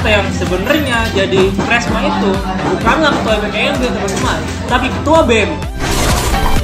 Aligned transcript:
ternyata 0.00 0.16
yang 0.16 0.28
sebenarnya 0.32 0.98
jadi 1.12 1.42
Kresma 1.60 2.00
itu 2.00 2.32
bukanlah 2.72 3.12
ketua 3.20 3.36
BPKMB 3.36 3.82
teman-teman 3.84 4.38
tapi 4.64 4.86
ketua 4.88 5.20
BEM 5.28 5.50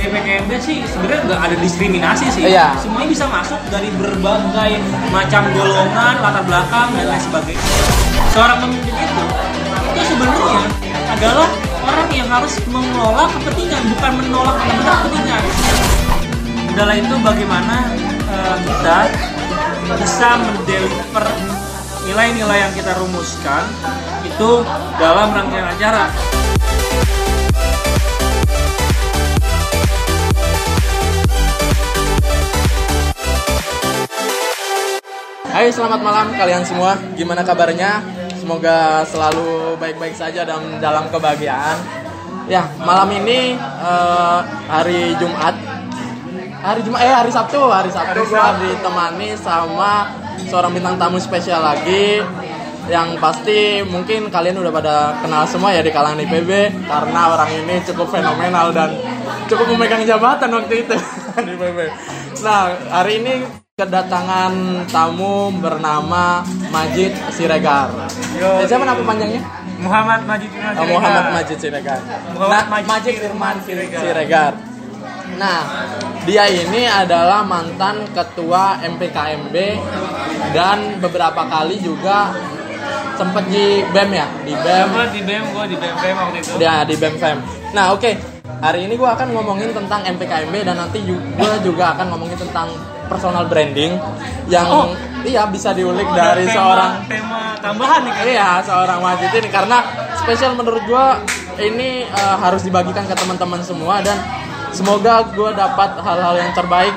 BPKMB 0.01 0.51
sih 0.57 0.81
sebenarnya 0.89 1.21
nggak 1.29 1.41
ada 1.45 1.57
diskriminasi 1.61 2.25
sih. 2.33 2.49
Iya. 2.49 2.81
semuanya 2.81 3.13
bisa 3.13 3.29
masuk 3.29 3.61
dari 3.69 3.93
berbagai 4.01 4.81
macam 5.13 5.53
golongan 5.53 6.15
latar 6.25 6.45
belakang 6.49 6.89
dan 6.97 7.05
lain 7.13 7.23
sebagainya. 7.29 7.69
Seorang 8.33 8.57
pemimpin 8.65 8.95
itu 9.05 9.25
itu 9.93 10.03
sebenarnya 10.17 10.61
adalah 11.13 11.49
orang 11.85 12.09
yang 12.17 12.29
harus 12.33 12.57
mengelola 12.73 13.29
kepentingan 13.37 13.83
bukan 13.93 14.13
menolak 14.17 14.57
benar 14.65 14.97
kepentingan. 15.05 15.43
Adalah 16.73 16.95
itu 16.97 17.15
bagaimana 17.21 17.77
eh, 18.33 18.57
kita 18.65 18.99
bisa 19.93 20.29
mendeliver 20.41 21.56
nilai-nilai 22.07 22.59
yang 22.63 22.73
kita 22.73 22.95
rumuskan 23.03 23.67
itu 24.23 24.63
dalam 24.95 25.35
rangkaian 25.35 25.67
acara. 25.67 26.07
Hai 35.51 35.73
selamat 35.73 36.01
malam 36.05 36.27
kalian 36.37 36.63
semua. 36.63 36.95
Gimana 37.19 37.43
kabarnya? 37.43 38.05
Semoga 38.39 39.03
selalu 39.09 39.75
baik-baik 39.83 40.15
saja 40.15 40.47
dan 40.47 40.79
dalam 40.79 41.11
kebahagiaan. 41.11 41.81
Ya 42.47 42.71
malam 42.87 43.11
ini 43.11 43.59
eh, 43.59 44.39
hari 44.71 45.19
Jumat. 45.19 45.59
Hari 46.63 46.81
Jumat, 46.87 47.01
eh 47.03 47.15
hari 47.15 47.31
Sabtu. 47.35 47.67
Hari 47.67 47.91
Sabtu 47.91 48.23
gue 48.23 48.47
ditemani 48.63 49.35
sama 49.35 50.26
seorang 50.45 50.71
bintang 50.71 50.97
tamu 50.97 51.17
spesial 51.17 51.61
lagi 51.61 52.21
yang 52.87 53.19
pasti 53.19 53.83
mungkin 53.83 54.31
kalian 54.31 54.57
udah 54.57 54.71
pada 54.71 54.95
kenal 55.19 55.43
semua 55.45 55.71
ya 55.71 55.83
di 55.83 55.91
kalangan 55.91 56.23
IPB 56.23 56.51
karena 56.87 57.21
orang 57.29 57.51
ini 57.57 57.83
cukup 57.83 58.07
fenomenal 58.09 58.71
dan 58.71 58.95
cukup 59.45 59.67
memegang 59.69 60.03
jabatan 60.03 60.51
waktu 60.53 60.87
itu 60.87 60.95
di 61.47 61.53
IPB. 61.53 61.79
Nah 62.41 62.63
hari 62.95 63.19
ini 63.19 63.33
kedatangan 63.77 64.53
tamu 64.89 65.53
bernama 65.53 66.41
Majid 66.71 67.13
Siregar. 67.29 67.91
Yo, 68.33 68.63
Eh, 68.63 68.65
siapa 68.65 68.83
nama 68.83 68.97
panjangnya? 68.99 69.43
Muhammad 69.77 70.25
Majid 70.25 70.49
Oh, 70.49 70.87
Muhammad 70.89 71.27
Majid 71.35 71.59
Siregar. 71.59 72.01
Muhammad 72.33 72.65
Nah, 72.65 72.83
Majid 72.87 73.15
Firman 73.19 73.57
Siregar. 73.61 74.01
Siregar. 74.01 74.53
Nah, 75.37 75.61
dia 76.25 76.49
ini 76.49 76.85
adalah 76.85 77.45
mantan 77.45 78.09
ketua 78.11 78.81
MPKMB 78.83 79.57
dan 80.51 80.97
beberapa 80.99 81.45
kali 81.45 81.77
juga 81.79 82.33
sempat 83.13 83.45
di 83.47 83.81
BEM 83.87 84.11
ya, 84.13 84.27
di 84.43 84.53
BEM 84.55 84.87
Gue 84.91 85.07
di 85.11 85.21
BEM, 85.23 85.45
gue 85.51 85.65
di 85.67 85.77
BEM 85.77 85.95
BEM 85.95 86.17
waktu 86.19 86.39
itu. 86.39 86.53
dia 86.57 86.75
di 86.83 86.95
BEM 86.95 87.15
FEM. 87.17 87.39
Nah, 87.73 87.93
oke. 87.93 88.13
Hari 88.57 88.89
ini 88.89 88.97
gue 88.97 89.05
akan 89.07 89.37
ngomongin 89.37 89.69
tentang 89.71 90.01
MPKMB 90.07 90.55
dan 90.65 90.81
nanti 90.81 91.05
gue 91.05 91.53
juga 91.63 91.93
akan 91.93 92.09
ngomongin 92.09 92.41
tentang 92.41 92.73
personal 93.07 93.45
branding 93.45 94.01
yang 94.47 94.65
Oh. 94.67 94.89
iya 95.23 95.45
bisa 95.47 95.71
diulik 95.71 96.03
Oh, 96.03 96.17
dari 96.17 96.43
tema- 96.43 96.57
seorang 96.57 96.93
tema 97.05 97.41
tambahan 97.59 98.01
nih 98.03 98.13
kan. 98.13 98.25
Iya, 98.27 98.49
seorang 98.63 98.99
Majid 98.99 99.31
ini 99.35 99.49
karena 99.49 99.79
spesial 100.17 100.57
menurut 100.57 100.81
gua 100.83 101.21
ini 101.57 102.03
eh, 102.03 102.37
harus 102.39 102.63
dibagikan 102.63 103.05
ke 103.05 103.13
teman-teman 103.13 103.61
semua 103.61 104.01
dan 104.01 104.17
semoga 104.77 105.25
gua 105.33 105.57
dapat 105.57 105.97
hal-hal 106.05 106.35
yang 106.37 106.53
terbaik 106.53 106.93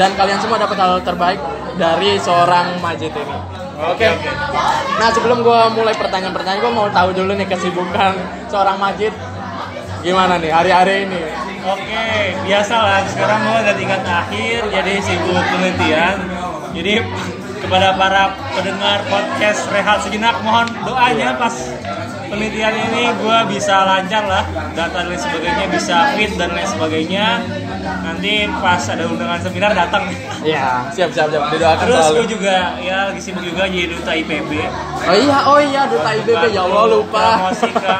dan 0.00 0.10
kalian 0.16 0.40
semua 0.40 0.56
dapat 0.56 0.76
hal 0.80 1.04
terbaik 1.04 1.40
dari 1.76 2.16
seorang 2.16 2.80
Majid 2.80 3.12
ini. 3.12 3.36
Oke, 3.80 4.08
oke. 4.08 4.30
Nah, 4.96 5.08
sebelum 5.12 5.44
gua 5.44 5.68
mulai 5.72 5.92
pertanyaan-pertanyaan, 5.92 6.64
gua 6.64 6.72
mau 6.72 6.88
tahu 6.88 7.12
dulu 7.12 7.36
nih 7.36 7.44
kesibukan 7.44 8.16
seorang 8.48 8.80
Majid 8.80 9.12
gimana 10.00 10.40
nih 10.40 10.48
hari-hari 10.48 11.04
ini. 11.04 11.20
Oke, 11.60 12.40
biasalah. 12.48 13.04
Sekarang 13.04 13.44
gue 13.44 13.56
udah 13.68 13.76
tingkat 13.76 14.00
akhir, 14.00 14.60
jadi 14.72 14.92
sibuk 15.04 15.36
penelitian. 15.36 16.16
Jadi 16.72 17.04
kepada 17.60 17.92
para 18.00 18.32
pendengar 18.56 19.04
podcast 19.12 19.68
Rehat 19.68 20.00
Sejenak, 20.00 20.40
mohon 20.40 20.64
doanya 20.88 21.36
pas 21.36 21.52
penelitian 22.30 22.74
ini 22.88 23.10
gue 23.18 23.38
bisa 23.50 23.82
lancar 23.82 24.22
lah, 24.24 24.44
data 24.72 25.02
dan 25.02 25.10
lain 25.10 25.18
sebagainya 25.18 25.66
bisa 25.66 26.14
fit 26.14 26.32
dan 26.38 26.54
lain 26.54 26.68
sebagainya. 26.70 27.26
Nanti 27.80 28.46
pas 28.62 28.82
ada 28.86 29.04
undangan 29.10 29.40
seminar 29.42 29.74
datang. 29.74 30.06
Iya, 30.46 30.88
siap 30.94 31.10
siap 31.10 31.28
siap 31.34 31.50
didoakan 31.50 31.84
Terus 31.90 32.06
gue 32.14 32.26
juga 32.38 32.78
ya 32.78 33.10
lagi 33.10 33.20
sibuk 33.20 33.42
juga 33.42 33.66
jadi 33.66 33.90
duta 33.90 34.12
IPB. 34.14 34.50
Oh 35.10 35.16
iya, 35.18 35.38
oh 35.50 35.58
iya 35.58 35.82
duta 35.90 36.10
IBB 36.22 36.54
ya 36.54 36.62
Allah 36.64 36.84
lupa. 36.86 37.26
Promosi 37.42 37.70
ke 37.74 37.96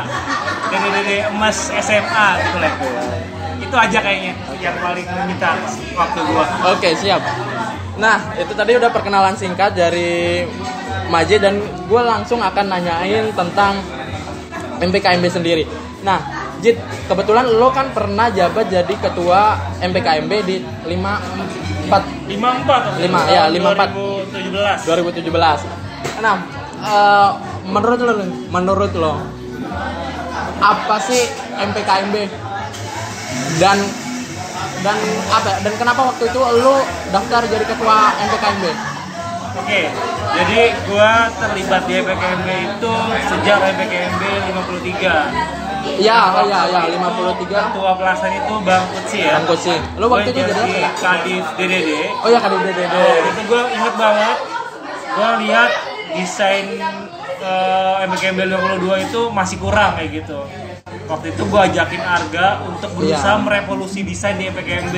dede-dede 0.71 1.17
emas 1.35 1.59
SMA 1.83 2.29
gitu 2.39 2.59
lah. 2.63 2.75
Itu 3.61 3.77
aja 3.77 3.99
kayaknya 3.99 4.33
yang 4.63 4.77
paling 4.79 5.07
menyita 5.11 5.51
waktu 5.99 6.21
gua. 6.31 6.47
Oke 6.71 6.89
siap. 6.95 7.21
Nah 7.99 8.17
itu 8.39 8.53
tadi 8.55 8.73
udah 8.79 8.89
perkenalan 8.95 9.35
singkat 9.37 9.77
dari 9.77 10.47
Majid 11.11 11.43
dan 11.43 11.59
gue 11.61 12.03
langsung 12.07 12.39
akan 12.39 12.71
nanyain 12.71 13.35
tentang 13.35 13.83
MPKMB 14.81 15.25
sendiri. 15.29 15.65
Nah 16.03 16.19
Jid 16.61 16.77
kebetulan 17.09 17.49
lo 17.57 17.73
kan 17.73 17.89
pernah 17.97 18.29
jabat 18.29 18.69
jadi 18.69 18.95
ketua 19.01 19.57
MPKMB 19.81 20.33
di 20.45 20.61
54 20.85 22.29
54 22.29 23.01
Lima, 23.01 23.21
ya, 23.33 23.49
54. 23.49 23.97
2017 24.29 25.25
2017. 25.25 26.21
Nah 26.21 26.37
eh, 26.85 27.31
menurut 27.65 27.99
lo 28.05 28.13
menurut 28.53 28.93
lo 28.93 29.13
apa 30.61 30.97
sih 31.01 31.25
MPKMB 31.57 32.17
dan 33.57 33.81
dan 34.81 34.97
apa 35.33 35.49
ya, 35.49 35.59
dan 35.65 35.73
kenapa 35.77 36.01
waktu 36.13 36.25
itu 36.29 36.41
lo 36.41 36.85
daftar 37.13 37.43
jadi 37.49 37.65
ketua 37.65 37.97
MPKMB? 38.17 38.65
Oke, 39.51 39.83
jadi 40.31 40.61
gua 40.87 41.27
terlibat 41.29 41.83
di 41.85 41.95
EPKMB 41.99 42.49
itu 42.71 42.93
sejak 43.27 43.59
EPKMB 43.59 44.23
53 44.47 45.59
Ya, 45.97 46.37
oh 46.37 46.45
ya, 46.45 46.69
ya, 46.69 46.83
53 46.87 47.49
Ketua 47.49 47.91
pelaksana 47.97 48.37
itu 48.37 48.55
Bang 48.63 48.85
Kutsi 48.93 49.19
ya 49.25 49.41
Bang 49.41 49.49
Kutsi. 49.49 49.75
Lo 49.97 50.07
waktu 50.07 50.31
itu 50.31 50.41
jadi 50.45 50.75
apa? 50.87 50.93
Kadif 50.95 51.45
DDD 51.57 51.91
Oh 52.21 52.29
ya, 52.29 52.39
kan 52.39 52.53
udah 52.53 52.69
Nah, 52.69 53.17
itu 53.27 53.43
gue 53.43 53.63
inget 53.75 53.95
banget 53.97 54.37
gue 55.11 55.31
lihat 55.43 55.71
desain 56.15 56.67
uh, 57.43 58.07
MKMB 58.07 58.41
52 58.47 59.07
itu 59.09 59.21
masih 59.33 59.57
kurang 59.59 59.99
kayak 59.99 60.23
gitu 60.23 60.39
waktu 61.07 61.35
itu 61.35 61.43
gue 61.43 61.61
ajakin 61.61 62.03
Arga 62.03 62.63
untuk 62.63 62.91
berusaha 62.95 63.35
Iya. 63.35 63.43
merevolusi 63.43 64.07
desain 64.07 64.39
di 64.39 64.47
MPKMB 64.47 64.97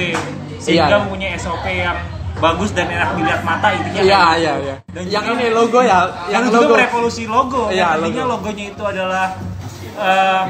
sehingga 0.59 0.93
Iya. 0.93 1.01
mempunyai 1.01 1.41
SOP 1.41 1.65
yang 1.65 1.97
bagus 2.35 2.71
dan 2.71 2.87
enak 2.87 3.11
dilihat 3.15 3.43
mata 3.43 3.69
intinya 3.71 4.01
Iya, 4.01 4.17
kayak 4.19 4.37
iya, 4.37 4.53
gitu. 4.53 4.63
iya. 4.63 4.77
Dan 4.89 5.03
Yang 5.07 5.25
juga- 5.25 5.35
ini 5.35 5.47
logo 5.51 5.79
ya, 5.81 5.99
yang 6.29 6.45
logo. 6.49 6.73
merevolusi 6.73 7.25
logo 7.27 7.63
Iya, 7.69 7.75
Yang 7.75 7.99
intinya 8.01 8.25
logo. 8.25 8.33
logonya 8.41 8.65
itu 8.69 8.83
adalah 8.85 9.27
eh, 9.95 10.45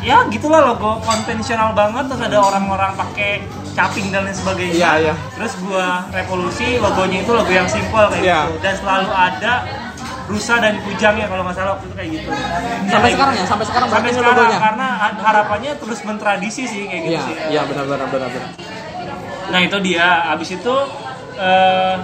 ya 0.00 0.18
gitulah 0.26 0.60
logo 0.62 1.00
konvensional 1.00 1.72
banget 1.72 2.04
terus 2.06 2.22
ada 2.22 2.38
orang-orang 2.38 2.92
pakai 2.94 3.30
caping 3.72 4.08
dan 4.08 4.22
lain 4.22 4.36
sebagainya 4.36 4.74
Iya, 4.74 4.90
iya. 5.00 5.14
terus 5.32 5.56
gua 5.58 6.04
revolusi 6.08 6.76
logonya 6.76 7.18
itu 7.20 7.32
logo 7.32 7.48
yang 7.48 7.66
simple 7.66 8.06
kayak 8.08 8.22
Iya. 8.22 8.40
gitu 8.44 8.54
dan 8.60 8.74
selalu 8.76 9.08
ada 9.10 9.52
rusa 10.28 10.54
dan 10.58 10.76
kujangnya 10.78 11.24
kalau 11.24 11.40
nggak 11.42 11.56
salah 11.56 11.70
waktu 11.72 11.86
itu 11.86 11.94
kayak 11.96 12.10
gitu 12.12 12.28
Sampai 12.86 13.10
sekarang 13.10 13.34
ya, 13.34 13.44
sampai 13.44 13.64
sekarang 13.64 13.88
sampai 13.88 14.10
sekarang 14.12 14.36
logonya. 14.38 14.58
karena 14.60 14.86
ha- 14.94 15.18
harapannya 15.18 15.72
terus 15.74 15.98
mentradisi 16.04 16.62
sih 16.62 16.82
kayak 16.84 17.02
gitu 17.02 17.10
Iya, 17.10 17.20
sih 17.24 17.34
iya 17.48 17.62
benar 17.64 17.84
benar 17.86 18.06
benar 18.06 18.28
benar. 18.28 18.50
Nah 19.48 19.60
itu 19.64 19.76
dia, 19.80 20.28
abis 20.32 20.48
itu 20.54 20.74
eh, 21.40 21.96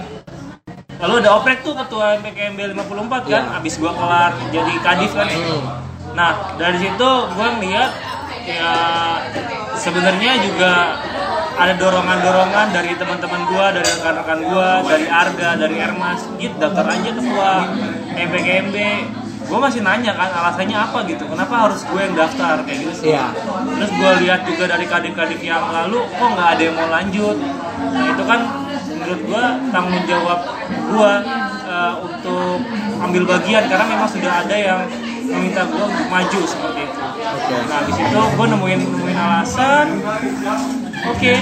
lalu 0.97 1.13
ada 1.21 1.29
oprek 1.37 1.61
tuh 1.61 1.75
ketua 1.75 2.17
MPKMB 2.23 2.73
54 2.73 3.29
kan, 3.29 3.43
Iya. 3.45 3.57
abis 3.61 3.73
gua 3.77 3.91
kelar 3.93 4.31
jadi 4.49 4.73
kadif 4.81 5.11
kan. 5.13 5.27
Hmm. 5.29 5.61
Nah 6.15 6.31
dari 6.57 6.77
situ 6.81 7.09
gua 7.35 7.47
ngeliat 7.59 7.91
ya 8.45 8.73
sebenarnya 9.75 10.31
juga 10.41 10.73
ada 11.55 11.73
dorongan-dorongan 11.79 12.67
dari 12.75 12.91
teman-teman 12.99 13.41
gua, 13.47 13.65
dari 13.71 13.87
rekan-rekan 13.87 14.39
gua, 14.43 14.69
dari 14.83 15.07
Arga, 15.07 15.49
dari 15.55 15.75
Ermas, 15.79 16.19
gitu 16.35 16.55
daftar 16.59 16.85
aja 16.91 17.09
ketua 17.15 17.51
MPKMB. 18.11 18.75
Gue 19.45 19.59
masih 19.61 19.81
nanya 19.85 20.11
kan 20.17 20.29
alasannya 20.33 20.73
apa 20.73 21.05
gitu, 21.05 21.23
kenapa 21.29 21.69
harus 21.69 21.85
gue 21.85 21.99
yang 22.01 22.15
daftar 22.17 22.65
kayak 22.65 22.79
gitu 22.81 22.93
sih. 22.97 23.07
Iya. 23.13 23.29
Terus 23.77 23.91
gue 23.93 24.11
lihat 24.25 24.41
juga 24.49 24.63
dari 24.73 24.85
kadif-kadif 24.89 25.39
yang 25.45 25.69
lalu, 25.69 26.01
kok 26.17 26.29
nggak 26.33 26.49
ada 26.57 26.61
yang 26.65 26.75
mau 26.75 26.89
lanjut. 26.89 27.37
Nah 27.93 28.05
itu 28.09 28.23
kan 28.25 28.39
menurut 28.89 29.21
gue 29.21 29.43
tanggung 29.69 30.03
jawab 30.09 30.39
gue 30.65 31.11
eh, 31.69 31.93
untuk 32.01 32.57
ambil 33.05 33.23
bagian 33.37 33.63
karena 33.69 33.85
memang 33.85 34.09
sudah 34.09 34.31
ada 34.41 34.55
yang 34.57 34.81
meminta 35.29 35.61
gue 35.69 35.83
untuk 35.83 36.07
maju 36.09 36.41
seperti 36.45 36.79
itu. 36.89 36.99
Oke. 37.05 37.55
Nah 37.69 37.75
habis 37.85 37.97
itu 38.01 38.19
gue 38.33 38.45
nemuin 38.49 38.81
nemuin 38.81 39.19
alasan, 39.19 39.87
oke, 41.05 41.33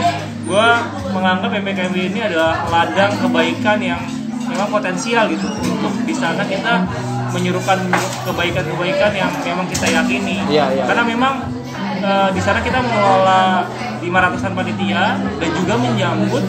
gue 0.43 0.67
menganggap 1.15 1.51
MPKMB 1.55 1.97
ini 2.11 2.19
adalah 2.19 2.67
ladang 2.67 3.11
kebaikan 3.19 3.79
yang 3.79 4.01
memang 4.43 4.67
potensial 4.67 5.31
gitu 5.31 5.47
untuk 5.47 5.93
di 6.03 6.15
sana 6.15 6.43
kita 6.43 6.83
menyuruhkan 7.33 7.79
kebaikan-kebaikan 8.29 9.11
yang 9.17 9.31
memang 9.41 9.65
kita 9.67 9.89
yakini. 9.89 10.37
Iya, 10.47 10.65
iya. 10.77 10.83
Karena 10.85 11.03
memang 11.03 11.33
eh, 11.99 12.29
di 12.31 12.41
sana 12.41 12.61
kita 12.61 12.79
mengelola 12.79 13.65
500-an 13.99 14.53
panitia 14.53 15.17
dan 15.17 15.49
juga 15.57 15.73
menyambut 15.79 16.43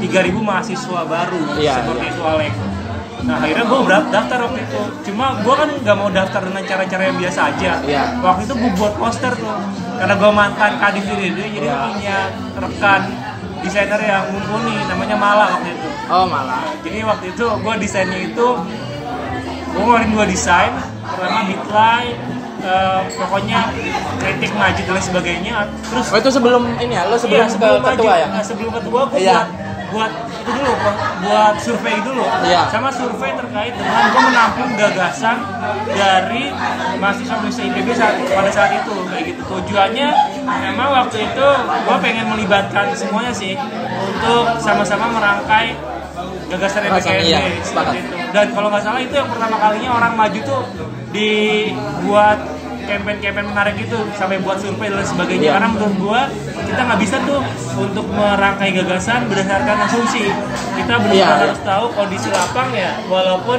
3000 0.00 0.08
mahasiswa 0.40 1.00
baru 1.04 1.42
Iya, 1.60 1.74
seperti 1.82 2.04
iya. 2.08 2.12
itu 2.14 2.22
Alek. 2.24 2.54
Nah 3.22 3.38
akhirnya 3.38 3.64
gue 3.70 3.80
daftar 4.10 4.38
waktu 4.50 4.60
itu. 4.66 4.82
Cuma 5.10 5.38
gue 5.38 5.54
kan 5.54 5.68
nggak 5.70 5.96
mau 5.98 6.10
daftar 6.10 6.42
dengan 6.42 6.62
cara-cara 6.66 7.02
yang 7.06 7.18
biasa 7.22 7.40
aja. 7.54 7.72
Iya. 7.86 8.04
Waktu 8.18 8.42
itu 8.50 8.54
gue 8.58 8.70
buat 8.74 8.94
poster 8.98 9.32
tuh. 9.38 9.58
Karena 9.98 10.14
gue 10.18 10.30
mantan 10.34 10.72
kadif 10.82 11.06
ini 11.06 11.30
jadi 11.30 11.46
gua 11.62 11.94
punya 11.94 12.18
rekan 12.58 13.02
desainer 13.62 14.00
yang 14.02 14.26
mumpuni 14.34 14.74
namanya 14.90 15.14
Mala 15.14 15.44
waktu 15.54 15.70
itu. 15.70 15.88
Oh 16.10 16.26
malah. 16.26 16.66
Jadi 16.82 16.98
waktu 17.06 17.26
itu 17.30 17.44
gue 17.46 17.74
desainnya 17.78 18.18
itu 18.26 18.46
gue 19.72 19.80
ngeluarin 19.80 20.10
dua 20.10 20.24
desain. 20.24 20.72
Pertama 21.02 21.40
midline, 21.44 22.16
eh, 22.62 23.00
pokoknya 23.14 23.60
kritik 24.18 24.52
maju 24.54 24.76
dan 24.78 24.92
lain 24.92 25.04
sebagainya. 25.04 25.56
Terus 25.82 26.06
Oh 26.08 26.18
itu 26.18 26.30
sebelum 26.30 26.62
ini 26.78 26.94
ya, 26.94 27.02
lo 27.06 27.16
sebelum 27.16 27.42
Iya, 27.42 27.48
ke 27.48 27.56
ketua 27.58 27.80
maju. 27.82 28.04
ya? 28.14 28.26
Nah, 28.28 28.42
sebelum 28.44 28.70
ketua 28.70 29.00
gue 29.08 29.18
Iya. 29.18 29.34
buat 29.42 29.48
buat 29.92 30.08
itu 30.40 30.48
dulu 30.48 30.72
buat, 30.72 30.96
buat 31.20 31.54
survei 31.60 32.00
dulu 32.00 32.24
Iya. 32.42 32.64
sama 32.72 32.88
survei 32.88 33.36
terkait 33.36 33.76
dengan 33.76 34.08
gue 34.08 34.22
menampung 34.24 34.70
gagasan 34.72 35.36
dari 35.86 36.48
mahasiswa 36.96 37.36
mahasiswa 37.36 37.64
IPB 37.68 37.88
saat, 37.92 38.16
pada 38.24 38.48
saat 38.48 38.72
itu 38.72 38.94
kayak 39.04 39.24
gitu 39.28 39.42
tujuannya 39.44 40.08
memang 40.48 40.88
waktu 40.96 41.28
itu 41.28 41.46
gue 41.60 41.96
pengen 42.00 42.24
melibatkan 42.26 42.88
semuanya 42.96 43.36
sih 43.36 43.52
untuk 44.00 44.56
sama-sama 44.58 45.12
merangkai 45.12 45.76
gagasan 46.50 46.80
Gagasan, 46.84 47.12
MPKMB 47.16 47.24
iya, 47.24 47.38
seperti 47.40 47.60
sepakat. 47.68 47.94
itu 47.96 48.14
dan 48.32 48.46
kalau 48.52 48.68
nggak 48.72 48.84
salah 48.84 49.00
itu 49.00 49.14
yang 49.14 49.28
pertama 49.28 49.56
kalinya 49.60 49.90
orang 49.96 50.12
maju 50.16 50.38
tuh 50.44 50.62
dibuat 51.12 52.38
campaign-campaign 52.82 53.46
menarik 53.46 53.74
gitu 53.78 53.98
sampai 54.18 54.42
buat 54.42 54.58
survei 54.58 54.90
dan 54.90 55.06
sebagainya. 55.06 55.48
Iya. 55.48 55.52
karena 55.54 55.68
menurut 55.70 55.94
gua 56.02 56.20
kita 56.66 56.80
nggak 56.82 57.00
bisa 57.00 57.16
tuh 57.24 57.40
untuk 57.78 58.06
merangkai 58.10 58.70
gagasan 58.74 59.30
berdasarkan 59.30 59.76
asumsi. 59.86 60.26
Kita 60.76 60.98
benar-benar 60.98 61.14
Iya, 61.14 61.42
harus 61.46 61.60
tahu 61.62 61.84
kondisi 61.94 62.28
lapang 62.34 62.74
ya 62.74 62.98
walaupun 63.06 63.58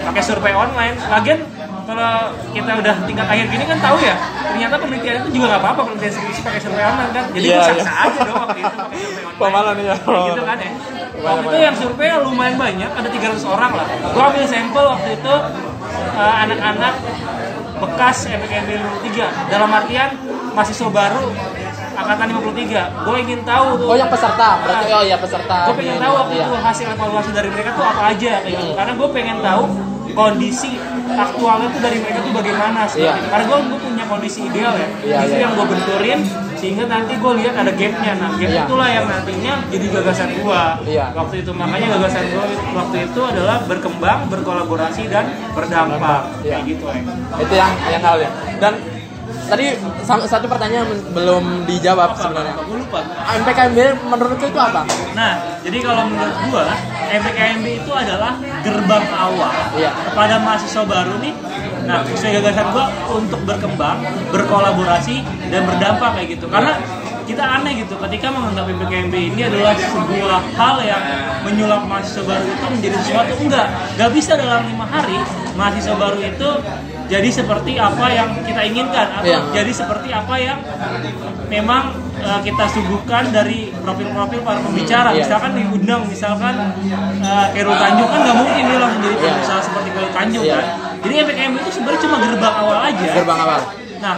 pakai 0.00 0.22
survei 0.24 0.54
online. 0.56 0.96
Lagian 1.12 1.44
kalau 1.88 2.12
kita 2.52 2.70
udah 2.84 2.94
tingkat 3.08 3.24
akhir 3.24 3.44
gini 3.48 3.64
kan 3.64 3.78
tahu 3.80 3.96
ya 4.04 4.12
ternyata 4.44 4.74
penelitian 4.76 5.14
itu 5.24 5.28
juga 5.40 5.44
nggak 5.56 5.62
apa-apa 5.64 5.80
penelitian 5.88 6.12
skripsi 6.12 6.40
pakai 6.44 6.60
survei 6.60 6.84
online 6.84 7.12
kan 7.16 7.24
jadi 7.32 7.46
gua 7.48 7.64
iya. 7.64 7.80
sah 7.80 7.96
aja 8.04 8.20
dong 8.28 8.36
waktu 8.44 8.58
itu 8.60 8.76
pakai 8.76 9.00
survei 9.00 9.24
online 9.24 9.36
Pemalan 9.40 9.76
ya. 9.80 9.94
Gitu 10.28 10.42
kan 10.44 10.58
ya 10.60 10.70
waktu 11.18 11.44
itu 11.48 11.56
yang 11.64 11.76
survei 11.80 12.08
lumayan 12.20 12.56
banyak 12.60 12.90
ada 12.92 13.08
300 13.08 13.40
orang 13.48 13.72
lah 13.72 13.86
gua 14.12 14.22
ambil 14.28 14.44
sampel 14.44 14.84
waktu 14.84 15.08
itu 15.16 15.34
eh, 16.20 16.34
anak-anak 16.44 16.94
bekas 17.78 18.16
MPKMB 18.26 18.70
53 19.08 19.48
dalam 19.48 19.70
artian 19.72 20.08
mahasiswa 20.52 20.88
baru 20.92 21.24
angkatan 21.98 22.26
53 22.30 23.06
gue 23.06 23.16
ingin 23.26 23.40
tahu 23.42 23.66
tuh 23.74 23.86
Oh 23.90 23.96
yang 23.98 24.06
peserta, 24.06 24.48
berarti 24.62 24.90
oh 24.94 25.02
ya 25.02 25.16
peserta. 25.18 25.66
gue 25.66 25.74
pengen 25.78 25.98
tahu 25.98 26.12
waktu 26.14 26.34
iya. 26.38 26.44
itu 26.46 26.52
hasil 26.58 26.86
evaluasi 26.94 27.30
dari 27.34 27.48
mereka 27.50 27.70
tuh 27.74 27.82
apa 27.82 28.02
aja 28.14 28.32
kayak 28.42 28.54
gitu 28.54 28.70
Hmm. 28.70 28.78
karena 28.78 28.92
gue 28.94 29.08
pengen 29.10 29.38
tahu 29.42 29.62
kondisi 30.14 30.70
aktualnya 31.10 31.68
tuh 31.68 31.80
dari 31.80 31.98
mereka 31.98 32.20
tuh 32.20 32.32
bagaimana 32.32 32.80
Iya. 32.88 33.12
itu. 33.14 33.26
karena 33.28 33.44
gue 33.44 33.58
gue 33.64 33.80
punya 33.80 34.04
kondisi 34.04 34.40
ideal 34.44 34.74
ya 34.74 34.88
Iya, 35.00 35.16
itu 35.22 35.32
iya. 35.32 35.42
yang 35.42 35.52
gue 35.52 35.66
benturin 35.66 36.20
sehingga 36.58 36.84
nanti 36.84 37.12
gue 37.14 37.32
lihat 37.38 37.54
ada 37.54 37.70
gapnya 37.70 38.12
nah 38.14 38.30
gap 38.32 38.48
Iya. 38.48 38.62
itulah 38.64 38.88
yang 38.88 39.06
nantinya 39.06 39.54
jadi 39.68 39.86
gagasan 39.88 40.30
gue 40.34 40.62
Iya. 40.86 41.04
waktu 41.12 41.34
itu 41.38 41.50
makanya 41.52 41.86
gagasan 41.94 42.24
gue 42.26 42.44
waktu 42.72 42.96
itu 43.04 43.20
adalah 43.22 43.56
berkembang 43.64 44.20
berkolaborasi 44.28 45.02
dan 45.06 45.24
berdampak 45.52 46.20
Iya. 46.42 46.58
kayak 46.58 46.62
gitu 46.66 46.84
ya 46.84 47.00
Itu 47.38 47.54
yang 47.54 47.72
yang 47.88 48.02
hal 48.02 48.16
ya. 48.18 48.30
Dan 48.58 48.72
tadi 49.48 49.64
satu 50.04 50.46
pertanyaan 50.46 50.86
belum 51.16 51.64
dijawab 51.64 52.14
sebenarnya. 52.20 52.54
gue 52.60 52.78
lupa 52.84 53.00
MPKMB 53.42 53.78
menurut 54.12 54.38
lu 54.38 54.46
itu 54.48 54.60
apa? 54.60 54.82
Nah, 55.16 55.32
jadi 55.64 55.78
kalau 55.80 56.02
menurut 56.08 56.36
gua, 56.52 56.64
MPKMB 57.08 57.66
itu 57.84 57.90
adalah 57.92 58.36
gerbang 58.62 59.04
awal 59.08 59.52
Iya. 59.74 59.90
kepada 60.12 60.36
mahasiswa 60.40 60.84
baru 60.84 61.16
nih. 61.24 61.34
Nah, 61.88 62.04
sesuai 62.04 62.40
gagasan 62.40 62.66
gua 62.76 62.86
untuk 63.08 63.40
berkembang, 63.48 64.04
berkolaborasi 64.28 65.24
dan 65.48 65.64
berdampak 65.64 66.20
kayak 66.20 66.28
gitu. 66.36 66.46
Karena 66.52 66.76
kita 67.28 67.44
aneh 67.44 67.84
gitu 67.84 67.92
ketika 68.08 68.32
menganggap 68.32 68.64
MPKMB 68.72 69.14
ini 69.36 69.40
adalah 69.44 69.76
sebuah 69.76 70.40
hal 70.56 70.80
yang 70.80 71.02
menyulap 71.44 71.84
mahasiswa 71.84 72.24
baru 72.24 72.44
itu 72.48 72.66
menjadi 72.72 72.96
sesuatu 73.04 73.32
enggak 73.44 73.68
nggak 74.00 74.10
bisa 74.16 74.32
dalam 74.40 74.64
lima 74.64 74.88
hari 74.88 75.20
mahasiswa 75.52 75.92
baru 76.00 76.24
itu 76.24 76.50
jadi 77.08 77.28
seperti 77.28 77.72
apa 77.74 78.06
yang 78.08 78.28
kita 78.44 78.60
inginkan 78.62 79.06
atau 79.10 79.24
Iya. 79.26 79.40
jadi 79.50 79.72
seperti 79.72 80.08
apa 80.12 80.34
yang 80.36 80.58
memang 81.48 81.88
uh, 82.20 82.40
kita 82.40 82.64
suguhkan 82.68 83.32
dari 83.32 83.72
profil-profil 83.72 84.40
para 84.44 84.60
pembicara. 84.60 85.10
iya. 85.12 85.24
Misalkan 85.24 85.56
diundang, 85.56 86.02
misalkan 86.04 86.54
uh, 87.24 87.46
Khairul 87.50 87.74
Tanjung 87.74 88.08
kan 88.08 88.20
nggak 88.22 88.36
mungkin 88.36 88.62
dia 88.62 88.78
langsung 88.78 89.00
jadi 89.02 89.16
Iya. 89.16 89.30
pengusaha 89.32 89.60
seperti 89.64 89.88
Khairul 89.90 90.12
Tanjung 90.12 90.44
Iya. 90.44 90.54
kan. 90.54 90.64
Jadi 90.98 91.14
MPKM 91.16 91.52
itu 91.56 91.68
sebenarnya 91.72 92.00
cuma 92.04 92.16
gerbang 92.20 92.54
awal 92.58 92.78
aja. 92.84 93.06
Gerbang 93.14 93.40
awal. 93.40 93.60
Nah, 93.98 94.14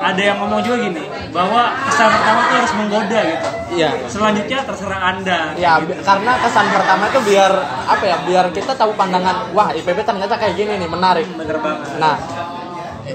ada 0.00 0.20
yang 0.20 0.36
ngomong 0.42 0.60
juga 0.62 0.76
gini 0.82 1.02
bahwa 1.30 1.70
kesan 1.90 2.08
pertama 2.10 2.40
itu 2.42 2.54
harus 2.58 2.72
menggoda 2.78 3.20
gitu. 3.26 3.48
Iya. 3.74 3.90
Selanjutnya 4.06 4.58
terserah 4.62 5.00
anda. 5.02 5.38
Ya, 5.58 5.72
bi- 5.82 5.98
karena 5.98 6.32
kesan 6.38 6.66
pertama 6.70 7.02
itu 7.10 7.20
biar 7.26 7.52
apa 7.86 8.04
ya? 8.04 8.16
Biar 8.22 8.44
kita 8.54 8.72
tahu 8.74 8.94
pandangan, 8.94 9.50
wah 9.50 9.74
IPB 9.74 9.98
ternyata 10.02 10.34
kayak 10.38 10.54
gini 10.54 10.78
nih, 10.78 10.88
menarik. 10.90 11.26
Bener 11.34 11.58
banget. 11.58 11.98
Nah, 11.98 12.16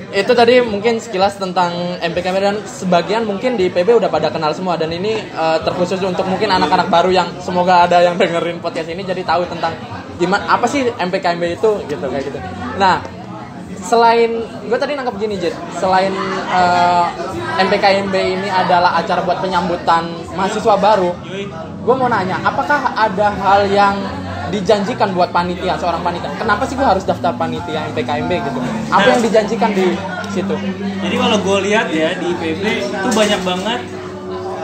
itu 0.09 0.31
tadi 0.37 0.61
mungkin 0.61 1.01
sekilas 1.01 1.37
tentang 1.37 1.71
MPKM 2.01 2.35
dan 2.37 2.57
sebagian 2.61 3.25
mungkin 3.25 3.57
di 3.57 3.69
IPB 3.69 3.97
udah 3.97 4.09
pada 4.09 4.29
kenal 4.29 4.53
semua 4.53 4.77
dan 4.77 4.89
ini 4.93 5.17
eh, 5.17 5.57
terkhusus 5.65 5.97
untuk 6.05 6.25
mungkin 6.29 6.49
anak-anak 6.49 6.89
baru 6.93 7.09
yang 7.09 7.29
semoga 7.41 7.85
ada 7.89 8.01
yang 8.01 8.17
dengerin 8.21 8.61
podcast 8.61 8.89
ini 8.89 9.01
jadi 9.01 9.21
tahu 9.25 9.49
tentang 9.49 9.73
gimana 10.19 10.45
apa 10.45 10.67
sih 10.67 10.85
MPKMB 10.91 11.43
itu 11.57 11.69
gitu 11.87 12.05
kayak 12.05 12.25
gitu. 12.27 12.39
Nah, 12.77 12.99
selain 13.79 14.43
gue 14.43 14.77
tadi 14.77 14.93
nangkep 14.95 15.15
gini 15.19 15.35
Jet, 15.39 15.55
selain 15.79 16.11
eh, 16.51 17.05
MPKMB 17.59 18.15
ini 18.15 18.47
adalah 18.51 18.99
acara 18.99 19.23
buat 19.23 19.39
penyambutan 19.39 20.07
mahasiswa 20.35 20.75
baru, 20.79 21.11
gue 21.83 21.95
mau 21.95 22.07
nanya, 22.11 22.39
apakah 22.43 22.95
ada 22.95 23.27
hal 23.31 23.61
yang 23.71 23.95
dijanjikan 24.49 25.13
buat 25.13 25.29
panitia 25.29 25.77
seorang 25.77 26.01
panitia? 26.01 26.29
Kenapa 26.35 26.65
sih 26.65 26.73
gue 26.73 26.85
harus 26.85 27.05
daftar 27.05 27.31
panitia 27.37 27.85
MPKMB 27.93 28.31
gitu? 28.31 28.59
Apa 28.89 29.07
yang 29.17 29.21
dijanjikan 29.21 29.71
di 29.73 29.93
situ? 30.33 30.55
Jadi 31.05 31.15
kalau 31.15 31.37
gue 31.39 31.57
lihat 31.69 31.87
ya 31.93 32.17
di 32.17 32.33
IPB 32.33 32.63
itu 32.89 33.09
banyak 33.13 33.41
banget 33.45 33.81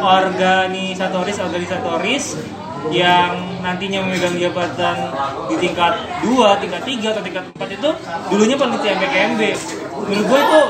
organisatoris 0.05 1.37
organisatoris 1.41 2.23
yang 2.93 3.61
nantinya 3.65 4.05
memegang 4.05 4.37
jabatan 4.37 5.09
di 5.49 5.55
tingkat 5.57 5.93
2, 6.21 6.61
tingkat 6.61 6.81
3 6.85 7.13
atau 7.17 7.23
tingkat 7.25 7.43
4 7.57 7.77
itu 7.81 7.89
dulunya 8.29 8.55
peneliti 8.59 8.87
MPKMB. 8.93 9.41
Menurut 10.05 10.25
gue 10.29 10.39
itu 10.39 10.61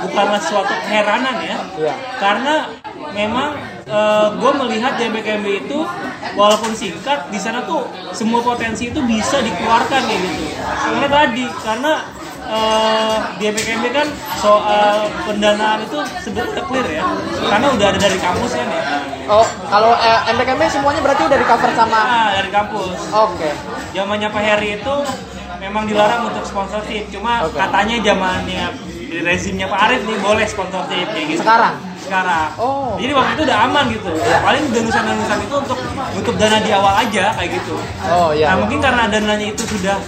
bukanlah 0.00 0.40
suatu 0.40 0.74
keheranan 0.88 1.36
ya. 1.44 1.56
Iya. 1.78 1.94
Karena 2.18 2.54
memang 3.14 3.54
gue 4.38 4.52
melihat 4.66 4.98
di 4.98 5.10
MPKMB 5.10 5.46
itu 5.66 5.78
walaupun 6.38 6.70
singkat 6.78 7.26
di 7.34 7.38
sana 7.42 7.66
tuh 7.66 7.86
semua 8.14 8.38
potensi 8.38 8.86
itu 8.86 9.02
bisa 9.02 9.42
dikeluarkan 9.42 10.00
kayak 10.06 10.20
gitu. 10.26 10.44
Karena 10.62 11.06
tadi 11.10 11.44
karena 11.62 11.92
eh, 12.50 13.16
di 13.38 13.44
MPKMB 13.48 13.84
kan 13.94 14.08
soal 14.42 15.06
pendanaan 15.24 15.78
itu 15.86 15.98
sebenarnya 16.26 16.62
clear 16.66 16.88
ya. 16.90 17.04
Karena 17.46 17.66
udah 17.70 17.86
ada 17.94 17.98
dari 18.02 18.18
kampus 18.18 18.50
kan 18.58 18.66
ya. 18.66 18.82
Oh, 19.30 19.46
kalau 19.70 19.94
eh, 19.94 20.20
MPKMB 20.34 20.62
semuanya 20.66 21.00
berarti 21.00 21.22
udah 21.30 21.38
di 21.38 21.46
cover 21.46 21.70
sama. 21.78 22.00
Nah, 22.02 22.28
dari 22.34 22.50
kampus. 22.50 22.98
Oke. 23.14 23.50
Zamannya 23.94 24.28
Pak 24.28 24.42
Heri 24.42 24.68
itu 24.82 24.94
memang 25.60 25.84
dilarang 25.86 26.30
untuk 26.32 26.44
sponsorship. 26.44 27.06
Cuma 27.14 27.46
Oke. 27.46 27.54
katanya 27.54 27.96
zamannya 28.02 28.64
di 29.10 29.18
rezimnya 29.26 29.66
Pak 29.66 29.80
Arief 29.90 30.02
nih 30.06 30.18
boleh 30.22 30.46
sponsorship 30.46 31.06
kayak 31.10 31.26
gitu. 31.34 31.42
Sekarang. 31.42 31.74
Sekarang. 32.00 32.48
Oh. 32.56 32.94
Jadi 32.96 33.12
waktu 33.14 33.32
itu 33.38 33.42
udah 33.46 33.58
aman 33.66 33.84
gitu. 33.90 34.10
Paling 34.18 34.64
danusan-danusan 34.70 35.38
itu 35.46 35.54
untuk 35.58 35.78
untuk 36.14 36.34
dana 36.38 36.58
di 36.62 36.70
awal 36.74 36.94
aja 36.94 37.34
kayak 37.34 37.50
gitu. 37.58 37.76
Oh 38.06 38.30
iya. 38.34 38.54
Nah 38.54 38.66
mungkin 38.66 38.78
karena 38.78 39.06
dananya 39.10 39.46
itu 39.50 39.62
sudah 39.66 39.98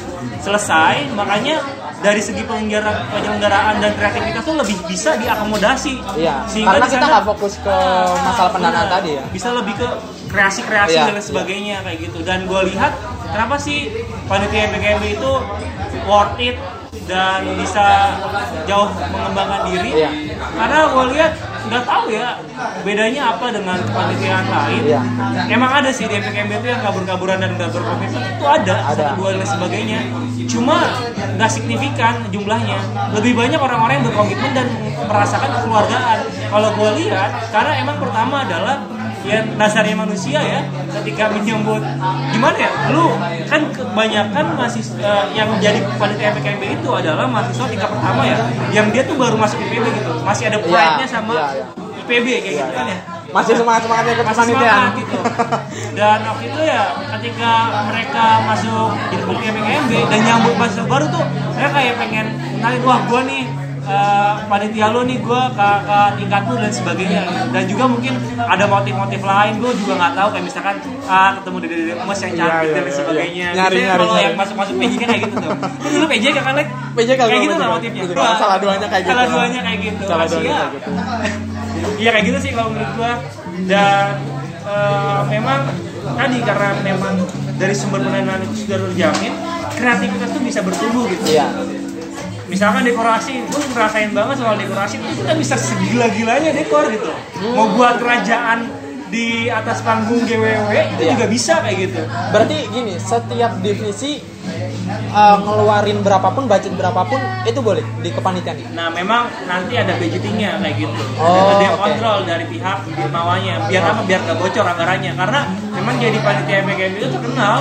selesai, 0.43 1.15
makanya 1.15 1.63
dari 2.03 2.19
segi 2.19 2.43
penyelenggara- 2.43 3.09
penyelenggaraan 3.09 3.79
dan 3.79 3.93
kreativitas 3.95 4.43
tuh 4.43 4.57
lebih 4.59 4.77
bisa 4.85 5.15
diakomodasi. 5.17 5.95
Iya. 6.19 6.45
Sehingga 6.51 6.77
Karena 6.77 6.89
kita 6.91 7.07
nggak 7.07 7.25
fokus 7.31 7.55
ke 7.63 7.77
masalah 8.21 8.51
pendanaan 8.51 8.87
Benar. 8.91 8.97
tadi 8.99 9.11
ya. 9.17 9.25
Bisa 9.31 9.49
lebih 9.55 9.75
ke 9.79 9.89
kreasi-kreasi 10.29 10.97
Iya, 10.99 11.07
dan 11.09 11.15
lain 11.17 11.25
sebagainya 11.25 11.77
kayak 11.87 11.99
gitu. 12.03 12.19
Dan 12.27 12.45
gue 12.45 12.61
lihat 12.75 12.93
kenapa 13.31 13.57
sih 13.57 13.89
panitia 14.27 14.69
MPKMB 14.69 15.05
itu 15.15 15.33
worth 16.05 16.37
it 16.39 16.57
dan 17.09 17.41
bisa 17.57 18.15
jauh 18.69 18.91
mengembangkan 19.11 19.61
diri. 19.73 19.91
Iya. 20.05 20.11
Karena 20.53 20.79
gue 20.93 21.05
lihat 21.17 21.33
nggak 21.63 21.85
tahu 21.87 22.11
ya 22.11 22.37
bedanya 22.83 23.23
apa 23.33 23.47
dengan 23.55 23.79
kepanitiaan 23.87 24.47
lain 24.51 24.83
Iya. 24.83 25.01
emang 25.47 25.71
ada 25.79 25.95
sih 25.95 26.11
di 26.11 26.19
MPKMB 26.19 26.59
itu 26.59 26.69
yang 26.75 26.83
kabur-kaburan 26.83 27.39
dan 27.39 27.55
nggak 27.55 27.71
berkomitmen 27.71 28.19
itu 28.19 28.45
ada, 28.45 28.77
Ada. 28.91 28.93
satu 28.93 29.13
dua 29.23 29.31
dan 29.39 29.47
sebagainya 29.47 29.99
cuma 30.51 30.83
nggak 31.39 31.51
signifikan 31.51 32.27
jumlahnya 32.35 32.77
lebih 33.15 33.39
banyak 33.39 33.57
orang-orang 33.63 34.03
yang 34.03 34.07
berkomitmen 34.11 34.51
dan 34.53 34.67
merasakan 35.07 35.51
kekeluargaan 35.55 36.19
kalau 36.51 36.69
gue 36.75 36.91
lihat 37.07 37.31
karena 37.55 37.73
emang 37.79 37.97
pertama 38.03 38.37
adalah 38.43 38.77
ya 39.23 39.39
dasarnya 39.55 39.95
manusia 39.95 40.39
ya 40.43 40.61
ketika 41.01 41.31
menyambut 41.31 41.79
gimana 42.35 42.57
ya 42.59 42.71
lu 42.91 43.15
kan 43.47 43.71
kebanyakan 43.71 44.45
masih 44.59 44.83
eh, 44.99 45.25
yang 45.33 45.47
menjadi 45.47 45.79
panitia 45.95 46.35
MPKMB 46.35 46.63
itu 46.83 46.89
adalah 46.91 47.31
mahasiswa 47.31 47.67
tingkat 47.71 47.87
pertama 47.87 48.23
ya 48.27 48.37
yang 48.75 48.91
dia 48.91 49.07
tuh 49.07 49.15
baru 49.15 49.39
masuk 49.39 49.63
IPB 49.63 49.85
gitu 49.95 50.11
masih 50.23 50.51
ada 50.51 50.59
pride-nya 50.59 51.07
sama 51.07 51.33
iya, 51.35 51.47
iya. 51.55 51.65
IPB 52.03 52.27
kayak 52.43 52.55
gitu 52.59 52.73
kan 52.75 52.87
ya 52.89 53.01
Masih 53.33 53.57
semangat 53.57 53.89
semangatnya 53.89 54.13
kepanitiaan. 54.21 54.45
semangat 54.61 54.93
gitu 55.01 55.17
dan 55.97 56.19
waktu 56.21 56.45
itu 56.53 56.61
ya 56.69 56.83
ketika 57.17 57.51
mereka 57.89 58.25
masuk 58.45 58.89
jadi 59.09 59.23
panitia 59.25 59.51
MPKMB 59.57 59.93
dan 60.11 60.21
nyambut 60.21 60.55
mahasiswa 60.59 60.85
baru 60.85 61.07
tuh 61.09 61.25
mereka 61.55 61.71
kayak 61.73 61.95
pengen 61.97 62.27
kenalin 62.59 62.83
wah 62.85 63.01
gua 63.09 63.21
nih 63.25 63.43
eh, 63.85 64.33
panitia 64.45 64.87
lo 64.89 65.03
nih 65.03 65.19
gua 65.19 65.51
ke, 65.51 65.59
ke 65.83 65.99
tingkat 66.17 66.43
lu 66.45 66.55
dan 66.57 66.71
sebagainya 66.71 67.23
dan 67.51 67.65
juga 67.65 67.85
mungkin 67.87 68.15
ada 68.39 68.65
motif-motif 68.65 69.21
lain 69.21 69.53
gua 69.59 69.73
juga 69.73 69.93
nggak 69.97 70.13
tahu 70.15 70.29
kayak 70.31 70.45
misalkan 70.45 70.77
ah 71.05 71.31
ketemu 71.35 71.57
dede 71.61 71.75
dede 71.77 71.95
emas 71.97 72.19
yang 72.21 72.33
Iya, 72.33 72.41
cantik 72.41 72.63
iya, 72.63 72.73
dan 72.73 72.85
iya, 72.85 72.93
sebagainya 72.95 73.35
iya. 73.35 73.49
Nyari, 73.53 73.59
Biasanya 73.73 73.83
nyari, 73.85 73.99
kalau 73.99 74.07
nyari. 74.09 74.23
yang 74.23 74.35
masuk-masuk 74.37 74.75
PJ 74.77 74.93
kan 74.95 75.09
kayak 75.09 75.23
gitu 75.23 75.37
tuh 75.37 75.53
Kan 75.59 75.91
dulu 75.93 76.07
PJ 76.09 76.25
kan 76.33 76.55
Lek? 76.55 76.69
PJ 76.93 77.09
kalau 77.13 77.29
kayak 77.29 77.43
gitu 77.43 77.57
lah 77.57 77.69
motifnya. 77.73 78.03
Salah 78.33 78.59
duanya 78.59 78.87
kayak 78.87 79.03
gitu. 79.03 79.11
salah 79.11 79.27
duanya 79.27 79.61
kayak 79.63 79.79
gitu 79.81 80.03
Salah 80.05 80.27
duanya 80.27 80.53
kayak 80.53 80.71
gitu. 80.73 80.91
Iya 82.01 82.11
kayak 82.11 82.25
gitu 82.25 82.39
sih 82.39 82.51
kalau 82.53 82.69
menurut 82.71 82.93
gua 82.95 83.13
dan 83.65 84.07
eh, 84.63 85.21
memang 85.29 85.61
tadi 86.13 86.39
karena 86.41 86.69
memang 86.81 87.15
dari 87.55 87.75
sumber 87.75 88.01
pendanaan 88.01 88.43
itu 88.43 88.55
sudah 88.61 88.79
terjamin 88.81 89.33
kreativitas 89.73 90.29
tuh 90.31 90.43
bisa 90.43 90.61
bertumbuh 90.61 91.05
gitu 91.09 91.25
Iya. 91.29 91.47
Misalkan 92.53 92.85
dekorasi 92.85 93.41
gue 93.43 93.63
ngerasain 93.73 94.13
banget 94.13 94.37
soal 94.37 94.55
dekorasi 94.55 95.01
itu 95.01 95.09
kita 95.19 95.33
bisa 95.35 95.57
segila-gilanya 95.57 96.53
dekor 96.53 96.85
gitu 96.87 97.09
mau 97.51 97.73
buat 97.73 97.97
kerajaan 97.97 98.69
di 99.09 99.45
atas 99.45 99.81
panggung 99.81 100.25
GWW 100.25 100.73
itu 100.93 101.03
Iya. 101.03 101.13
juga 101.13 101.27
bisa 101.29 101.61
kayak 101.61 101.77
gitu 101.79 102.01
Berarti 102.33 102.57
gini, 102.67 102.97
setiap 102.97 103.61
divisi 103.61 104.25
uh, 105.13 105.37
ngeluarin 105.39 106.01
berapapun 106.01 106.49
budget 106.49 106.73
berapapun 106.73 107.21
itu 107.45 107.61
boleh 107.61 107.85
di 108.01 108.09
kepanitiaan. 108.09 108.73
Nah 108.73 108.89
memang 108.89 109.29
nanti 109.45 109.77
ada 109.77 109.93
budgetingnya 109.95 110.57
kayak 110.59 110.77
gitu. 110.81 111.03
Oh, 111.21 111.29
ada 111.29 111.53
dia 111.61 111.71
oke. 111.71 111.81
kontrol 111.85 112.19
dari 112.25 112.45
pihak 112.49 112.79
bawahnya. 113.13 113.69
Biar 113.69 113.85
apa? 113.85 114.01
Biar 114.03 114.21
nggak 114.25 114.39
bocor 114.41 114.65
anggarannya. 114.65 115.13
Karena 115.13 115.41
memang 115.71 115.95
jadi 116.01 116.19
panitia 116.19 116.57
MPKM 116.65 116.93
itu 116.97 117.07
terkenal 117.13 117.57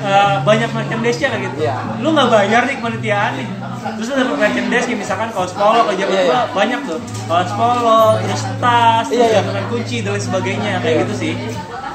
eh, 0.00 0.34
banyak 0.40 0.70
merchandise-nya 0.72 1.28
kayak 1.30 1.42
gitu. 1.52 1.58
Iya. 1.68 1.74
Lu 2.00 2.08
nggak 2.12 2.28
bayar 2.32 2.62
nih 2.64 2.76
kepanitiaan 2.80 3.32
nih. 3.36 3.48
Terus 3.84 4.08
ada 4.10 4.24
merchandise 4.32 4.86
kayak 4.88 5.00
misalkan 5.00 5.28
kaos 5.30 5.52
polo 5.52 5.84
kalau 5.84 5.94
zaman 5.94 6.14
gua 6.14 6.24
iya. 6.24 6.42
banyak 6.50 6.80
tuh. 6.88 6.98
Kaos 7.28 7.50
polo, 7.52 8.02
terus 8.24 8.42
tas, 8.58 9.06
Iya, 9.12 9.24
iya. 9.24 9.40
gantungan 9.40 9.64
kunci 9.68 9.96
dan 10.00 10.10
lain 10.16 10.22
sebagainya 10.24 10.72
kayak 10.80 10.94
Iya. 10.94 11.02
gitu 11.04 11.14
sih. 11.14 11.32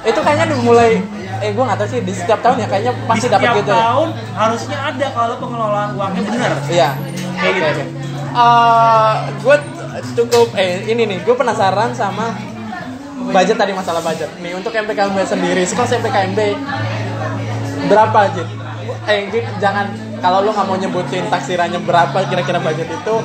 Itu 0.06 0.20
kayaknya 0.24 0.46
udah 0.54 0.60
mulai 0.64 0.92
eh 1.40 1.56
gue 1.56 1.64
nggak 1.64 1.80
tahu 1.80 1.88
sih 1.88 2.00
di 2.04 2.12
setiap 2.12 2.40
tahun 2.44 2.60
ya 2.60 2.68
kayaknya 2.68 2.94
pasti 3.08 3.32
setiap 3.32 3.40
dapat 3.40 3.58
gitu 3.64 3.72
ya. 3.72 3.80
tahun 3.80 4.10
harusnya 4.36 4.78
ada 4.92 5.08
kalau 5.16 5.36
pengelolaan 5.40 5.90
uangnya 5.96 6.22
benar. 6.28 6.52
Iya. 6.68 6.90
Kayak 7.40 7.54
gitu. 7.56 7.68
oke. 7.72 7.84
Eh, 8.30 9.14
gue 9.40 9.56
cukup 10.16 10.48
eh 10.56 10.86
ini 10.86 11.04
nih 11.10 11.18
gue 11.26 11.36
penasaran 11.36 11.92
sama 11.96 12.36
budget 13.30 13.58
tadi 13.60 13.72
masalah 13.76 14.02
budget 14.02 14.30
nih 14.40 14.54
untuk 14.56 14.72
MPKMB 14.72 15.18
sendiri 15.28 15.62
sekelas 15.68 16.02
MPKMB 16.02 16.40
berapa 17.90 18.18
aja 18.32 18.44
eh 19.10 19.20
jangan 19.58 20.09
kalau 20.20 20.40
lu 20.42 20.50
nggak 20.50 20.66
mau 20.66 20.76
nyebutin 20.76 21.24
taksirannya 21.28 21.80
berapa 21.80 22.18
kira-kira 22.26 22.58
budget 22.58 22.88
itu 22.88 23.16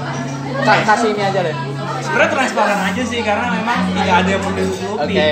ka- 0.60 0.84
kasih 0.84 1.10
ini 1.10 1.22
aja 1.22 1.40
deh 1.42 1.56
sebenarnya 2.00 2.30
transparan 2.30 2.80
aja 2.84 3.02
sih 3.02 3.20
karena 3.20 3.46
memang 3.52 3.78
tidak 3.92 4.16
ada 4.16 4.30
yang 4.30 4.42
menutupi 4.42 4.94
Oke. 4.96 5.30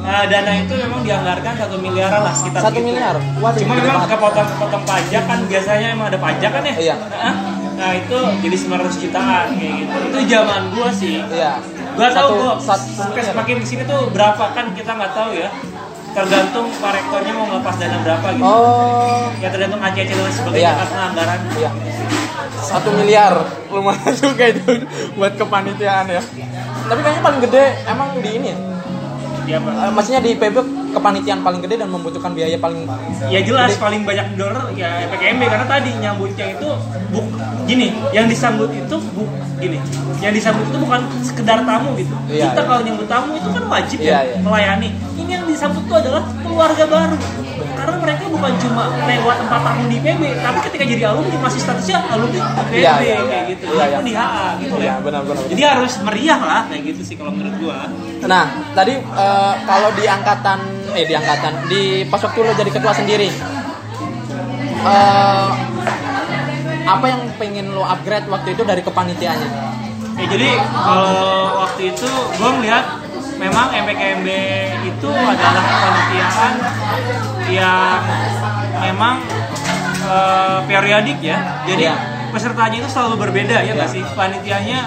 Nah, 0.00 0.24
dana 0.24 0.52
itu 0.56 0.72
memang 0.74 1.00
dianggarkan 1.02 1.52
satu 1.54 1.76
miliaran 1.76 2.24
lah 2.24 2.32
sekitar 2.32 2.64
Satu 2.64 2.80
gitu. 2.80 2.88
miliar? 2.88 3.20
Waduh, 3.36 3.60
cuma 3.60 3.74
memang 3.76 4.08
kepotong-kepotong 4.08 4.82
pajak 4.82 5.22
kan 5.22 5.38
biasanya 5.44 5.86
emang 5.92 6.08
ada 6.08 6.16
pajak 6.16 6.50
kan 6.50 6.62
ya 6.64 6.74
Iya. 6.80 6.96
Nah, 6.96 7.34
nah 7.76 7.90
itu 7.92 8.16
jadi 8.40 8.56
900 8.56 8.96
jutaan 8.98 9.46
kayak 9.52 9.72
gitu 9.78 9.96
itu 10.02 10.18
zaman 10.26 10.60
gua 10.70 10.88
sih 10.90 11.20
iya 11.28 11.60
gua 11.92 12.08
tahu 12.08 12.16
Satu- 12.16 12.36
gua 12.38 12.52
satu 12.58 12.84
space 13.12 13.12
miliar. 13.28 13.36
makin 13.36 13.56
di 13.56 13.66
sini 13.66 13.82
tuh 13.84 14.00
berapa 14.08 14.44
kan 14.50 14.72
kita 14.72 14.90
nggak 14.90 15.12
tahu 15.12 15.30
ya 15.34 15.48
tergantung 16.10 16.66
pak 16.74 16.90
rektornya 16.92 17.32
mau 17.32 17.46
ngelepas 17.46 17.74
dana 17.76 17.98
berapa 18.00 18.26
gitu. 18.34 18.44
Oh. 18.44 19.30
Ya 19.38 19.48
tergantung 19.48 19.80
ACC 19.80 20.10
dan 20.10 20.26
sebagainya 20.28 20.58
Iya. 20.66 20.72
karena 20.82 21.02
anggaran. 21.06 21.38
Iya. 21.54 21.70
Satu 22.60 22.88
miliar. 22.92 23.34
Lumayan 23.68 24.14
juga 24.16 24.44
itu 24.46 24.84
buat 25.14 25.32
kepanitiaan 25.34 26.06
ya. 26.08 26.22
Tapi 26.82 27.00
kayaknya 27.00 27.22
paling 27.22 27.40
gede 27.40 27.64
emang 27.86 28.08
di 28.18 28.30
ini 28.32 28.48
ya? 28.48 28.58
Dia 29.40 29.56
apa 29.58 29.70
Eh, 29.70 29.92
maksudnya 29.92 30.20
di 30.20 30.32
PB 30.34 30.56
kepanitiaan 30.90 31.40
paling 31.40 31.60
gede 31.60 31.78
dan 31.78 31.88
membutuhkan 31.88 32.30
biaya 32.30 32.56
paling 32.56 32.84
Ya 33.30 33.40
jelas 33.40 33.72
Jadi- 33.72 33.82
paling 33.82 34.02
banyak 34.02 34.26
donor 34.34 34.74
ya 34.74 35.06
PKMB 35.06 35.42
karena 35.46 35.66
tadi 35.66 35.90
nyambutnya 35.96 36.46
itu 36.52 36.68
buk 37.10 37.26
gini, 37.64 37.94
yang 38.10 38.26
disambut 38.26 38.70
itu 38.70 38.96
bu 39.14 39.22
gini, 39.56 39.78
yang 40.18 40.32
disambut 40.32 40.66
itu 40.66 40.78
bukan 40.78 41.00
sekedar 41.22 41.62
tamu 41.62 41.94
gitu. 41.94 42.10
Iya, 42.26 42.50
Kita 42.50 42.60
iya. 42.60 42.66
kalau 42.66 42.80
nyambut 42.82 43.06
tamu 43.06 43.30
itu 43.34 43.48
kan 43.48 43.64
wajib 43.68 43.98
Iya, 44.00 44.10
ya 44.10 44.18
iya. 44.26 44.36
melayani. 44.42 44.88
Ini 45.14 45.30
yang 45.30 45.44
disambut 45.46 45.82
itu 45.86 45.94
adalah 45.94 46.22
keluarga 46.42 46.84
baru. 46.84 47.16
Karena 47.80 47.96
mereka 47.96 48.24
bukan 48.28 48.52
cuma 48.60 48.82
lewat 49.08 49.36
4 49.40 49.64
tahun 49.64 49.84
di 49.88 49.98
PB, 50.04 50.22
tapi 50.44 50.58
ketika 50.68 50.84
jadi 50.84 51.02
alumni 51.08 51.36
masih 51.40 51.60
statusnya 51.64 51.98
alumni 52.12 52.40
PB 52.44 52.70
Iya, 52.76 52.92
iya. 53.00 53.16
kayak 53.24 53.44
gitu. 53.56 53.64
Iya, 53.64 53.72
iya. 53.72 53.80
Walaupun 53.80 54.04
di 54.04 54.12
HA 54.12 54.48
gitu 54.60 54.74
Iya, 54.76 54.84
ya. 54.84 54.94
benar, 55.00 55.22
benar, 55.24 55.42
Jadi 55.48 55.62
harus 55.64 55.92
meriah 56.04 56.40
lah 56.44 56.60
kayak 56.68 56.82
gitu 56.92 57.00
sih 57.00 57.14
kalau 57.16 57.32
menurut 57.32 57.56
gua. 57.56 57.88
Nah, 58.28 58.44
tadi 58.76 58.94
eh, 59.00 59.54
kalau 59.64 59.88
di 59.96 60.04
angkatan 60.04 60.58
eh 60.92 61.04
di 61.08 61.14
angkatan 61.16 61.52
di 61.72 61.82
pas 62.04 62.20
waktu 62.20 62.38
lo 62.42 62.52
jadi 62.52 62.68
ketua 62.68 62.92
sendiri 62.92 63.30
eh, 64.84 65.46
apa 66.84 67.06
yang 67.06 67.22
pengen 67.38 67.72
lo 67.72 67.86
upgrade 67.86 68.28
waktu 68.28 68.52
itu 68.52 68.62
dari 68.62 68.82
kepanitiaannya? 68.84 69.50
Ya 70.20 70.26
jadi 70.28 70.50
kalau 70.68 71.16
waktu 71.64 71.96
itu 71.96 72.08
gue 72.36 72.50
melihat 72.60 72.84
memang 73.40 73.66
MPKMB 73.72 74.28
itu 74.84 75.08
adalah 75.10 75.62
kepanitiaan 75.64 76.52
yang 77.48 77.98
memang 78.78 79.16
eh, 80.02 80.58
periodik 80.66 81.18
ya. 81.22 81.38
Jadi 81.64 81.86
Iya. 81.86 81.94
pesertanya 82.30 82.76
itu 82.82 82.88
selalu 82.88 83.14
berbeda 83.20 83.62
ya 83.62 83.72
nggak 83.72 83.90
Iya. 83.90 83.96
sih? 83.96 84.02
Panitianya 84.12 84.80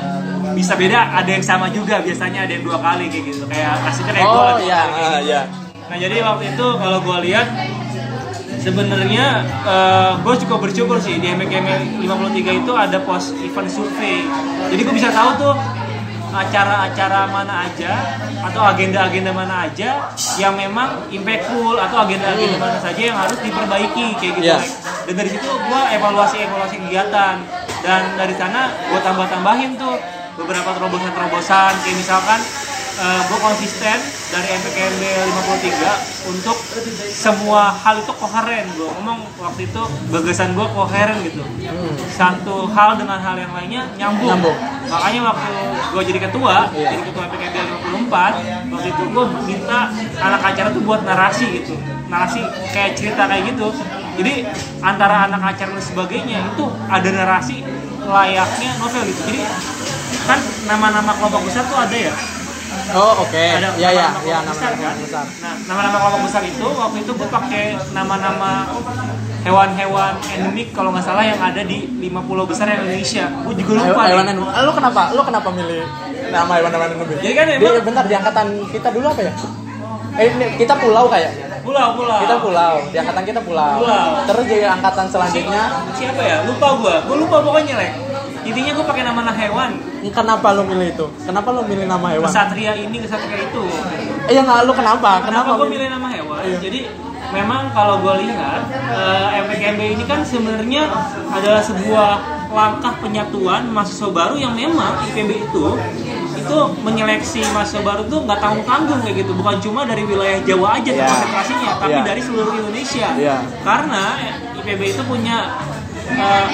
bisa 0.52 0.76
beda, 0.76 1.16
ada 1.16 1.30
yang 1.30 1.42
sama 1.42 1.72
juga. 1.72 1.98
Biasanya 2.00 2.44
ada 2.44 2.52
yang 2.52 2.62
dua 2.62 2.78
kali 2.78 3.08
kayak 3.08 3.32
gitu. 3.32 3.44
Kayak 3.48 3.82
kasusnya 3.84 4.14
kayak 4.14 4.28
Oh 4.28 4.60
iya, 4.60 4.82
kali 4.84 5.00
ah, 5.00 5.00
gitu. 5.00 5.20
iya. 5.24 5.42
Nah 5.88 5.98
jadi 5.98 6.16
waktu 6.20 6.44
itu 6.52 6.66
kalau 6.76 7.00
gue 7.00 7.18
lihat 7.24 7.48
sebenarnya 8.60 9.26
gue 10.20 10.36
cukup 10.40 10.60
bersyukur 10.62 10.98
sih 10.98 11.20
di 11.20 11.28
MKM 11.30 11.68
53 12.00 12.60
itu 12.60 12.72
ada 12.74 12.98
post 13.00 13.36
event 13.40 13.70
survei. 13.70 14.24
Jadi 14.72 14.82
gue 14.82 14.94
bisa 14.94 15.10
tahu 15.10 15.30
tuh 15.38 15.54
acara-acara 16.34 17.30
mana 17.30 17.70
aja 17.70 17.94
atau 18.44 18.62
agenda-agenda 18.74 19.32
mana 19.32 19.70
aja 19.70 20.10
yang 20.42 20.58
memang 20.58 21.08
impactful 21.14 21.78
atau 21.78 22.04
agenda-agenda 22.04 22.58
mana 22.58 22.78
saja 22.82 23.02
yang 23.14 23.18
harus 23.18 23.38
diperbaiki 23.40 24.18
kayak 24.18 24.34
gitu. 24.42 24.50
Iya. 24.50 24.60
Dan 25.08 25.14
dari 25.16 25.30
situ 25.30 25.48
gue 25.48 25.82
evaluasi-evaluasi 25.96 26.76
kegiatan 26.90 27.36
dan 27.86 28.02
dari 28.18 28.34
sana 28.36 28.74
gue 28.90 29.00
tambah-tambahin 29.00 29.78
tuh 29.78 29.96
beberapa 30.34 30.74
terobosan-terobosan 30.74 31.72
kayak 31.86 31.98
misalkan 32.02 32.40
gue 32.94 33.40
konsisten 33.42 33.98
dari 34.30 34.48
MPKMB 34.54 35.02
53 35.02 36.30
untuk 36.30 36.58
semua 37.10 37.74
hal 37.74 37.98
itu 37.98 38.14
koheren. 38.14 38.66
Gue 38.74 38.86
ngomong 38.94 39.20
waktu 39.38 39.66
itu 39.66 39.82
gagasan 40.08 40.54
gue 40.54 40.62
koheren 40.68 41.18
gitu. 41.22 41.42
Hmm. 41.42 41.96
satu 42.08 42.70
hal 42.70 42.94
dengan 42.94 43.18
hal 43.18 43.34
yang 43.34 43.50
lainnya 43.50 43.82
nyambung, 43.98 44.30
Nyambung. 44.30 44.58
makanya 44.86 45.22
waktu 45.26 45.52
gue 45.90 46.04
jadi 46.06 46.20
ketua 46.22 46.70
Iya. 46.70 46.90
jadi 46.94 47.04
ketua 47.10 47.24
MPKMB 47.26 47.58
54 47.98 48.34
waktu 48.70 48.88
itu 48.88 49.04
gue 49.10 49.26
minta 49.44 49.80
anak 50.20 50.42
acara 50.44 50.70
tuh 50.70 50.84
buat 50.86 51.02
narasi 51.02 51.46
gitu. 51.56 51.74
Narasi 52.08 52.40
kayak 52.70 52.94
cerita 52.94 53.26
kayak 53.26 53.50
gitu. 53.50 53.74
Jadi 54.14 54.46
antara 54.80 55.26
anak 55.26 55.42
acara 55.50 55.74
dan 55.74 55.82
sebagainya 55.82 56.46
itu 56.46 56.64
ada 56.86 57.10
narasi 57.10 57.66
layaknya 58.00 58.70
novel 58.78 59.02
gitu. 59.10 59.22
Jadi 59.26 59.42
kan 60.24 60.38
nama-nama 60.70 61.12
kelompok 61.18 61.42
besar 61.44 61.66
tuh 61.66 61.76
ada 61.76 61.98
ya 61.98 62.14
Oh 62.92 63.14
oke, 63.20 63.40
ada 63.40 63.70
ya 63.80 63.90
ya 63.90 64.08
nama-nama 64.12 64.28
ya 64.28 64.38
besar 64.44 64.72
nama-nama 64.76 64.84
kan 64.84 64.96
besar. 65.00 65.26
nah 65.40 65.54
nama-nama 65.66 65.96
kelompok 65.98 66.22
besar 66.28 66.42
itu 66.44 66.68
waktu 66.68 66.98
itu 67.00 67.12
gue 67.14 67.30
pakai 67.32 67.64
nama-nama 67.92 68.52
hewan-hewan 69.42 70.14
endemik 70.30 70.68
kalau 70.72 70.90
nggak 70.92 71.04
salah 71.04 71.24
yang 71.24 71.40
ada 71.40 71.62
di 71.62 71.88
50 71.98 72.12
besar 72.46 72.66
yang 72.68 72.84
Indonesia 72.84 73.26
gue 73.42 73.54
juga 73.58 73.72
lupa 73.82 74.04
Hewan 74.06 74.26
hewan 74.30 74.38
lo 74.60 74.72
kenapa 74.72 75.02
lo 75.12 75.22
kenapa 75.22 75.50
milih 75.50 75.84
nama 76.30 76.52
hewan-hewan 76.56 76.88
lebih. 76.98 77.16
Jadi 77.20 77.34
kan 77.34 77.46
Di- 77.48 77.56
emang- 77.58 77.84
bentar 77.84 78.04
di 78.04 78.16
angkatan 78.16 78.48
kita 78.68 78.88
dulu 78.90 79.06
apa 79.08 79.22
ya? 79.22 79.34
Eh 80.14 80.30
kita 80.56 80.74
pulau 80.76 81.06
kayaknya. 81.08 81.46
pulau 81.64 81.96
pulau 81.96 82.20
Kita 82.20 82.36
pulau, 82.38 82.76
di 82.92 82.98
angkatan 82.98 83.24
kita 83.24 83.40
pulau. 83.40 83.80
Pulau. 83.80 84.08
Terus 84.26 84.46
di 84.46 84.58
angkatan 84.62 85.06
selanjutnya, 85.08 85.64
siapa 85.96 86.22
ya 86.22 86.38
lupa 86.44 86.68
gua 86.76 86.96
gua 87.02 87.16
lupa 87.18 87.38
pokoknya 87.40 87.76
lek 87.78 87.92
intinya 88.44 88.72
gua 88.74 88.86
pakai 88.86 89.04
nama 89.04 89.22
hewan 89.30 89.72
kenapa 90.06 90.48
lo 90.52 90.64
milih 90.64 90.88
itu? 90.90 91.06
Kenapa 91.24 91.50
lo 91.50 91.62
milih 91.64 91.86
nama 91.86 92.08
hewan? 92.12 92.28
kesatria 92.28 92.76
ini 92.76 92.98
kesatria 93.00 93.40
itu 93.42 93.64
Eh, 94.24 94.34
ya 94.34 94.42
nggak 94.42 94.60
lo 94.64 94.72
kenapa? 94.72 95.24
kenapa 95.24 95.48
Kenapa? 95.48 95.52
gua 95.58 95.68
milih 95.68 95.88
nama 95.90 96.08
hewan 96.10 96.42
Iya. 96.44 96.58
jadi 96.60 96.80
memang 97.32 97.72
kalau 97.72 97.96
gua 97.98 98.16
lihat 98.18 98.62
eh, 98.70 99.42
MPKMB 99.42 99.82
ini 99.92 100.04
kan 100.04 100.22
sebenarnya 100.22 100.92
adalah 101.30 101.62
sebuah 101.62 102.12
langkah 102.54 102.94
penyatuan 103.00 103.66
mahasiswa 103.66 104.08
baru 104.08 104.38
yang 104.38 104.54
memang 104.54 105.02
IPB 105.08 105.32
itu 105.42 105.66
itu 106.34 106.58
menyeleksi 106.80 107.42
mahasiswa 107.50 107.82
baru 107.82 108.06
tuh 108.06 108.22
nggak 108.22 108.38
tanggung 108.38 108.62
tanggung 108.64 109.00
kayak 109.02 109.24
gitu 109.24 109.32
bukan 109.34 109.58
cuma 109.58 109.82
dari 109.84 110.04
wilayah 110.04 110.38
Jawa 110.44 110.78
aja 110.78 110.92
Iya. 110.92 111.08
konsentrasinya 111.08 111.72
tapi 111.80 111.96
Iya. 111.96 112.04
dari 112.06 112.22
seluruh 112.22 112.54
Indonesia 112.54 113.08
Iya. 113.16 113.38
karena 113.64 114.04
IPB 114.54 114.82
itu 114.92 115.02
punya 115.04 115.38
eh, 116.10 116.46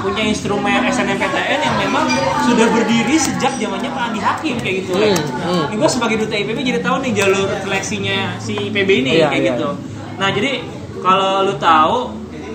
punya 0.00 0.22
instrumen 0.24 0.80
SNMPTN 0.84 1.60
yang 1.60 1.76
memang 1.80 2.04
sudah 2.42 2.66
berdiri 2.68 3.16
sejak 3.16 3.56
zamannya 3.56 3.88
Pak 3.88 4.02
Andi 4.08 4.20
Hakim 4.20 4.56
kayak 4.58 4.74
gitu. 4.84 4.92
Hmm, 4.94 5.16
hmm. 5.16 5.64
Ini 5.68 5.76
gue 5.76 5.90
sebagai 5.90 6.16
duta 6.20 6.34
IPB 6.34 6.58
jadi 6.62 6.80
tahu 6.80 6.96
nih 7.00 7.12
jalur 7.14 7.48
seleksinya 7.60 8.36
si 8.38 8.68
IPB 8.68 8.90
ini 9.00 9.10
Iya, 9.16 9.28
kayak 9.28 9.42
iya. 9.42 9.50
gitu. 9.54 9.68
Nah 10.14 10.28
jadi 10.30 10.52
kalau 11.00 11.42
lu 11.42 11.54
tahu 11.56 11.96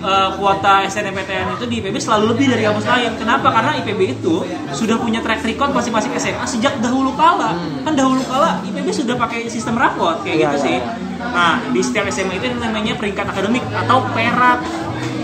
eh, 0.00 0.30
kuota 0.34 0.86
SNMPTN 0.86 1.46
itu 1.54 1.64
di 1.66 1.74
IPB 1.78 1.96
selalu 1.98 2.24
lebih 2.32 2.46
dari 2.48 2.62
kampus 2.64 2.86
lain. 2.86 3.10
Kenapa? 3.14 3.48
Karena 3.50 3.72
IPB 3.76 4.00
itu 4.16 4.34
sudah 4.70 4.96
punya 4.96 5.20
track 5.20 5.42
record 5.42 5.70
masing-masing 5.70 6.14
SMA 6.16 6.46
sejak 6.46 6.78
dahulu 6.78 7.12
kala. 7.14 7.52
Kan 7.82 7.92
dahulu 7.92 8.22
kala 8.24 8.62
IPB 8.64 8.88
sudah 8.90 9.14
pakai 9.14 9.46
sistem 9.46 9.74
rapot 9.74 10.22
kayak 10.22 10.34
Hmm. 10.34 10.40
Iya, 10.40 10.46
gitu 10.46 10.56
iya, 10.56 10.64
sih. 10.64 10.76
iya. 10.78 10.92
Nah 11.20 11.54
di 11.68 11.80
setiap 11.82 12.06
SMA 12.08 12.34
itu 12.36 12.46
namanya 12.56 12.96
peringkat 12.96 13.26
akademik 13.28 13.60
atau 13.70 14.00
perak. 14.10 14.58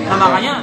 Nah 0.07 0.17
makanya 0.19 0.55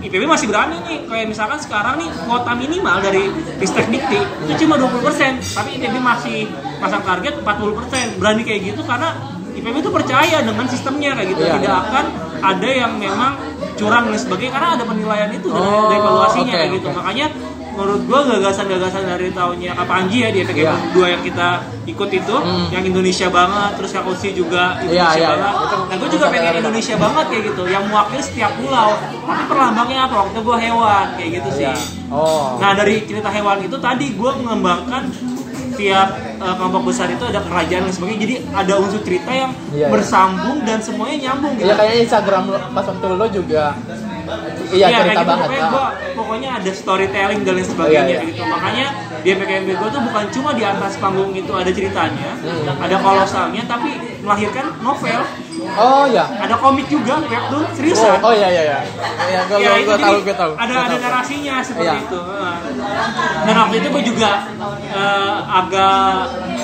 IPB 0.00 0.24
masih 0.24 0.46
berani 0.48 0.76
nih. 0.84 0.98
Kayak 1.04 1.26
misalkan 1.28 1.58
sekarang 1.60 2.00
nih 2.00 2.08
kuota 2.24 2.52
minimal 2.56 2.96
dari 3.00 3.28
Ristek 3.60 3.86
Dikti 3.92 4.20
itu 4.48 4.64
cuma 4.64 4.80
20% 4.80 5.56
tapi 5.56 5.76
IPB 5.76 5.94
masih 6.00 6.48
pasang 6.80 7.04
target 7.04 7.44
40% 7.44 8.16
berani 8.16 8.42
kayak 8.42 8.60
gitu 8.72 8.80
karena 8.82 9.12
IPB 9.52 9.76
itu 9.84 9.90
percaya 9.92 10.40
dengan 10.40 10.66
sistemnya 10.66 11.12
kayak 11.12 11.28
gitu. 11.36 11.42
Iya, 11.44 11.54
tidak 11.60 11.72
iya. 11.72 11.84
akan 11.84 12.04
ada 12.40 12.68
yang 12.68 12.92
memang 12.96 13.32
curang 13.76 14.08
dan 14.08 14.18
sebagainya. 14.20 14.52
Karena 14.56 14.68
ada 14.80 14.84
penilaian 14.88 15.30
itu 15.32 15.48
Oh, 15.52 15.88
dari 15.92 16.00
evaluasinya 16.00 16.52
oke, 16.52 16.60
kayak 16.60 16.70
gitu. 16.80 16.88
oke. 16.88 16.96
makanya 16.96 17.26
menurut 17.80 18.02
gua 18.04 18.20
gagasan-gagasan 18.28 19.02
dari 19.06 19.28
tahunnya 19.30 19.72
Kak 19.72 19.86
Panji 19.86 20.16
ya 20.20 20.28
di 20.28 20.38
EPK 20.40 20.58
Iya. 20.60 20.74
2 20.92 21.00
yang 21.08 21.22
kita 21.22 21.48
ikut 21.86 22.10
itu 22.12 22.36
Hmm. 22.36 22.68
yang 22.68 22.84
Indonesia 22.84 23.26
banget 23.28 23.70
terus 23.74 23.90
Kak 23.90 24.04
Usi 24.04 24.30
juga 24.30 24.76
Iya, 24.78 24.84
Indonesia 24.84 25.16
iya, 25.16 25.28
banget 25.32 25.48
iya. 25.50 25.64
Itu 25.64 25.76
nah 25.80 25.96
gue 25.96 26.08
juga 26.10 26.26
pengen 26.28 26.54
Indonesia 26.58 26.94
banget 26.96 27.24
kayak 27.26 27.42
gitu 27.46 27.62
yang 27.66 27.82
mewakili 27.86 28.22
setiap 28.22 28.52
pulau 28.54 28.90
tapi 29.22 29.42
perlambangnya 29.46 30.00
apa 30.02 30.14
waktu 30.18 30.32
itu 30.32 30.42
gue 30.42 30.58
hewan 30.60 31.06
kayak 31.16 31.30
gitu 31.34 31.48
sih 31.50 31.64
Iya. 31.64 31.74
Oh. 32.10 32.58
nah 32.58 32.70
dari 32.72 32.94
cerita 33.02 33.28
hewan 33.28 33.58
itu 33.60 33.76
tadi 33.76 34.06
gue 34.10 34.30
mengembangkan 34.36 35.02
tiap 35.72 36.08
eh, 36.36 36.54
kelompok 36.54 36.82
besar 36.86 37.08
itu 37.08 37.22
ada 37.22 37.40
kerajaan 37.40 37.82
dan 37.82 37.92
sebagainya 37.92 38.20
jadi 38.20 38.34
ada 38.54 38.72
unsur 38.76 39.00
cerita 39.00 39.30
yang 39.30 39.50
Iya, 39.70 39.78
iya. 39.78 39.88
bersambung 39.88 40.60
dan 40.60 40.78
semuanya 40.78 41.16
nyambung 41.26 41.54
gitu 41.54 41.64
Iya 41.64 41.74
kayaknya 41.74 41.98
Instagram 42.04 42.42
lo 42.46 42.58
pas 42.70 42.84
waktu 42.84 43.06
lo 43.08 43.26
juga 43.26 43.64
iya 44.72 44.86
kayak 44.86 44.96
cerita 45.00 45.12
gitu, 45.12 45.26
banget. 45.26 45.42
pokoknya, 45.42 45.64
gua, 45.68 45.86
pokoknya 46.14 46.50
ada 46.54 46.70
storytelling 46.72 47.40
dan 47.40 47.52
lain 47.52 47.66
sebagainya 47.66 48.02
Iya, 48.02 48.16
iya. 48.16 48.28
gitu 48.28 48.42
makanya 48.44 48.86
di 49.20 49.30
PKMB 49.30 49.68
gue 49.74 49.88
tuh 49.90 50.02
bukan 50.02 50.24
cuma 50.30 50.50
di 50.52 50.64
atas 50.64 50.92
panggung 50.96 51.30
itu 51.32 51.52
ada 51.52 51.70
ceritanya 51.70 52.30
Hmm. 52.40 52.72
ada 52.78 52.96
kolosalnya 52.96 53.62
tapi 53.64 53.90
melahirkan 54.20 54.64
novel 54.80 55.20
Oh 55.72 56.04
ya. 56.06 56.24
ada 56.34 56.56
komik 56.56 56.88
juga 56.88 57.20
webtoon 57.20 57.60
Oh, 57.60 57.72
seriusan 57.74 58.16
oh 58.18 58.32
iya 58.32 58.48
iya 58.48 58.62
iya. 58.64 58.78
Iya 59.22 59.40
gue 59.44 59.56
Ya, 59.56 59.70
gue 59.76 59.84
jadi 59.86 60.02
tahu 60.02 60.16
gue 60.22 60.32
tahu. 60.34 60.52
Ada 60.54 60.72
Gua 60.72 60.80
ada 60.80 60.88
tahu. 60.90 61.04
narasinya 61.04 61.54
seperti 61.60 61.84
Iya. 61.86 62.00
itu. 62.00 62.20
Dan 63.42 63.54
waktu 63.56 63.74
itu 63.76 63.88
gue 63.90 64.02
juga 64.06 64.30
eh, 64.90 65.36
agak 65.52 66.14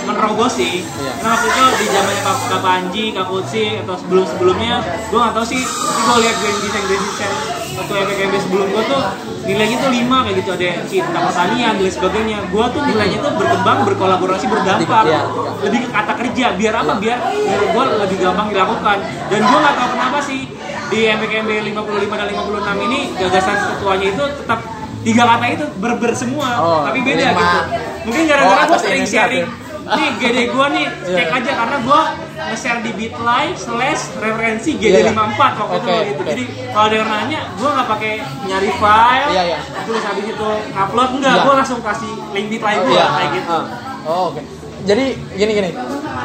menerobos 0.03 0.53
sih. 0.55 0.81
Iya. 0.81 1.12
Karena 1.14 1.31
waktu 1.31 1.47
itu 1.47 1.62
di 1.77 1.87
zamannya 1.87 2.23
Kak, 2.23 2.37
Kak 2.49 2.61
Panji, 2.61 3.05
Kak 3.12 3.27
Kutsi 3.27 3.64
atau 3.79 3.95
sebelum 3.97 4.25
sebelumnya, 4.25 4.75
gue 5.07 5.19
nggak 5.19 5.35
tahu 5.35 5.47
sih. 5.47 5.61
Gue 6.01 6.16
lihat 6.19 6.37
grand 6.37 6.59
design 6.59 6.85
grand 6.87 7.05
design 7.05 7.35
waktu 7.77 7.93
EPKB 7.95 8.33
sebelum 8.41 8.67
gue 8.69 8.85
tuh 8.85 9.01
nilainya 9.45 9.77
tuh 9.79 9.91
lima 9.93 10.19
kayak 10.25 10.37
gitu 10.41 10.51
ada 10.53 10.67
cinta 10.85 11.19
pertanian 11.23 11.73
dan 11.77 11.91
sebagainya. 11.93 12.39
Gue 12.49 12.65
tuh 12.73 12.83
nilainya 12.83 13.19
tuh 13.21 13.33
berkembang, 13.33 13.79
berkolaborasi, 13.85 14.45
berdampak. 14.49 15.05
Iya. 15.07 15.21
Lebih 15.62 15.79
ke 15.85 15.89
kata 15.93 16.12
kerja. 16.17 16.47
Biar 16.55 16.75
apa? 16.75 16.93
Biar 16.97 17.19
menurut 17.23 17.69
gue 17.71 17.85
lebih 18.03 18.17
gampang 18.19 18.47
dilakukan. 18.51 18.97
Dan 19.29 19.41
gue 19.41 19.59
nggak 19.61 19.75
tahu 19.77 19.89
kenapa 19.93 20.19
sih 20.21 20.41
di 20.87 20.99
MPKMB 21.05 21.51
55 21.75 22.15
dan 22.15 22.27
56 22.31 22.87
ini 22.87 23.01
gagasan 23.15 23.57
ketuanya 23.75 24.07
itu 24.09 24.25
tetap 24.39 24.61
tiga 25.03 25.23
kata 25.25 25.47
itu 25.51 25.65
berber 25.79 26.12
semua 26.15 26.49
Oh, 26.59 26.83
tapi 26.83 26.99
beda 26.99 27.31
lima. 27.31 27.39
gitu 27.39 27.59
mungkin 28.07 28.23
gara-gara 28.27 28.62
Oh, 28.62 28.67
gue 28.71 28.81
sering 28.83 29.07
sharing 29.07 29.47
nih 29.88 30.09
GD 30.16 30.38
gue 30.49 30.66
nih 30.68 30.87
Iya. 31.05 31.16
cek 31.16 31.29
aja 31.33 31.53
karena 31.57 31.77
gue 31.79 32.01
nge-share 32.37 32.81
di 32.81 32.90
bitly 32.92 33.44
slash 33.55 34.03
referensi 34.16 34.70
Iya, 34.75 34.88
iya. 35.01 35.01
GD54 35.07 35.40
waktu 35.53 35.77
itu 35.77 35.77
Oke, 35.79 35.96
gitu 36.03 36.14
oke. 36.16 36.29
jadi 36.29 36.42
kalau 36.68 36.85
ada 36.85 36.96
yang 36.96 37.09
nanya 37.09 37.40
gue 37.53 37.68
nggak 37.68 37.88
pakai 37.88 38.12
nyari 38.44 38.70
file 38.72 39.29
Iya, 39.29 39.42
iya. 39.46 39.59
terus 39.81 40.03
habis 40.03 40.27
itu 40.27 40.49
upload 40.72 41.11
enggak 41.12 41.33
Iya. 41.33 41.42
gue 41.42 41.55
langsung 41.57 41.79
kasih 41.81 42.12
link 42.31 42.46
bitly 42.49 42.75
gue 42.77 42.92
Iya. 42.92 43.07
kayak 43.09 43.31
gitu 43.33 43.53
ah. 43.53 43.64
Oh 44.05 44.22
oke. 44.31 44.40
Jadi 44.85 45.05
gini 45.33 45.53
gini. 45.53 45.70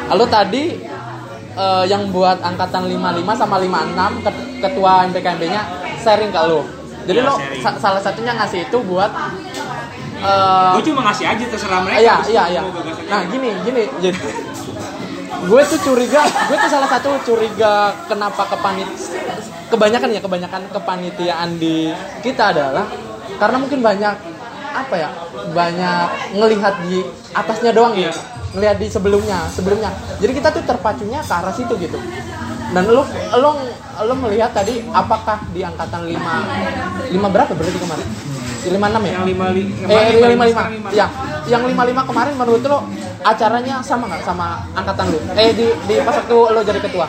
Lo 0.08 0.24
tadi 0.24 0.62
eh, 1.52 1.84
yang 1.84 2.08
buat 2.08 2.38
angkatan 2.40 2.86
55 2.86 3.02
sama 3.36 3.58
56 3.58 3.92
ket- 4.20 4.42
ketua 4.60 4.92
MPKMB-nya 5.04 5.62
sharing 5.98 6.30
ke 6.30 6.40
lo. 6.40 6.62
Jadi 7.02 7.18
Iya, 7.18 7.26
lo 7.26 7.34
sa- 7.58 7.76
salah 7.76 7.98
satunya 7.98 8.32
ngasih 8.32 8.64
itu 8.64 8.78
buat 8.80 9.10
eh, 10.22 10.70
gue 10.78 10.82
cuma 10.90 11.00
ngasih 11.10 11.26
aja 11.26 11.44
terserah 11.50 11.80
mereka 11.82 11.98
iya 12.00 12.16
iya 12.30 12.44
iya. 12.58 12.62
Nah 13.10 13.20
gini 13.28 13.50
gini. 13.66 13.82
Jadi, 13.98 14.18
gue 15.42 15.60
tuh 15.66 15.78
curiga, 15.82 16.22
gue 16.22 16.56
tuh 16.56 16.70
salah 16.70 16.86
satu 16.86 17.10
curiga 17.26 17.90
kenapa 18.06 18.46
kepanit 18.46 18.86
kebanyakan 19.72 20.08
ya 20.12 20.20
kebanyakan 20.20 20.62
kepanitiaan 20.68 21.48
di 21.56 21.88
kita 22.20 22.52
adalah 22.52 22.84
karena 23.40 23.56
mungkin 23.56 23.80
banyak 23.80 24.14
apa 24.72 24.94
ya 24.96 25.10
banyak 25.52 26.06
ngelihat 26.36 26.74
di 26.84 27.00
atasnya 27.32 27.72
doang 27.72 27.96
Iya. 27.96 28.12
gitu 28.12 28.20
ngelihat 28.52 28.76
di 28.76 28.86
sebelumnya 28.92 29.48
sebelumnya 29.48 29.88
jadi 30.20 30.32
kita 30.36 30.48
tuh 30.52 30.62
terpacunya 30.68 31.24
ke 31.24 31.32
arah 31.32 31.52
situ 31.56 31.72
gitu 31.80 31.96
dan 32.72 32.84
lu 32.84 33.00
lu 33.40 33.50
lu 34.04 34.14
melihat 34.28 34.52
tadi 34.52 34.84
apakah 34.92 35.40
di 35.56 35.64
angkatan 35.64 36.04
5 36.04 37.16
5 37.16 37.32
berapa 37.32 37.52
berarti 37.56 37.78
kemarin 37.80 38.08
di 38.62 38.68
56 38.70 38.78
ya 38.78 39.10
yang 39.12 39.26
lima 39.26 39.46
li- 39.50 39.68
eh 39.82 40.06
lima 40.14 40.26
lima 40.28 40.44
lima 40.44 40.44
sekarang 40.48 40.72
lima. 40.72 40.88
ya 40.92 41.06
yang 41.44 41.62
lima 41.66 41.82
lima 41.84 42.02
kemarin 42.02 42.34
menurut 42.34 42.62
lo 42.62 42.78
acaranya 43.22 43.74
sama 43.82 44.06
nggak 44.06 44.22
sama 44.22 44.46
angkatan 44.72 45.06
lo 45.10 45.18
eh 45.34 45.50
di 45.50 45.66
di 45.82 45.94
pas 46.00 46.14
waktu 46.14 46.36
lo 46.48 46.60
jadi 46.62 46.80
ketua 46.80 47.06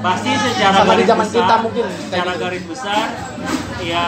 pasti 0.00 0.30
secara 0.36 0.76
Sama 0.76 0.92
di 0.92 1.00
garis 1.00 1.06
zaman 1.08 1.24
besar, 1.24 1.36
kita 1.40 1.54
mungkin, 1.64 1.84
secara 1.96 2.28
gitu. 2.28 2.42
garis 2.44 2.64
besar 2.68 3.06
ya 3.80 4.06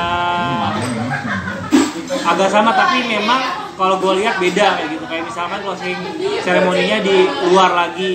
agak 2.22 2.48
sama 2.48 2.70
tapi 2.72 2.98
memang 3.02 3.40
kalau 3.74 3.96
gue 3.96 4.12
lihat 4.20 4.36
beda 4.36 4.76
kayak 4.76 4.88
gitu 4.92 5.04
kayak 5.06 5.24
misalkan 5.24 5.58
closing 5.60 5.96
seremoninya 6.40 6.98
di 7.00 7.16
luar 7.48 7.70
lagi 7.72 8.12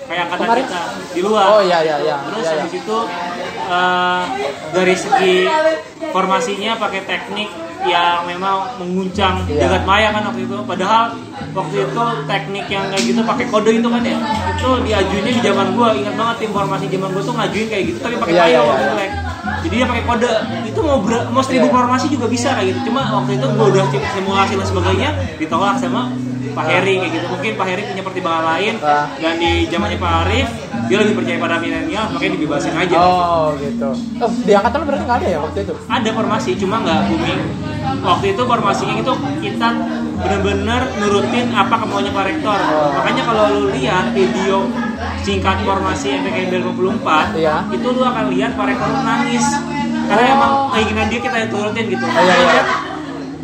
kayak 0.00 0.22
angkatan 0.26 0.46
Kemarin? 0.48 0.64
kita 0.64 0.82
di 1.12 1.20
luar 1.20 1.44
oh 1.48 1.60
iya 1.60 1.78
iya 1.80 1.96
iya 2.00 2.16
terus 2.24 2.40
iya, 2.40 2.50
iya. 2.50 2.60
habis 2.64 2.74
itu 2.74 2.96
eh, 3.68 4.22
dari 4.72 4.94
segi 4.96 5.34
formasinya 6.08 6.72
pakai 6.76 7.00
teknik 7.04 7.48
yang 7.88 8.22
memang 8.24 8.56
mengguncang 8.76 9.42
Iya. 9.44 9.64
jagat 9.64 9.82
maya 9.82 10.08
kan 10.10 10.22
waktu 10.24 10.44
itu 10.44 10.56
padahal 10.62 11.04
waktu 11.50 11.76
itu 11.82 12.02
teknik 12.24 12.66
yang 12.66 12.84
kayak 12.86 13.04
gitu 13.04 13.20
pakai 13.22 13.46
kode 13.46 13.70
itu 13.72 13.88
kan 13.88 14.02
ya 14.02 14.16
itu 14.52 14.68
diajuinnya 14.82 15.32
di 15.32 15.42
zaman 15.42 15.66
gua 15.72 15.88
ingat 15.92 16.14
banget 16.14 16.36
tim 16.38 16.50
formasi 16.50 16.84
zaman 16.86 17.08
gua 17.08 17.22
tuh 17.22 17.34
ngajuin 17.34 17.66
kayak 17.66 17.84
gitu 17.86 17.98
tapi 17.98 18.14
pakai 18.16 18.32
Iya, 18.32 18.42
payo 18.42 18.50
iya, 18.50 18.60
waktu 18.62 18.82
itu 18.82 18.94
Lek. 18.94 19.10
jadi 19.58 19.74
dia 19.74 19.86
pakai 19.86 20.04
kode 20.04 20.32
itu 20.64 20.80
mau 20.80 20.98
ber- 21.00 21.26
mau 21.28 21.42
seribu 21.42 21.66
Iya. 21.66 21.74
formasi 21.74 22.06
juga 22.08 22.26
bisa 22.26 22.48
kayak 22.52 22.66
gitu 22.68 22.80
cuma 22.86 23.00
waktu 23.08 23.30
itu 23.34 23.46
gua 23.50 23.66
udah 23.68 23.84
simulasi 24.10 24.52
dan 24.54 24.66
sebagainya 24.66 25.08
ditolak 25.36 25.76
sama 25.76 26.02
Pak 26.48 26.64
Heri 26.64 26.94
kayak 26.98 27.12
gitu 27.12 27.26
mungkin 27.28 27.52
Pak 27.54 27.66
Heri 27.66 27.82
punya 27.84 28.02
pertimbangan 28.02 28.44
lain 28.48 28.74
dan 29.16 29.34
di 29.36 29.50
zamannya 29.66 29.98
Pak 29.98 30.12
Arif 30.22 30.48
dia 30.86 30.96
lebih 30.98 31.14
percaya 31.14 31.38
pada 31.38 31.56
milenial 31.56 32.04
makanya 32.08 32.32
dibebasin 32.34 32.72
aja 32.72 32.96
oh 32.96 33.48
gitu 33.56 33.90
oh 34.18 34.30
di 34.40 34.52
angkatan 34.52 34.80
berarti 34.82 35.04
nggak 35.04 35.18
ada 35.18 35.28
ya 35.28 35.38
waktu 35.38 35.58
itu 35.62 35.74
ada 35.86 36.10
formasi 36.10 36.50
cuma 36.56 36.76
nggak 36.80 37.00
booming 37.06 37.40
waktu 38.00 38.26
itu 38.28 38.42
formasinya 38.42 38.94
itu 38.96 39.12
kita 39.40 39.68
benar-benar 40.18 40.80
nurutin 40.98 41.46
apa 41.52 41.74
kemauannya 41.76 42.10
Pak 42.10 42.24
Rektor 42.26 42.58
Oh. 42.58 42.90
makanya 42.92 43.22
kalau 43.24 43.44
lu 43.48 43.62
lihat 43.70 44.10
video 44.10 44.66
singkat 45.20 45.62
formasi 45.62 46.10
MPKM 46.16 46.48
2024 46.64 47.36
Iya. 47.36 47.56
itu 47.70 47.86
lu 47.86 48.02
akan 48.02 48.24
lihat 48.28 48.50
Pak 48.54 48.66
Rektor 48.66 48.88
nangis 48.98 49.46
karena 50.04 50.24
Oh. 50.24 50.34
emang 50.34 50.52
keinginan 50.72 51.06
dia 51.06 51.20
kita 51.20 51.38
turutin 51.46 51.84
gitu 51.86 52.02
Oh, 52.02 52.18
iya, 52.18 52.34
iya. 52.34 52.62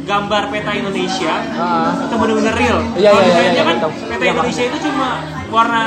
Gambar 0.04 0.42
peta 0.48 0.70
Indonesia 0.72 1.34
Ah. 1.54 1.96
itu 1.98 2.14
bener-bener 2.14 2.54
real. 2.54 2.78
Iya, 2.94 3.08
Kalau 3.08 3.20
iya, 3.20 3.26
misalnya 3.26 3.42
iya, 3.42 3.52
iya, 3.52 3.64
kan 3.64 3.76
peta 3.80 4.22
Iya, 4.22 4.30
Indonesia 4.30 4.62
itu 4.64 4.78
cuma 4.84 5.08
warna 5.48 5.82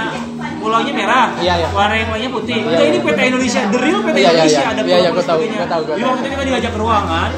pulaunya 0.58 0.93
merah, 0.93 1.27
Iya, 1.38 1.53
iya. 1.56 1.67
warna 1.69 1.95
yang 1.95 2.10
lainnya 2.10 2.32
putih. 2.32 2.58
Iya, 2.58 2.67
iya. 2.73 2.88
ini 2.88 2.97
peta 2.99 3.21
Indonesia, 3.23 3.60
the 3.67 3.80
real 3.80 3.99
peta 4.01 4.17
Iya, 4.17 4.21
iya, 4.21 4.32
Indonesia 4.34 4.58
iya. 4.58 4.67
ada 4.67 4.82
Iya, 4.82 4.88
iya, 4.88 4.97
pulau 4.97 5.13
gua 5.13 5.23
tahu, 5.23 5.38
sebagainya. 5.38 5.58
gua 5.58 5.69
tahu, 5.69 5.82
gua 5.82 5.93
Jadi 5.93 6.03
waktu 6.03 6.19
itu 6.19 6.30
kita 6.30 6.43
diajak 6.45 6.71
ke 6.71 6.80
ruangan, 6.80 7.32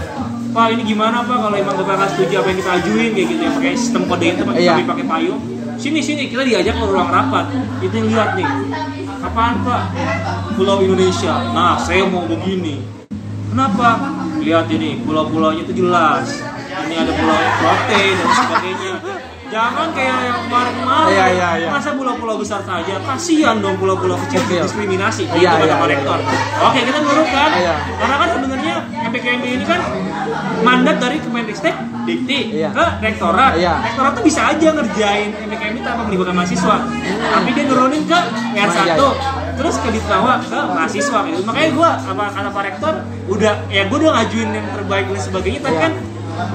Pak 0.49 0.65
ini 0.67 0.81
gimana 0.81 1.17
Pak 1.21 1.37
kalau 1.37 1.55
emang 1.55 1.75
nggak 1.77 2.09
setuju 2.09 2.33
apa 2.41 2.47
yang 2.47 2.57
kita 2.57 2.71
ajuin 2.81 3.09
kayak 3.13 3.27
gitu 3.29 3.37
ya 3.39 3.51
pakai 3.53 3.71
sistem 3.77 4.01
kode 4.09 4.27
itu 4.27 4.41
pakai 4.41 4.61
Iya. 4.63 4.73
pakai 4.81 5.05
payung. 5.05 5.39
Sini 5.77 5.99
sini 6.01 6.23
kita 6.25 6.41
diajak 6.41 6.73
ke 6.73 6.85
ruang 6.85 7.07
rapat. 7.07 7.45
Itu 7.79 7.93
yang 7.93 8.07
lihat 8.09 8.29
nih. 8.33 8.49
Apaan 9.21 9.61
Pak? 9.61 9.81
Pulau 10.55 10.81
Indonesia. 10.81 11.53
Nah, 11.53 11.77
saya 11.77 12.01
mau 12.03 12.25
begini. 12.25 12.81
Kenapa? 13.47 13.89
Lihat 14.39 14.67
ini, 14.69 14.99
pulau-pulaunya 14.99 15.63
itu 15.63 15.73
jelas. 15.77 16.39
Ini 16.89 16.95
ada 16.97 17.11
pulau 17.13 17.37
Rote 17.37 18.01
dan 18.17 18.29
sebagainya. 18.33 18.93
Jangan 19.49 19.87
kayak 19.97 20.17
yang 20.29 20.39
kemarin-kemarin. 20.45 21.09
Iya, 21.09 21.25
iya, 21.33 21.49
iya. 21.57 21.69
Masa 21.73 21.97
pulau-pulau 21.97 22.37
besar 22.37 22.61
saja? 22.61 23.01
Kasihan 23.01 23.57
dong 23.57 23.81
pulau-pulau 23.81 24.17
kecil 24.25 24.41
diskriminasi. 24.45 25.25
Gitu 25.25 25.41
Iya, 25.41 25.57
kata 25.57 25.65
iya, 25.65 25.73
Pak 25.73 25.87
iya, 25.89 25.93
Rektor. 25.97 26.17
Oke, 26.69 26.79
kita 26.85 26.99
nurut 27.01 27.27
kan? 27.29 27.49
Iya. 27.57 27.75
Karena 27.97 28.15
kan 28.17 28.29
sebenarnya 28.29 28.75
MPKMB 29.09 29.45
ini 29.49 29.65
kan 29.65 29.81
mandat 30.61 30.97
dari 31.01 31.17
Kemendiktek 31.17 31.75
Dikti 32.05 32.39
Iya. 32.61 32.69
ke 32.73 32.85
rektorat. 33.01 33.53
Iya. 33.57 33.73
Rektorat 33.85 34.11
tuh 34.17 34.23
bisa 34.25 34.41
aja 34.53 34.69
ngerjain 34.69 35.29
MPKMB 35.45 35.77
tanpa 35.81 36.01
melibatkan 36.05 36.35
mahasiswa. 36.37 36.75
Tapi 37.05 37.49
dia 37.53 37.63
nurunin 37.65 38.03
ke 38.05 38.19
PR1. 38.53 38.85
Iya, 38.85 38.95
iya. 38.97 39.29
Terus 39.57 39.75
ke 39.81 39.89
Ditbawa 39.91 40.33
ke 40.45 40.59
mahasiswa 40.61 41.19
gitu. 41.25 41.41
Makanya 41.43 41.69
gua 41.73 41.89
apa 41.97 42.25
kata 42.31 42.49
Pak 42.53 42.63
Rektor 42.69 42.93
udah 43.27 43.53
ya 43.67 43.81
gua 43.89 43.97
udah 43.97 44.11
ngajuin 44.13 44.49
yang 44.53 44.67
terbaik 44.71 45.05
dan 45.09 45.19
sebagainya 45.19 45.59
tapi 45.59 45.73
Iya. 45.73 45.83
kan 45.89 45.93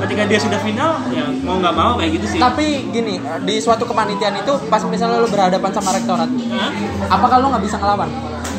ketika 0.05 0.23
dia 0.29 0.38
sudah 0.40 0.59
final 0.61 0.92
ya 1.12 1.25
mau 1.44 1.57
nggak 1.61 1.75
mau 1.75 1.92
kayak 2.01 2.11
gitu 2.20 2.27
sih. 2.37 2.38
Tapi 2.40 2.66
gini, 2.90 3.20
di 3.44 3.55
suatu 3.61 3.85
kepanitiaan 3.85 4.40
itu 4.40 4.53
pas 4.68 4.83
misalnya 4.87 5.20
lo 5.23 5.29
berhadapan 5.29 5.70
sama 5.73 5.90
rektorat, 5.94 6.29
Hah? 6.29 6.70
apa 7.11 7.27
kalau 7.29 7.47
lo 7.47 7.49
nggak 7.57 7.64
bisa 7.64 7.77
ngelawan? 7.79 8.11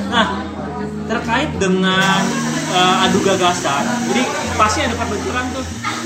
Nah, 0.09 0.27
terkait 1.09 1.49
dengan 1.57 2.21
eh, 2.73 3.03
adu 3.05 3.19
gagasan, 3.21 3.83
jadi 4.09 4.23
pasti 4.55 4.79
ada 4.85 4.95
perbentukan 4.97 5.45
tuh. 5.53 5.65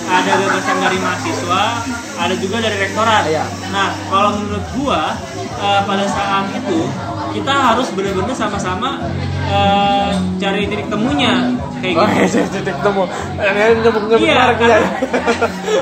Ada 0.09 0.31
gagasan 0.41 0.77
dari 0.81 0.97
mahasiswa, 0.97 1.63
ada 2.17 2.33
juga 2.41 2.57
dari 2.65 2.77
rektorat. 2.81 3.23
Iya. 3.29 3.45
Nah, 3.69 3.93
kalau 4.09 4.33
menurut 4.41 4.65
gua 4.73 5.13
eh, 5.59 5.81
pada 5.85 6.05
saat 6.09 6.49
itu 6.49 6.79
kita 7.29 7.53
harus 7.53 7.87
benar-benar 7.91 8.33
sama-sama 8.33 8.99
eh, 9.45 10.11
cari 10.37 10.65
titik 10.65 10.87
temunya 10.87 11.33
kayak 11.79 11.95
Oh, 11.95 12.07
gitu. 12.07 12.39
titik 12.51 12.77
temu. 12.79 13.03
Nyebut 13.39 14.03
nyebut 14.03 14.19
Iya, 14.19 14.35
merek 14.45 14.55
karena, 14.57 14.77
ya. 14.77 14.89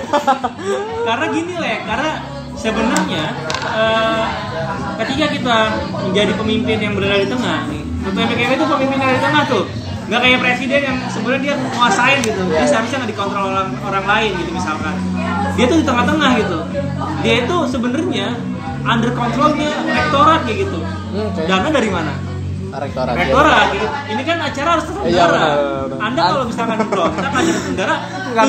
karena 1.07 1.25
gini 1.31 1.53
leh, 1.57 1.77
karena 1.83 2.11
sebenarnya 2.53 3.23
eh, 3.69 4.23
ketika 5.03 5.25
kita 5.31 5.57
menjadi 6.03 6.31
pemimpin 6.33 6.77
yang 6.79 6.93
berada 6.93 7.17
di 7.17 7.27
tengah 7.27 7.59
nih, 7.69 7.83
MPKM 8.07 8.51
itu 8.55 8.65
pemimpin 8.65 8.97
yang 8.97 9.09
ada 9.09 9.17
di 9.17 9.23
tengah 9.23 9.43
tuh, 9.45 9.63
nggak 10.07 10.21
kayak 10.21 10.39
presiden 10.39 10.79
yang 10.83 10.97
sebenarnya 11.07 11.41
dia 11.43 11.53
menguasain 11.57 12.19
gitu, 12.23 12.41
dia 12.47 12.57
Iya. 12.57 12.67
seharusnya 12.67 12.97
nggak 13.03 13.11
dikontrol 13.11 13.45
orang 13.51 13.69
orang 13.83 14.05
lain 14.05 14.31
gitu 14.37 14.51
misalkan, 14.53 14.95
dia 15.55 15.65
tuh 15.65 15.77
di 15.77 15.85
tengah-tengah 15.85 16.29
gitu, 16.39 16.57
dia 17.21 17.33
itu 17.43 17.55
sebenarnya 17.67 18.27
under 18.87 19.11
controlnya 19.11 19.69
rektorat 19.83 20.41
kayak 20.47 20.57
gitu, 20.63 20.79
Hmm, 21.07 21.27
oke. 21.29 21.41
dana 21.43 21.69
dari 21.69 21.89
mana? 21.89 22.13
Rektorat. 22.67 23.15
ya. 23.15 23.19
rektorat 23.23 23.65
gitu. 23.71 23.87
ini 24.11 24.21
kan 24.21 24.37
acara 24.43 24.69
harus 24.69 24.83
Iya, 24.83 24.91
terselenggara 24.91 25.39
benar. 25.39 25.97
anda 26.03 26.21
kalau 26.21 26.43
misalkan 26.45 26.77
berontak 26.83 27.31
acara 27.31 27.47
terselenggara 27.47 27.95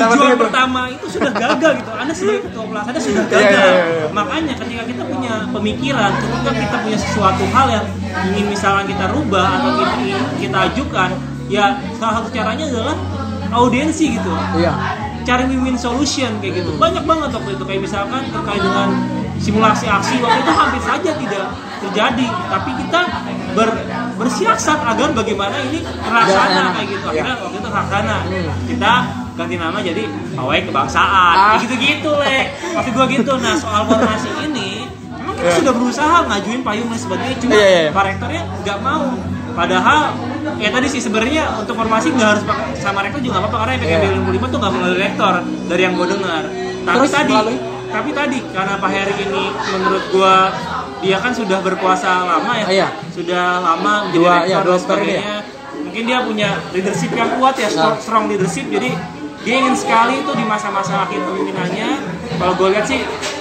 tujuan 0.05 0.19
duit. 0.19 0.37
pertama 0.37 0.81
itu 0.87 1.05
sudah 1.09 1.31
gagal 1.33 1.71
gitu 1.73 1.91
anda 1.95 2.13
sebagai 2.13 2.41
ketua 2.45 2.63
pelaksana 2.67 2.99
sudah 2.99 3.23
Iya, 3.23 3.31
gagal 3.31 3.63
iya, 3.63 3.71
iya, 3.71 3.85
iya. 3.95 4.07
makanya 4.11 4.53
ketika 4.59 4.83
kita 4.85 5.03
punya 5.07 5.33
pemikiran 5.49 6.11
ketika 6.19 6.51
kita 6.53 6.75
punya 6.77 6.97
sesuatu 6.99 7.43
hal 7.49 7.67
yang 7.71 7.85
ingin 8.27 8.45
misalkan 8.49 8.85
kita 8.85 9.05
rubah 9.07 9.47
atau 9.49 9.71
kita 9.73 9.93
ingin 9.97 10.19
kita 10.37 10.57
ajukan 10.67 11.09
ya 11.47 11.65
salah 11.95 12.13
satu 12.19 12.29
caranya 12.29 12.65
adalah 12.67 12.95
audiensi 13.51 14.05
gitu 14.13 14.31
Iya. 14.53 14.73
cari 15.23 15.43
win-win 15.47 15.73
solution 15.73 16.37
kayak 16.37 16.59
gitu 16.59 16.75
banyak 16.75 17.01
banget 17.01 17.29
waktu 17.31 17.49
itu 17.55 17.63
kayak 17.63 17.81
misalkan 17.81 18.21
terkait 18.27 18.61
dengan 18.61 18.89
simulasi 19.39 19.85
aksi 19.87 20.15
waktu 20.19 20.39
itu 20.39 20.51
hampir 20.53 20.81
saja 20.81 21.11
tidak 21.13 21.43
terjadi 21.79 22.27
tapi 22.45 22.69
kita 22.75 22.99
ber, 23.51 23.69
bersiasat 24.15 24.79
agar 24.85 25.09
bagaimana 25.11 25.57
ini 25.63 25.79
terlaksana 25.79 26.63
kayak 26.73 26.87
gitu 26.89 27.05
Iya. 27.05 27.11
akhirnya 27.13 27.35
waktu 27.39 27.55
itu 27.55 27.63
terlaksana 27.65 28.17
Hmm. 28.21 28.51
kita 28.67 28.91
ganti 29.33 29.55
nama 29.55 29.77
jadi 29.79 30.03
pawai 30.35 30.59
kebangsaan 30.61 31.07
Ah. 31.33 31.47
kayak 31.49 31.61
gitu-gitu 31.63 32.11
leh 32.13 32.41
maksud 32.69 32.91
gua 32.93 33.07
gitu 33.07 33.31
nah 33.37 33.55
soal 33.55 33.81
formasi 33.85 34.29
ini 34.43 34.83
memang 35.13 35.33
kita 35.33 35.47
Iya. 35.47 35.57
sudah 35.57 35.73
berusaha 35.73 36.17
ngajuin 36.25 36.61
payung 36.61 36.87
dan 36.87 36.99
sebagainya 36.99 37.35
cuma 37.39 37.51
Iya, 37.53 37.63
iya, 37.65 37.79
iya. 37.81 37.91
Pak 37.91 38.03
Rektornya 38.05 38.41
nggak 38.59 38.79
mau 38.81 39.05
padahal 39.51 39.99
ya 40.55 40.69
tadi 40.69 40.87
sih 40.89 40.99
sebenarnya 40.99 41.43
untuk 41.57 41.73
formasi 41.73 42.11
nggak 42.11 42.29
harus 42.29 42.43
pakai 42.43 42.75
sama 42.75 42.99
rektor 43.01 43.19
juga 43.19 43.33
nggak 43.33 43.43
apa-apa 43.45 43.57
karena 43.61 43.73
PKB 43.77 44.03
Iya. 44.03 44.11
55 44.19 44.45
tuh 44.45 44.57
nggak 44.57 44.73
melalui 44.73 44.99
rektor 44.99 45.33
dari 45.65 45.81
yang 45.81 45.93
gue 45.95 46.07
dengar 46.09 46.43
tapi 46.81 46.95
Terus 46.97 47.11
tadi 47.13 47.33
melalui? 47.33 47.57
Tapi 47.89 48.09
tadi 48.11 48.39
karena 48.47 48.73
Pak 48.75 48.89
Heri 48.89 49.15
ini 49.19 49.43
menurut 49.69 50.03
gua 50.09 50.35
dia 50.99 51.17
kan 51.17 51.31
sudah 51.31 51.59
berkuasa 51.59 52.09
lama 52.23 52.51
ya 52.55 52.67
iya. 52.69 52.87
sudah 53.09 53.59
lama 53.59 53.93
menjadi 54.05 54.19
Dua- 54.19 54.35
rektor 54.35 54.45
dan 54.45 54.61
dua 54.61 54.61
periode 54.61 54.81
sebagainya 54.81 55.35
mungkin 55.79 56.03
dia 56.05 56.19
punya 56.21 56.49
leadership 56.69 57.11
yang 57.11 57.29
kuat 57.35 57.55
ya 57.55 57.67
strong, 57.67 57.95
Nah. 57.95 58.03
strong 58.03 58.23
leadership 58.27 58.65
jadi 58.67 58.91
dia 59.39 59.55
ingin 59.57 59.73
sekali 59.73 60.19
itu 60.19 60.31
di 60.33 60.43
masa-masa 60.43 61.07
akhir 61.07 61.17
kepemimpinannya 61.17 61.89
kalau 62.35 62.53
gue 62.53 62.67
lihat 62.69 62.85
sih 62.85 62.99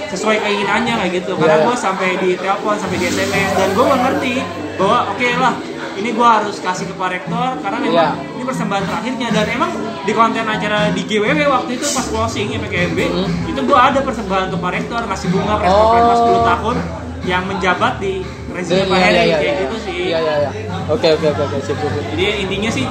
sesuai 0.09 0.39
keinginannya 0.39 0.95
kayak 0.97 1.13
gitu 1.19 1.33
karena 1.37 1.57
iya. 1.59 1.67
gue 1.67 1.77
sampai 1.77 2.09
di 2.17 2.31
telepon 2.35 2.75
sampai 2.79 2.97
di 2.97 3.07
sms 3.11 3.51
dan 3.53 3.69
gue 3.75 3.85
mengerti 3.85 4.35
bahwa 4.79 4.99
oke 5.11 5.29
lah 5.37 5.55
ini 5.99 6.09
gue 6.15 6.29
harus 6.31 6.57
kasih 6.57 6.87
ke 6.87 6.95
Pak 6.95 7.09
Rektor 7.11 7.51
karena 7.59 7.79
memang 7.83 7.93
Iya. 7.93 8.09
Persembahan 8.49 8.83
terakhirnya 8.83 9.29
dan 9.31 9.47
emang 9.51 9.71
di 10.01 10.13
konten 10.13 10.43
acara 10.43 10.89
di 10.89 11.03
GWW 11.03 11.37
waktu 11.47 11.71
itu 11.75 11.87
pas 11.87 12.07
closing 12.07 12.49
ya 12.49 12.59
PKMB 12.59 12.99
Hmm. 13.07 13.29
itu 13.47 13.61
gue 13.61 13.79
ada 13.79 14.01
persembahan 14.01 14.49
ke 14.49 14.57
Pak 14.57 14.71
Rektor 14.73 15.01
ngasih 15.05 15.29
bunga 15.29 15.55
press 15.57 15.69
Oh. 15.71 15.93
pas 16.03 16.19
10 16.19 16.41
tahun 16.47 16.77
yang 17.23 17.43
menjabat 17.45 17.93
di 17.99 18.25
rezim 18.49 18.85
Pak 18.85 18.99
Heri 18.99 19.21
kayak 19.29 19.55
gitu 19.61 19.77
sih 19.83 20.01
Iya, 20.09 20.19
iya, 20.19 20.35
iya. 20.41 20.51
Oke, 20.89 21.09
oke, 21.13 21.27
oke, 21.29 21.43
oke, 21.45 21.57
sip, 21.61 21.77
sip, 21.77 21.91
sip. 21.91 22.05
jadi 22.11 22.25
intinya 22.41 22.71
sih 22.71 22.87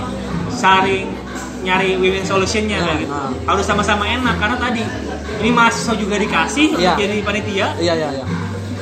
saling 0.48 1.10
nyari 1.60 1.98
win-win 1.98 2.22
solutionnya 2.24 2.78
kayak 2.80 3.00
gitu 3.02 3.12
Nah. 3.12 3.34
harus 3.46 3.65
sama-sama 3.65 4.06
enak 4.06 4.38
karena 4.38 4.56
tadi 4.56 4.84
ini 5.38 5.50
mahasiswa 5.50 5.93
juga 5.93 6.15
dikasih 6.15 6.67
Iya. 6.72 6.93
untuk 6.93 7.02
jadi 7.02 7.15
panitia 7.22 7.67
Iya, 7.76 7.93
iya, 7.96 8.10
iya. 8.13 8.26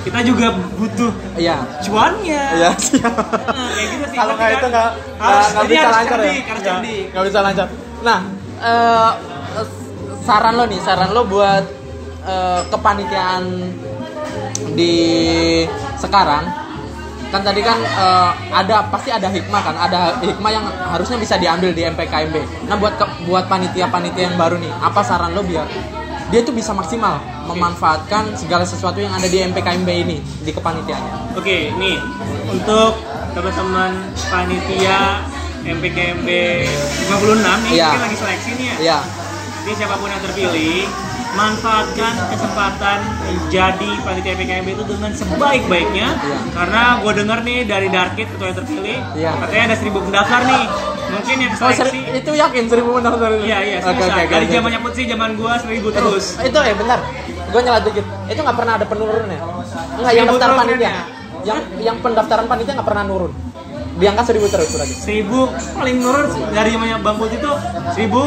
Kita 0.05 0.19
juga 0.21 0.47
butuh 0.71 1.11
Iya. 1.35 1.57
cuannya 1.81 2.43
Iya, 2.55 2.69
siap. 2.77 3.13
Nah, 3.17 3.67
kayak 3.67 3.87
gitu 3.89 4.05
sih 4.05 4.17
Kalau 4.17 4.33
kayak 4.35 4.51
kan? 4.51 4.59
itu 4.59 4.67
nggak 4.69 4.89
harus 5.17 5.45
nggak 5.49 5.65
bisa 5.65 5.81
harus 5.81 5.95
lancar 5.97 6.17
ya. 6.17 6.31
harus 6.45 6.63
Nggak- 7.09 7.25
bisa 7.25 7.39
lancar. 7.41 7.67
Nah, 7.99 8.19
eh, 8.61 9.11
saran 10.21 10.53
lo 10.53 10.65
nih, 10.65 10.79
saran 10.79 11.09
lo 11.09 11.21
buat 11.25 11.63
eh, 12.23 12.61
kepanitiaan 12.67 13.43
di 14.71 14.93
sekarang 15.95 16.43
kan 17.25 17.41
tadi 17.41 17.59
kan 17.59 17.75
eh, 17.77 18.29
ada 18.51 18.87
pasti 18.87 19.09
ada 19.09 19.27
hikmah 19.27 19.61
kan 19.61 19.75
ada 19.75 19.99
hikmah 20.19 20.51
yang 20.51 20.65
harusnya 20.87 21.17
bisa 21.17 21.35
diambil 21.35 21.69
di 21.69 21.83
MPKMB 21.83 22.35
nah 22.65 22.75
buat 22.75 22.95
ke- 22.95 23.23
buat 23.23 23.45
panitia-panitia 23.45 24.23
yang 24.25 24.35
baru 24.35 24.55
nih 24.55 24.71
apa 24.79 25.01
saran 25.01 25.31
lo 25.31 25.41
biar 25.41 25.67
dia 26.25 26.41
tuh 26.41 26.51
bisa 26.51 26.73
maksimal 26.73 27.21
memanfaatkan 27.45 28.33
segala 28.33 28.65
sesuatu 28.65 28.97
yang 28.97 29.13
ada 29.13 29.25
di 29.25 29.37
MPKMB 29.39 29.89
ini 29.89 30.17
di 30.41 30.51
kepanitiaannya 30.51 31.37
Oke, 31.37 31.69
nih 31.75 31.97
untuk 32.47 32.97
teman-teman 33.31 33.91
panitia 34.25 35.21
MPKMB 35.61 36.29
56 37.09 37.65
nih, 37.65 37.71
Iya. 37.73 37.89
mungkin 37.89 38.03
lagi 38.03 38.17
seleksi 38.17 38.51
nih 38.53 38.65
ya. 38.65 38.75
ya 38.81 38.99
Jadi 39.65 39.71
siapa 39.75 39.95
pun 39.97 40.07
yang 40.07 40.21
terpilih, 40.21 40.85
manfaatkan 41.35 42.13
kesempatan 42.31 42.97
menjadi 43.21 43.89
panitia 44.01 44.31
MPKMB 44.33 44.67
itu 44.71 44.83
dengan 44.85 45.11
sebaik-baiknya. 45.11 46.07
Iya. 46.09 46.37
Karena 46.51 46.81
gue 46.97 47.11
denger 47.13 47.39
nih 47.43 47.59
dari 47.63 47.87
Darkit 47.87 48.27
ketua 48.29 48.47
yang 48.49 48.57
terpilih, 48.57 48.97
Iya. 49.13 49.31
katanya 49.37 49.63
ada 49.65 49.75
seribu 49.75 49.99
pendaftar 50.01 50.41
nih. 50.43 50.63
Mungkin 51.05 51.37
yang 51.37 51.53
oh 51.53 51.59
seleksi, 51.61 51.79
seri- 51.85 52.17
itu 52.17 52.31
yakin 52.33 52.63
seribu 52.65 52.89
pendaftar 52.93 53.29
itu? 53.31 53.43
iya 53.45 53.59
iya, 53.61 53.77
oke, 53.79 54.03
oke, 54.03 54.21
dari 54.25 54.45
zamannya 54.49 54.79
Putri, 54.81 55.03
zaman 55.05 55.29
gue 55.33 55.53
seribu 55.61 55.87
terus. 55.89 56.25
Itu 56.41 56.57
ya 56.57 56.73
benar. 56.73 56.99
Gue 57.45 57.61
nyelat 57.61 57.83
dikit. 57.85 58.05
Itu 58.25 58.39
nggak 58.41 58.57
pernah 58.57 58.73
ada 58.75 58.85
penurunnya. 58.85 59.39
Enggak 59.95 60.13
yang 60.13 60.25
Seribu 60.25 60.41
daftar 60.41 60.57
panitia. 60.57 60.83
ya? 60.83 60.95
Yang 61.45 61.59
yang 61.79 61.97
pendaftaran 62.01 62.45
panitia 62.45 62.73
nggak 62.73 62.87
pernah 62.87 63.03
nurun. 63.05 63.31
Di 63.95 64.05
angka 64.11 64.23
seribu 64.27 64.51
terus 64.51 64.75
lagi. 64.75 64.91
seribu 64.91 65.47
paling 65.71 65.95
menurun 65.95 66.25
dari 66.51 66.69
zamannya 66.69 66.99
Bang 66.99 67.15
itu 67.21 67.51
seribu 67.93 68.21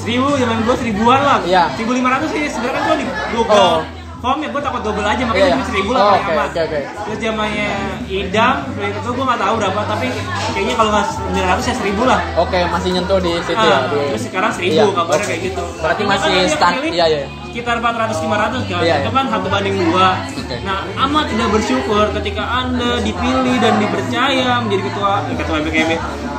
seribu 0.00 0.28
zaman 0.34 0.56
gue 0.60 0.76
seribuan 0.76 1.20
lah 1.20 1.38
Iya. 1.42 1.64
seribu 1.72 1.92
lima 1.92 2.08
ratus 2.10 2.28
sih 2.30 2.44
sebenarnya 2.46 2.82
gue 2.82 2.96
di 2.96 3.04
Oh. 3.04 3.14
Google 3.34 3.72
home 4.20 4.36
ya 4.38 4.48
gue 4.48 4.60
takut 4.60 4.82
double 4.82 5.00
aja 5.02 5.22
makanya 5.22 5.48
cuma 5.50 5.56
iya. 5.56 5.64
seribu 5.66 5.90
lah 5.90 6.00
Oh, 6.02 6.08
paling 6.10 6.26
aman 6.28 6.44
oke, 6.46 6.60
oke. 6.60 6.80
terus 7.00 7.18
zamannya 7.18 7.68
idam 8.06 8.54
itu 8.78 9.08
gue 9.10 9.24
nggak 9.24 9.40
tahu 9.40 9.54
berapa 9.56 9.80
tapi 9.86 10.06
kayaknya 10.52 10.74
kalau 10.74 10.90
nggak 10.90 11.06
900 11.08 11.40
ya 11.62 11.74
seribu 11.74 12.02
lah 12.04 12.20
Oke, 12.36 12.58
masih 12.66 12.88
nyentuh 12.92 13.16
di 13.18 13.32
situ 13.40 13.56
ya. 13.56 13.64
Ah, 13.74 13.82
di- 13.86 14.08
terus 14.10 14.22
sekarang 14.22 14.52
seribu 14.52 14.76
Iya, 14.76 14.84
kabarnya 14.92 15.16
oke. 15.16 15.24
kayak 15.26 15.40
gitu 15.42 15.64
Berarti 15.74 15.88
Artinya 15.96 16.10
masih 16.12 16.28
kan 16.28 16.48
stand. 16.52 16.74
pilih 16.76 16.90
Iya, 16.92 17.06
iya. 17.06 17.20
sekitar 17.42 17.76
400-500 17.78 18.20
kan 18.62 18.78
Iya, 18.78 18.94
itu 18.94 19.02
iya. 19.02 19.10
kan 19.10 19.24
satu 19.26 19.46
banding 19.48 19.76
dua 19.80 20.06
Oke. 20.30 20.56
nah 20.60 20.78
amat 21.00 21.24
tidak 21.26 21.48
bersyukur 21.50 22.04
ketika 22.14 22.42
anda 22.44 22.90
dipilih 23.00 23.56
dan 23.58 23.74
dipercaya 23.78 24.50
menjadi 24.60 24.82
ketua 24.84 25.12
eh, 25.24 25.34
ketua 25.34 25.56
MPKMB 25.58 25.92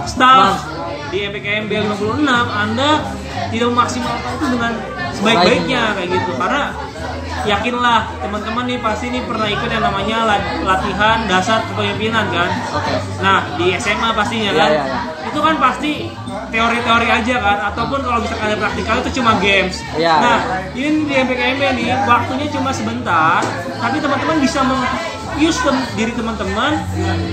staff 0.05 0.53
di 1.11 1.17
MPKMB 1.21 1.71
56 1.91 2.23
anda 2.55 2.89
tidak 3.49 3.67
memaksimalkan 3.69 4.31
itu 4.33 4.45
dengan 4.49 4.71
sebaik-baiknya 5.11 5.81
kayak 5.93 6.09
gitu 6.09 6.31
karena 6.33 6.63
yakinlah 7.41 7.99
teman-teman 8.17 8.63
nih 8.65 8.79
pasti 8.79 9.05
nih 9.09 9.23
pernah 9.23 9.47
ikut 9.47 9.65
yang 9.67 9.81
namanya 9.81 10.17
la- 10.23 10.45
latihan 10.63 11.25
dasar 11.25 11.65
kepemimpinan 11.65 12.29
kan 12.29 12.49
Oke. 12.71 12.93
Nah 13.19 13.37
di 13.55 13.73
SMA 13.75 14.09
pastinya 14.11 14.51
Iya, 14.51 14.59
kan, 14.59 14.69
iya, 14.71 14.83
iya. 14.83 14.99
itu 15.25 15.39
kan 15.39 15.55
pasti 15.57 15.91
teori-teori 16.51 17.07
aja 17.07 17.35
kan, 17.39 17.57
ataupun 17.65 17.99
kalau 17.99 18.19
misalkan 18.19 18.45
ada 18.45 18.59
praktikal 18.59 18.99
itu 18.99 19.11
cuma 19.15 19.39
games. 19.39 19.79
Iya, 19.93 20.13
nah 20.17 20.37
ini 20.73 21.07
di 21.07 21.13
MPKMB 21.17 21.61
nih 21.77 21.87
waktunya 22.03 22.47
cuma 22.49 22.69
sebentar, 22.69 23.39
tapi 23.77 23.97
teman-teman 23.97 24.37
bisa 24.37 24.59
meng 24.61 24.83
use 25.39 25.59
tem- 25.63 25.87
diri 25.95 26.11
teman-teman 26.11 26.81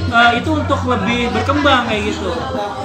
eh, 0.09 0.31
itu 0.39 0.51
untuk 0.53 0.81
lebih 0.87 1.33
berkembang 1.33 1.89
kayak 1.89 2.03
gitu. 2.15 2.31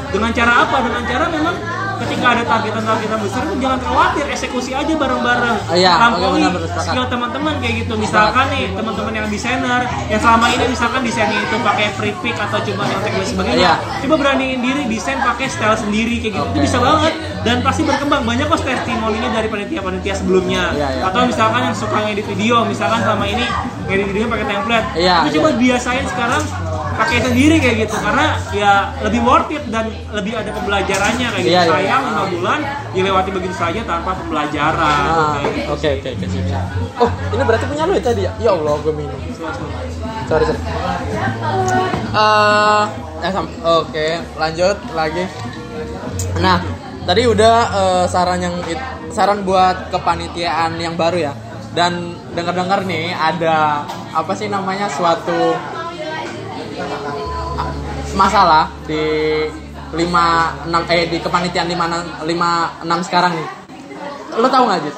Dengan 0.10 0.32
cara 0.32 0.54
apa? 0.65 0.78
Dengan 0.82 1.04
cara 1.06 1.26
memang 1.30 1.56
ketika 2.04 2.26
ada 2.36 2.44
targetan-targetan 2.44 3.20
besar 3.24 3.42
itu 3.48 3.56
jangan 3.63 3.80
khawatir 3.82 4.26
eksekusi 4.30 4.72
aja 4.76 4.94
bareng-bareng. 4.94 5.58
Iya, 5.74 5.92
oke, 5.96 6.04
lampaui 6.04 6.44
skill 6.84 7.06
teman-teman 7.08 7.54
kayak 7.63 7.76
gitu. 7.86 7.94
Misalkan 7.96 8.46
nih 8.54 8.66
teman-teman 8.76 9.13
yang 9.16 9.28
desainer 9.32 9.82
yang 10.12 10.20
selama 10.22 10.46
ini 10.52 10.66
misalkan 10.70 11.02
desainnya 11.02 11.39
itu 11.39 11.56
pakai 11.63 11.88
free 11.96 12.16
pick 12.22 12.36
atau 12.36 12.60
cuma 12.63 12.84
nyontek 12.88 13.12
dan 13.16 13.28
sebagainya 13.28 13.62
Iya. 13.63 13.74
coba 14.04 14.16
beraniin 14.20 14.60
diri 14.60 14.82
desain 14.89 15.20
pakai 15.22 15.48
style 15.48 15.78
sendiri 15.80 16.20
kayak 16.20 16.34
gitu. 16.36 16.48
Itu 16.54 16.60
bisa 16.66 16.78
banget 16.82 17.13
dan 17.48 17.58
pasti 17.63 17.82
berkembang. 17.88 18.22
Banyak 18.28 18.46
kok 18.52 18.62
testimoninya 18.63 19.30
dari 19.32 19.48
panitia-panitia 19.48 20.13
sebelumnya. 20.20 20.63
Iya, 20.76 20.88
iya. 21.00 21.04
atau 21.08 21.24
misalkan 21.24 21.62
yang 21.72 21.76
suka 21.76 21.98
ngedit 22.04 22.26
video 22.28 22.56
misalkan 22.68 23.00
selama 23.06 23.26
ini 23.30 23.46
ngedit 23.88 24.08
video 24.12 24.26
pakai 24.28 24.48
template. 24.48 24.88
Iya, 25.00 25.16
itu 25.28 25.39
coba 25.39 25.50
iya. 25.54 25.58
biasain 25.60 26.06
sekarang 26.10 26.44
pakai 26.93 27.17
sendiri 27.19 27.58
kayak 27.58 27.77
gitu 27.82 27.95
karena 27.95 28.25
ya 28.49 28.71
lebih 28.99 29.21
worth 29.21 29.49
it 29.49 29.63
dan 29.67 29.86
lebih 30.10 30.34
ada 30.34 30.49
pembelajarannya 30.49 31.27
kayak 31.27 31.41
gitu 31.41 31.51
Iya, 31.51 31.62
iya. 31.62 31.73
sayang 31.73 32.01
lima 32.06 32.23
bulan 32.29 32.60
dilewati 32.91 33.29
begitu 33.32 33.56
saja 33.56 33.82
tanpa 33.82 34.13
pembelajaran 34.15 35.01
Ah, 35.06 35.38
oke 35.69 35.89
oke 35.91 36.10
oke. 36.12 36.25
Oh, 36.95 37.10
ini 37.32 37.43
berarti 37.43 37.65
punya 37.65 37.84
lu 37.84 37.93
ya 37.93 38.03
tadi 38.03 38.21
ya? 38.21 38.32
Ya 38.38 38.51
Allah, 38.51 38.73
gue 38.79 38.93
minum. 38.93 39.17
Sorry, 40.23 40.45
sorry. 40.45 40.62
Eh, 42.13 42.84
eh, 43.19 43.32
sam- 43.32 43.58
oke, 43.60 44.08
lanjut 44.36 44.77
lagi. 44.93 45.23
Nah, 46.38 46.62
tadi 47.03 47.21
udah 47.25 47.56
eh, 47.71 48.06
saran 48.08 48.39
yang 48.39 48.56
saran 49.10 49.41
buat 49.41 49.89
kepanitiaan 49.89 50.77
yang 50.77 50.93
baru 50.93 51.17
ya. 51.23 51.34
Dan 51.73 52.06
dengar-dengar 52.32 52.86
nih 52.86 53.10
ada 53.10 53.82
apa 54.12 54.32
sih 54.32 54.45
namanya 54.45 54.86
suatu 54.88 55.58
masalah 58.14 58.70
di 58.84 59.04
5 59.90 60.00
6 60.68 60.90
eh 60.90 61.06
di 61.08 61.18
kepanitiaan 61.20 61.68
5 61.68 62.26
5 62.26 62.86
6 62.86 63.08
sekarang 63.08 63.34
nih. 63.34 63.48
Lo 64.36 64.48
tahu 64.48 64.64
nggak, 64.66 64.80
Jit? 64.82 64.96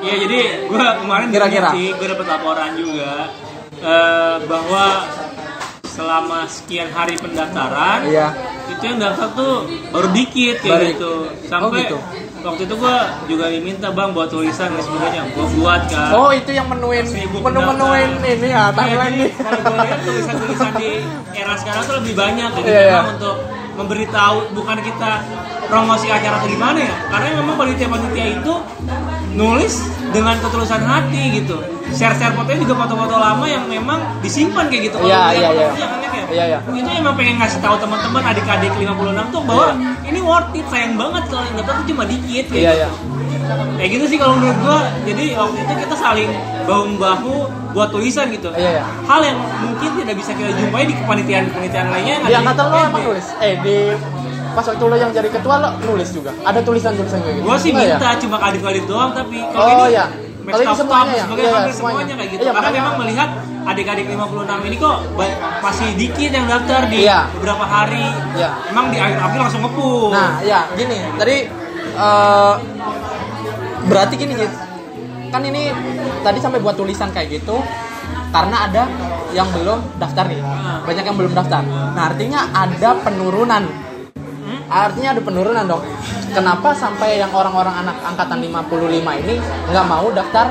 Iya 0.00 0.14
jadi 0.18 0.38
gue 0.64 0.78
kemarin 0.96 1.28
Kira-kira. 1.28 1.70
sih 1.70 1.92
gue 1.92 2.06
dapat 2.08 2.26
laporan 2.26 2.72
juga 2.72 3.28
eh, 3.76 4.36
bahwa 4.44 4.84
selama 5.84 6.46
sekian 6.46 6.88
hari 6.88 7.14
pendaftaran 7.14 8.08
Iya. 8.08 8.32
itu 8.68 8.82
yang 8.82 8.98
daftar 8.98 9.28
tuh 9.30 9.54
baru 9.90 10.08
dikit 10.10 10.56
kayak 10.58 10.72
Baru- 10.72 10.88
gitu 10.88 11.12
Oh, 11.20 11.44
sampai 11.44 11.84
gitu. 11.84 11.98
Waktu 12.40 12.62
itu 12.62 12.74
gue 12.74 12.96
juga 13.26 13.44
diminta 13.46 13.88
bang 13.90 14.10
buat 14.10 14.28
tulisan 14.28 14.68
dan 14.68 14.80
sebagainya 14.80 15.22
gue 15.28 15.46
buat 15.54 15.82
kan 15.86 16.10
Oh 16.12 16.30
itu 16.30 16.50
yang 16.50 16.66
menuin 16.66 17.04
menu-menuin 17.04 18.10
pendaftar. 18.16 18.32
ini 18.32 18.48
ya 18.48 18.58
Nah, 18.60 18.70
timeline 18.72 19.14
nih. 19.14 19.30
kalau 19.36 19.60
gue 19.62 19.76
lihat 19.78 20.00
tulisan-tulisan 20.02 20.72
di 20.74 20.90
era 21.32 21.54
sekarang 21.54 21.82
tuh 21.82 21.94
lebih 21.98 22.14
banyak 22.14 22.50
jadi 22.54 22.66
Iya, 22.66 22.80
iya. 22.80 22.90
memang 22.94 23.08
untuk 23.14 23.36
memberitahu 23.72 24.36
bukan 24.52 24.78
kita 24.78 25.10
promosi 25.64 26.06
acara 26.08 26.36
atau 26.36 26.48
gimana 26.48 26.78
ya 26.78 26.94
karena 27.08 27.28
memang 27.34 27.54
panitia-panitia 27.56 28.26
itu 28.34 28.54
nulis 29.30 29.74
dengan 30.10 30.36
ketulusan 30.38 30.82
hati 30.82 31.22
gitu 31.34 31.56
share-share 31.90 32.32
fotonya 32.32 32.58
juga 32.60 32.74
foto-foto 32.78 33.14
lama 33.14 33.44
yang 33.44 33.64
memang 33.66 33.98
disimpan 34.20 34.66
kayak 34.66 34.82
gitu 34.86 34.96
Iya, 35.00 35.22
iya, 35.32 35.48
iya. 35.50 35.68
fotonya 35.68 35.98
kan, 36.00 36.10
Nek, 36.10 36.22
ya? 36.22 36.24
Iya, 36.30 36.44
iya. 36.46 36.58
itu 36.72 36.90
emang 36.92 37.14
pengen 37.14 37.34
ngasih 37.36 37.58
tahu 37.58 37.76
teman-teman 37.76 38.22
adik-adik 38.24 38.72
56 38.72 38.88
tuh 39.28 39.42
bahwa 39.42 39.66
ini 40.02 40.18
worth 40.20 40.50
it 40.52 40.66
sayang 40.66 40.94
banget 40.94 41.22
kalau 41.26 41.42
yang 41.42 41.56
dapat 41.56 41.74
tuh 41.74 41.86
cuma 41.88 42.02
dikit 42.04 42.44
kayak 42.46 42.56
Iya 42.56 42.72
gitu. 42.72 42.80
iya. 42.80 42.88
kayak 43.76 43.90
gitu 43.90 44.04
sih 44.06 44.16
kalau 44.16 44.34
menurut 44.34 44.58
gua 44.60 44.78
jadi 45.02 45.24
waktu 45.34 45.58
itu 45.58 45.72
kita 45.80 45.96
saling 45.96 46.30
bahu 46.62 46.82
bahu 46.96 47.34
buat 47.70 47.88
tulisan 47.88 48.26
gitu 48.28 48.48
Iya, 48.52 48.70
iya. 48.72 48.84
hal 49.04 49.20
yang 49.20 49.38
mungkin 49.60 49.90
tidak 49.96 50.14
bisa 50.16 50.30
kita 50.32 50.50
jumpai 50.52 50.84
di 50.84 50.94
kepanitiaan 50.94 51.44
kepanitiaan 51.46 51.88
lainnya 51.88 52.14
ada 52.20 52.36
angkatan 52.40 52.64
lo 52.64 52.76
emang 52.80 53.02
nulis? 53.04 53.26
Eh 53.38 53.54
di 53.58 53.76
pas 54.50 54.62
waktu 54.64 54.82
lo 54.82 54.94
yang 54.94 55.10
jadi 55.10 55.28
ketua 55.28 55.54
lo 55.56 55.68
nulis 55.84 56.10
juga? 56.10 56.30
Ada 56.40 56.60
tulisan-tulisan 56.60 57.18
kayak 57.20 57.34
gitu? 57.36 57.44
gua 57.44 57.56
sih 57.56 57.70
Enggak 57.70 57.82
ya? 57.84 57.96
minta 57.96 58.08
cuma 58.18 58.36
kadit-kadit 58.38 58.84
doang 58.84 59.10
tapi 59.10 59.38
kalau 59.48 59.66
Oh, 59.66 59.74
ini 59.82 59.84
iya. 59.92 60.04
Ini 60.42 60.64
top 60.64 60.76
semuanya 60.76 61.12
ya? 61.12 61.24
sebagai 61.24 61.42
Iya, 61.42 61.52
hampir 61.52 61.70
semuanya 61.70 61.76
semuanya. 61.96 62.14
kayak 62.16 62.30
gitu 62.30 62.40
Iya, 62.40 62.52
karena 62.52 62.70
memang 62.72 62.94
melihat 62.98 63.28
adik-adik 63.62 64.06
56 64.08 64.60
ini 64.62 64.76
kok 64.76 64.96
masih 65.60 65.88
dikit 65.94 66.30
yang 66.32 66.46
daftar 66.46 66.80
di 66.86 66.98
Iya. 67.02 67.18
beberapa 67.32 67.64
hari 67.64 68.06
Iya. 68.32 68.50
emang 68.68 68.86
di 68.88 68.98
akhir 68.98 69.18
April 69.20 69.40
langsung 69.42 69.62
ngepuh 69.62 70.08
Nah 70.10 70.30
ya 70.42 70.60
gini 70.72 70.96
tadi 71.14 71.36
eh, 71.92 72.54
berarti 73.82 74.14
gini 74.14 74.32
Jit 74.34 74.52
kan 75.28 75.42
ini 75.42 75.70
tadi 76.20 76.38
sampai 76.38 76.58
buat 76.58 76.74
tulisan 76.74 77.08
kayak 77.08 77.30
gitu 77.32 77.62
karena 78.30 78.66
ada 78.66 78.82
yang 79.30 79.46
belum 79.48 79.78
daftar 79.96 80.26
nih 80.26 80.40
Ah. 80.40 80.82
banyak 80.82 81.04
yang 81.04 81.16
belum 81.16 81.32
daftar 81.32 81.62
nah 81.94 82.02
artinya 82.06 82.50
ada 82.50 82.98
penurunan? 82.98 83.62
Artinya 84.70 85.10
ada 85.12 85.20
penurunan 85.20 85.64
dong 85.66 85.82
kenapa 86.30 86.70
sampai 86.72 87.18
yang 87.18 87.30
orang-orang 87.30 87.74
anak 87.76 87.96
angkatan 88.00 88.38
55 88.40 88.70
ini 89.20 89.34
nggak 89.66 89.86
mau 89.86 90.06
daftar 90.10 90.46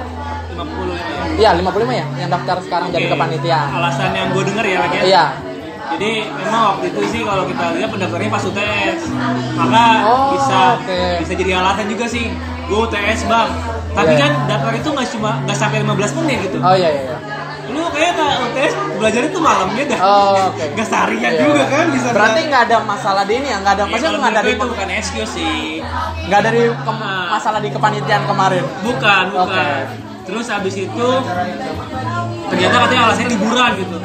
50 0.51 0.91
ya 0.91 1.07
Iya 1.39 1.49
55 1.55 1.87
ya 1.89 2.05
yang 2.19 2.29
daftar 2.29 2.59
sekarang 2.59 2.91
jadi 2.91 3.07
Oke. 3.07 3.13
kepanitiaan 3.15 3.69
alasan 3.71 4.11
yang 4.11 4.27
gue 4.29 4.43
denger 4.43 4.65
ya 4.65 4.77
Lek, 4.77 4.91
ya 4.91 5.03
iya 5.05 5.25
Jadi 5.89 6.11
memang 6.21 6.63
waktu 6.75 6.85
itu 6.93 7.01
sih 7.09 7.21
kalau 7.25 7.49
kita 7.49 7.65
lihat 7.73 7.89
pendaftarnya 7.89 8.29
pas 8.29 8.43
UTS, 8.45 9.01
maka 9.57 9.83
Oh, 10.05 10.37
bisa 10.37 10.77
oke. 10.77 11.01
bisa 11.17 11.33
jadi 11.33 11.51
alasan 11.57 11.89
juga 11.89 12.05
sih. 12.05 12.29
Gue 12.69 12.85
UTS 12.85 13.25
bang, 13.25 13.49
tapi 13.97 14.13
Iya. 14.13 14.21
kan 14.21 14.31
daftar 14.45 14.71
itu 14.77 14.85
nggak 14.85 15.07
cuma 15.17 15.31
nggak 15.41 15.57
sampai 15.57 15.81
15 15.81 16.13
menit 16.21 16.37
gitu. 16.45 16.61
oh 16.61 16.75
iya 16.77 16.89
iya, 16.93 17.01
iya. 17.09 17.17
Lu 17.69 17.83
kayak 17.89 18.11
nggak 18.13 18.33
UTS 18.41 18.73
belajar 18.95 19.21
itu 19.23 19.37
malamnya 19.39 19.83
dah. 19.87 19.99
Oh, 19.99 20.49
oke. 20.49 20.63
Nggak 20.73 20.87
seharian 20.87 21.31
Iya. 21.31 21.41
juga 21.41 21.63
kan 21.65 21.85
bisa. 21.89 22.07
Berarti 22.09 22.39
nggak 22.45 22.63
ada 22.65 22.77
masalah 22.83 23.23
di 23.23 23.33
ini 23.35 23.47
ya, 23.47 23.57
nggak 23.59 23.73
ada 23.73 23.83
maksudnya 23.85 24.09
kalau 24.09 24.21
nggak 24.21 24.35
dari 24.35 24.51
itu 24.51 24.65
bukan 24.65 24.87
excuse 24.91 25.31
sih. 25.31 25.57
nggak 26.25 26.41
dari 26.41 26.61
ke- 26.67 26.77
Ah. 26.89 27.27
masalah 27.31 27.59
di 27.59 27.69
kepanitiaan 27.69 28.23
kemarin. 28.25 28.63
Bukan, 28.81 29.23
bukan. 29.29 29.45
Oke. 29.45 29.67
Terus 30.25 30.45
habis 30.47 30.75
itu 30.77 31.07
ternyata 32.47 32.75
katanya 32.79 33.01
alasannya 33.07 33.29
liburan 33.31 33.71
gitu. 33.77 33.95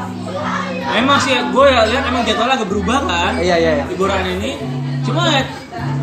Emang 0.94 1.18
sih 1.18 1.34
gue 1.34 1.66
ya 1.66 1.82
lihat 1.84 2.04
emang 2.04 2.22
jadwalnya 2.22 2.54
agak 2.56 2.68
berubah 2.68 2.98
kan. 3.02 3.32
Iya 3.36 3.56
iya. 3.56 3.70
iya. 3.74 3.84
liburan 3.86 4.20
ini 4.30 4.50
cuma 5.04 5.22
ya, 5.28 5.42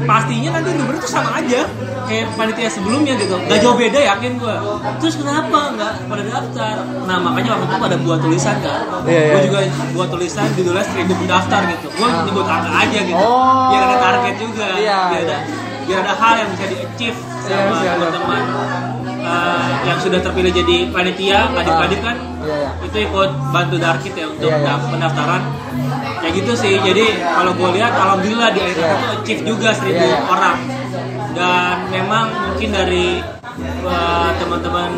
pastinya 0.03 0.49
nanti 0.53 0.69
liburan 0.71 0.95
itu 0.95 1.09
sama 1.09 1.29
aja 1.35 1.65
kayak 2.03 2.25
panitia 2.31 2.69
sebelumnya 2.69 3.13
gitu 3.15 3.33
gak 3.41 3.59
jauh 3.59 3.73
beda 3.73 3.99
yakin 3.99 4.31
gua 4.35 4.61
terus 4.97 5.15
kenapa 5.15 5.73
nggak 5.73 5.93
pada 6.05 6.23
daftar 6.23 6.75
nah 7.03 7.17
makanya 7.19 7.49
waktu 7.55 7.65
itu 7.65 7.77
pada 7.79 7.95
buat 7.97 8.19
tulisan 8.19 8.55
kan 8.59 8.81
Iya, 9.03 9.17
iya. 9.17 9.31
gua 9.31 9.39
juga 9.41 9.59
buat 9.91 10.09
tulisan 10.09 10.45
judulnya 10.53 10.85
seribu 10.85 11.13
pendaftar 11.15 11.61
gitu 11.67 11.87
gua 11.93 12.07
Ah. 12.07 12.21
nyebut 12.21 12.45
angka 12.45 12.69
aja 12.77 12.99
gitu 13.01 13.17
Oh. 13.17 13.69
biar 13.69 13.81
ada 13.83 13.97
target 13.99 14.35
juga 14.37 14.65
Iya, 14.75 14.99
biar 15.07 15.21
ada 15.23 15.37
iya. 15.39 15.39
biar 15.81 15.99
ada 15.99 16.13
hal 16.13 16.33
yang 16.37 16.49
bisa 16.51 16.65
di 16.67 16.77
achieve 16.79 17.17
Iya, 17.17 17.57
sama 17.57 17.73
iya, 17.73 17.81
iya. 17.81 17.91
teman-teman 17.91 18.41
eh, 19.21 19.65
yang 19.83 19.97
sudah 19.97 20.19
terpilih 20.19 20.51
jadi 20.51 20.77
panitia 20.89 21.39
kadit-kadit 21.51 21.99
kan 22.01 22.17
Iya 22.41 22.55
iya. 22.59 22.69
itu 22.81 22.97
ikut 23.03 23.29
bantu 23.49 23.75
Darkit 23.77 24.13
ya 24.13 24.25
untuk 24.27 24.45
iya. 24.47 24.61
daf- 24.63 24.87
pendaftaran 24.87 25.41
ya 26.21 26.29
gitu 26.31 26.53
sih 26.53 26.77
jadi 26.77 27.05
kalau 27.19 27.51
gue 27.51 27.69
lihat 27.73 27.91
alhamdulillah 27.91 28.49
di 28.51 28.59
akhir 28.59 28.77
Iya. 28.77 28.89
itu 28.91 29.07
achieve 29.15 29.41
juga 29.43 29.69
seribu 29.73 29.99
Iya, 29.99 30.13
iya. 30.13 30.27
orang 30.27 30.57
dan 31.31 31.75
memang 31.87 32.25
mungkin 32.45 32.69
dari 32.71 33.05
uh, 33.81 34.29
teman-teman 34.37 34.89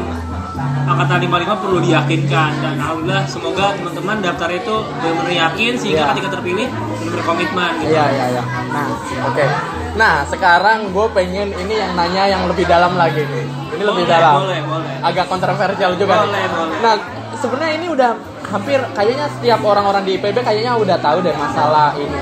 angkatan 0.83 1.19
55 1.23 1.63
perlu 1.63 1.77
diyakinkan 1.79 2.51
dan 2.59 2.73
alhamdulillah 2.75 3.23
semoga 3.25 3.71
teman-teman 3.73 4.17
daftar 4.19 4.49
itu 4.51 4.75
benar-benar 4.93 5.33
yakin 5.47 5.71
sehingga 5.73 6.01
Iya. 6.01 6.09
ketika 6.11 6.29
terpilih 6.33 6.67
benar-benar 6.67 7.23
komitmen 7.23 7.71
gitu. 7.79 7.91
Iya 7.91 8.05
iya 8.09 8.25
iya. 8.29 8.43
Nah, 8.69 8.85
oke. 9.23 9.45
Nah, 9.93 10.15
sekarang 10.25 10.89
gue 10.89 11.05
pengen 11.13 11.47
ini 11.53 11.73
yang 11.77 11.93
nanya 11.93 12.23
yang 12.27 12.43
lebih 12.45 12.65
dalam 12.65 12.93
lagi 12.93 13.21
nih. 13.21 13.45
Ini 13.73 13.83
lebih 13.83 14.03
Boleh, 14.03 14.11
dalam. 14.11 14.33
boleh, 14.41 14.59
boleh. 14.65 14.93
Agak 15.01 15.25
kontroversial 15.27 15.91
juga. 15.95 16.13
nih. 16.15 16.25
Boleh, 16.25 16.45
boleh. 16.51 16.77
Nah, 16.79 16.95
sebenarnya 17.35 17.73
ini 17.75 17.87
udah 17.87 18.11
hampir 18.53 18.79
kayaknya 18.93 19.25
setiap 19.33 19.59
orang-orang 19.65 20.05
di 20.05 20.21
IPB 20.21 20.45
kayaknya 20.45 20.77
udah 20.77 20.97
tahu 21.01 21.25
deh 21.25 21.33
masalah 21.33 21.97
ini. 21.97 22.19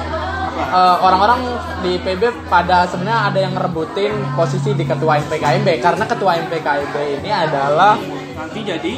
Eh, 0.61 0.95
orang-orang 1.03 1.43
di 1.83 1.99
IPB 1.99 2.47
pada 2.47 2.87
sebenarnya 2.87 3.33
ada 3.33 3.39
yang 3.43 3.53
ngerebutin 3.55 4.15
posisi 4.39 4.71
di 4.71 4.87
ketua 4.87 5.19
MPKMB 5.19 5.67
karena 5.83 6.05
ketua 6.07 6.31
MPKMB 6.39 6.95
ini 7.19 7.29
adalah 7.31 7.99
Nanti 8.31 8.63
jadi 8.63 8.93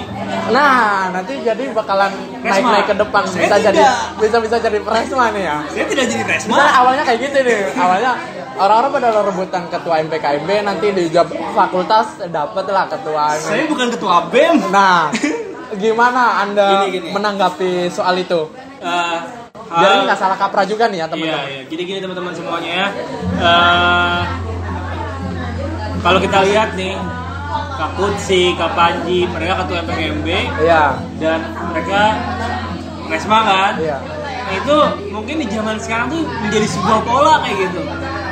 nah 0.53 1.09
nanti 1.09 1.41
jadi 1.41 1.63
bakalan 1.73 2.13
naik 2.45 2.63
naik 2.63 2.85
ke 2.85 2.95
depan 2.95 3.21
Saya 3.27 3.43
bisa 3.43 3.57
jadi 3.59 3.81
tidak. 3.81 3.95
bisa 4.21 4.37
bisa 4.39 4.55
jadi 4.61 4.77
presma 4.79 5.25
nih 5.33 5.43
ya 5.43 5.57
saya 5.67 5.85
tidak 5.89 6.05
jadi 6.07 6.23
presma. 6.23 6.49
Misalnya 6.53 6.73
awalnya 6.79 7.03
kayak 7.03 7.19
gitu 7.27 7.37
nih, 7.43 7.59
awalnya 7.75 8.11
orang-orang 8.55 8.91
pada 8.93 9.09
rebutan 9.25 9.63
ketua 9.67 9.95
MPKMB 10.05 10.49
nanti 10.63 10.87
di 10.93 11.03
fakultas 11.51 12.07
dapet 12.29 12.65
lah 12.69 12.85
ketua. 12.87 13.23
Saya 13.41 13.65
bukan 13.67 13.87
ketua 13.91 14.15
BEM. 14.29 14.55
Nah, 14.69 15.09
gimana 15.75 16.21
anda 16.39 16.67
Gini, 16.79 16.87
gini. 16.93 17.07
menanggapi 17.09 17.71
soal 17.87 18.15
itu? 18.15 18.49
Eh, 18.79 19.17
Biar 19.65 20.05
nggak 20.05 20.15
salah 20.15 20.35
kaprah 20.35 20.63
juga 20.63 20.85
nih 20.85 20.99
ya 20.99 21.01
Iya, 21.01 21.11
teman-teman. 21.11 21.45
iya. 21.47 21.61
Jadi 21.65 21.81
gini 21.83 21.99
teman-teman 21.99 22.31
semuanya 22.31 22.71
ya. 22.71 22.87
Eh, 23.39 24.21
kalau 25.99 26.19
kita 26.19 26.39
lihat 26.43 26.69
nih, 26.73 26.93
Kak 27.73 27.91
Kutsi, 27.95 28.53
Kak 28.53 28.71
Panji, 28.73 29.25
mereka 29.25 29.63
ketua 29.63 29.81
MPKMB 29.81 30.27
Iya, 30.59 30.83
dan 31.17 31.39
mereka 31.65 32.01
Resma 33.03 33.39
kan. 33.41 33.73
iya, 33.77 33.97
Nah 34.43 34.53
itu 34.53 34.75
mungkin 35.09 35.35
di 35.37 35.47
zaman 35.47 35.75
sekarang 35.77 36.07
tuh 36.07 36.21
menjadi 36.39 36.67
sebuah 36.67 36.99
pola 37.01 37.41
kayak 37.41 37.57
gitu. 37.63 37.81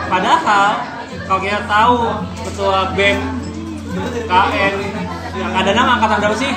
Padahal 0.05 0.77
kalau 1.23 1.39
kita 1.39 1.59
tahu 1.63 1.97
ketua 2.43 2.91
BEM 2.93 3.19
KN 4.21 4.73
yang 5.33 5.51
ada 5.53 5.71
nama 5.71 5.97
angkatan 5.97 6.17
berapa 6.19 6.37
sih? 6.37 6.51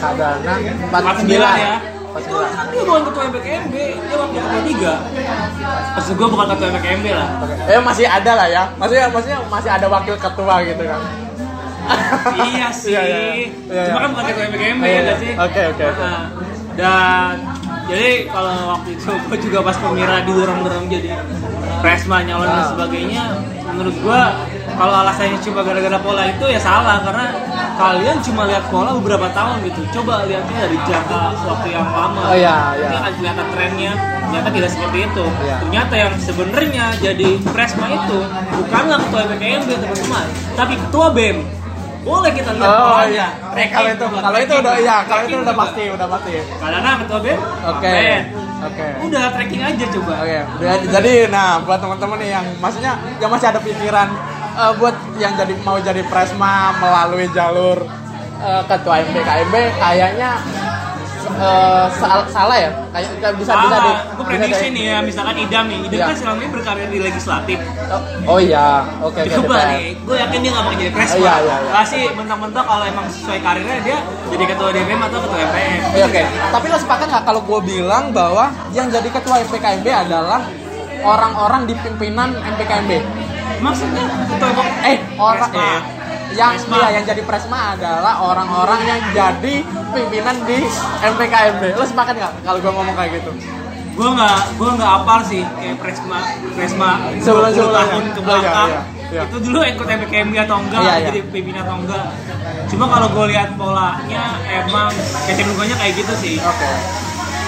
Kadana 0.00 0.52
49 0.88 1.28
49 1.28 1.36
ya. 1.60 1.76
49. 2.10 2.58
Kan 2.58 2.66
dia 2.74 2.82
bukan 2.82 3.02
ketua 3.06 3.22
MPKMB, 3.30 3.74
dia 3.76 4.16
wakil 4.18 4.40
ketua 4.42 4.62
tiga. 4.66 4.94
Maksud 5.94 6.12
gue 6.18 6.28
bukan 6.28 6.46
ketua 6.50 6.66
MPKMB 6.74 7.06
lah. 7.14 7.28
Eh 7.68 7.78
masih 7.78 8.06
ada 8.08 8.32
lah 8.34 8.46
ya. 8.48 8.62
Maksudnya 8.74 9.06
maksudnya 9.08 9.38
masih 9.46 9.70
ada 9.70 9.86
wakil 9.86 10.14
ketua 10.16 10.54
gitu 10.66 10.82
kan. 10.82 11.00
iya 12.42 12.68
sih. 12.72 12.92
Iya, 12.98 13.02
iya. 13.06 13.18
Iya, 13.70 13.82
Cuma 13.86 13.98
iya. 13.98 14.02
kan 14.02 14.10
bukan 14.10 14.24
ketua 14.26 14.44
MPKMB 14.50 14.82
Iya, 14.82 14.90
ya 14.90 15.02
iya. 15.02 15.14
sih? 15.22 15.32
Oke, 15.38 15.62
oke, 15.70 15.84
oke. 15.86 16.02
Nah, 16.02 16.22
dan 16.74 17.34
jadi 17.90 18.30
kalau 18.30 18.54
waktu 18.78 18.88
itu 18.94 19.10
gue 19.10 19.38
juga 19.50 19.58
pas 19.66 19.74
pemira 19.74 20.22
didorong-dorong 20.22 20.86
jadi 20.86 21.18
presma 21.82 22.22
nyalon 22.22 22.46
dan 22.46 22.64
sebagainya, 22.70 23.24
menurut 23.74 23.96
gue 23.98 24.20
kalau 24.78 24.94
alasannya 25.04 25.36
cuma 25.44 25.60
gara-gara 25.60 25.98
pola 26.00 26.22
itu 26.30 26.44
ya 26.48 26.60
salah 26.62 27.02
karena 27.04 27.26
kalian 27.80 28.16
cuma 28.24 28.48
lihat 28.48 28.64
pola 28.72 28.96
beberapa 28.96 29.28
tahun 29.32 29.64
gitu. 29.68 29.80
Coba 30.00 30.24
lihatnya 30.28 30.68
dari 30.68 30.78
jangka 30.88 31.20
waktu 31.44 31.68
yang 31.72 31.88
lama. 31.88 32.32
Oh, 32.32 32.36
iya, 32.36 32.76
iya. 32.76 32.88
Nanti 32.88 32.96
akan 32.96 33.12
kelihatan 33.20 33.46
trennya. 33.56 33.92
Ternyata 34.30 34.48
tidak 34.54 34.70
seperti 34.70 34.98
itu. 35.10 35.24
Iya. 35.26 35.56
Ternyata 35.64 35.94
yang 35.96 36.14
sebenarnya 36.22 36.84
jadi 37.02 37.30
presma 37.50 37.86
itu 37.90 38.18
bukanlah 38.56 38.98
ketua 39.04 39.22
BKMB 39.34 39.70
teman-teman, 39.74 40.26
tapi 40.54 40.74
ketua 40.78 41.06
BEM. 41.10 41.59
Boleh 42.00 42.32
kita 42.32 42.50
lihat 42.50 42.64
Oh 42.66 42.80
polanya. 42.86 43.28
iya. 43.52 43.66
Kalau 43.68 43.88
itu 43.90 44.04
kalau 44.16 44.38
itu 44.38 44.54
udah 44.56 44.74
iya, 44.78 44.96
kalau 45.04 45.22
itu 45.22 45.36
udah 45.38 45.54
pasti, 45.54 45.82
udah 45.86 46.06
pasti. 46.08 46.32
Karena 46.56 46.90
ketua 46.98 47.18
BEM, 47.20 47.38
Oke. 47.66 47.96
Oke. 48.60 48.86
Udah 49.02 49.24
tracking 49.30 49.62
aja 49.62 49.84
coba. 49.90 50.12
Oke, 50.18 50.36
udah- 50.58 50.80
jadi 50.90 51.12
nah 51.28 51.60
buat 51.60 51.78
teman-teman 51.78 52.16
nih 52.18 52.30
yang 52.30 52.46
maksudnya 52.58 52.92
yang 53.16 53.30
masih 53.30 53.46
ada 53.48 53.60
pikiran 53.60 54.08
eh, 54.52 54.72
buat 54.74 54.92
yang 55.16 55.32
jadi 55.34 55.52
mau 55.60 55.76
jadi 55.78 56.02
presma 56.04 56.52
melalui 56.74 57.28
jalur 57.30 57.78
eh, 58.38 58.62
ketua 58.66 58.94
MPKMB 59.02 59.54
kayaknya 59.76 60.30
eh, 61.32 61.86
sal- 61.94 62.28
salah 62.28 62.56
ya 62.58 62.70
kayak 62.90 63.06
bisa 63.34 63.52
bisa 63.56 63.76
di 63.78 63.90
gue 63.90 63.96
bisa 64.18 64.24
prediksi 64.26 64.66
di- 64.66 64.74
nih 64.74 64.84
ya, 64.86 64.98
misalkan 65.00 65.36
Idam 65.38 65.64
nih, 65.66 65.78
Idam 65.82 65.96
Iya. 65.96 66.06
kan 66.06 66.16
selama 66.16 66.38
ini 66.38 66.48
berkarir 66.50 66.88
di 66.88 66.98
legislatif. 66.98 67.58
Oh, 67.88 68.36
oh 68.36 68.38
iya. 68.38 68.84
Oke 69.00 69.24
oke 69.24 69.34
Coba 69.40 69.58
nih, 69.72 69.96
gue 69.96 70.16
yakin 70.20 70.38
dia 70.44 70.50
gak 70.52 70.64
bakal 70.68 70.78
jadi 70.78 70.92
presma. 70.92 71.16
Iya, 71.16 71.34
iya, 71.40 71.56
iya. 71.56 71.72
Pasti 71.72 71.98
mentang-mentang 72.12 72.64
kalau 72.68 72.84
emang 72.84 73.06
sesuai 73.08 73.38
karirnya 73.40 73.76
dia 73.80 73.98
jadi 74.28 74.44
ketua 74.44 74.68
DPM 74.74 75.00
atau 75.00 75.18
ketua 75.24 75.38
MPM. 75.40 75.80
Iya, 75.96 76.04
oke. 76.10 76.22
Tapi 76.52 76.66
lo 76.68 76.78
sepakat 76.78 77.06
nggak 77.08 77.24
kalau 77.24 77.40
gue 77.42 77.60
bilang 77.64 78.04
bahwa 78.12 78.44
yang 78.76 78.86
jadi 78.92 79.08
ketua 79.08 79.36
MPKMB 79.48 79.86
adalah 79.88 80.40
orang-orang 81.00 81.64
di 81.64 81.74
pimpinan 81.80 82.36
MPKMB 82.36 82.90
Maksudnya? 83.60 84.04
Ketua 84.30 84.50
eh 84.88 84.98
orang 85.20 85.50
eh, 85.52 85.80
yang 86.32 86.54
Presma. 86.54 86.76
iya, 86.78 86.88
yang 86.94 87.04
jadi 87.04 87.22
presma 87.26 87.58
adalah 87.74 88.22
orang-orang 88.22 88.80
yang 88.86 89.00
jadi 89.10 89.54
pimpinan 89.90 90.36
di 90.46 90.62
MPKMB 91.02 91.62
lo 91.74 91.84
sepakat 91.84 92.14
nggak 92.16 92.32
kalau 92.46 92.58
gue 92.62 92.70
ngomong 92.70 92.94
kayak 92.94 93.18
gitu 93.18 93.30
gue 94.00 94.08
nggak 94.10 94.38
gue 94.56 94.70
nggak 94.80 94.92
apal 94.96 95.20
sih 95.20 95.44
kayak 95.44 95.76
presma 95.76 96.18
presma 96.56 96.90
20 97.20 97.20
sebelum- 97.20 97.76
tahun 97.76 98.04
ke 98.08 98.16
oh, 98.16 98.24
iya, 98.24 98.24
belakang. 98.24 98.68
iya, 98.70 98.80
iya. 99.12 99.22
itu 99.28 99.36
dulu 99.38 99.58
ikut 99.60 99.86
MPKMB 99.86 100.34
atau 100.40 100.56
enggak 100.58 100.80
Iya, 100.80 100.88
iya. 100.90 101.04
jadi 101.04 101.20
pimpinan 101.28 101.60
atau 101.60 101.76
enggak. 101.76 102.04
Cuma 102.66 102.84
kalau 102.88 103.08
gue 103.10 103.24
lihat 103.28 103.48
polanya 103.54 104.24
emang 104.48 104.88
kecenderungannya 105.28 105.76
kayak 105.76 105.94
gitu 106.00 106.14
sih. 106.16 106.36
Oke. 106.40 106.70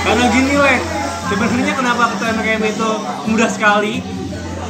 Karena 0.02 0.24
gini 0.28 0.54
leh 0.58 0.78
sebenarnya 1.24 1.72
kenapa 1.72 2.02
ketua 2.12 2.26
MPKMB 2.30 2.64
itu 2.68 2.90
mudah 3.24 3.48
sekali 3.48 3.94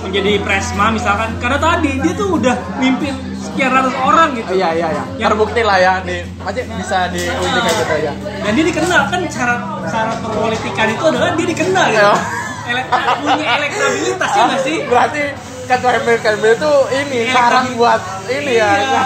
menjadi 0.03 0.33
presma 0.43 0.91
misalkan. 0.91 1.31
Karena 1.39 1.59
tadi 1.59 1.99
dia 1.99 2.13
tuh 2.13 2.37
udah 2.37 2.57
mimpin 2.77 3.15
sekian 3.39 3.71
ratus 3.71 3.95
orang 3.99 4.35
gitu. 4.35 4.53
Iya 4.55 4.69
iya 4.75 4.89
iya. 4.91 5.05
Yang- 5.17 5.31
terbukti 5.35 5.63
lah 5.63 5.79
ya 5.79 5.93
di 6.03 6.17
masih 6.43 6.65
bisa 6.75 7.09
diuji 7.09 7.59
kayak 7.59 7.77
gitu 7.79 7.95
ya. 8.03 8.13
Dan 8.43 8.53
dia 8.53 8.65
dikenal 8.67 9.03
kan 9.09 9.21
cara 9.29 9.55
cara 9.87 10.13
perpolitikan 10.19 10.87
itu 10.91 11.05
adalah 11.05 11.31
dia 11.33 11.47
dikenal 11.47 11.87
gitu. 11.89 12.15
Elek- 12.63 12.89
punya 13.19 13.47
elektabilitas 13.59 14.31
ya 14.31 14.43
nggak 14.47 14.63
sih? 14.63 14.77
Berarti 14.87 15.23
ketua 15.63 15.91
MPKMB 15.99 16.45
itu 16.53 16.73
ini 16.95 17.19
sarang 17.31 17.67
buat 17.75 18.01
ini 18.29 18.53
ya. 18.55 18.71
Iya. 18.77 19.03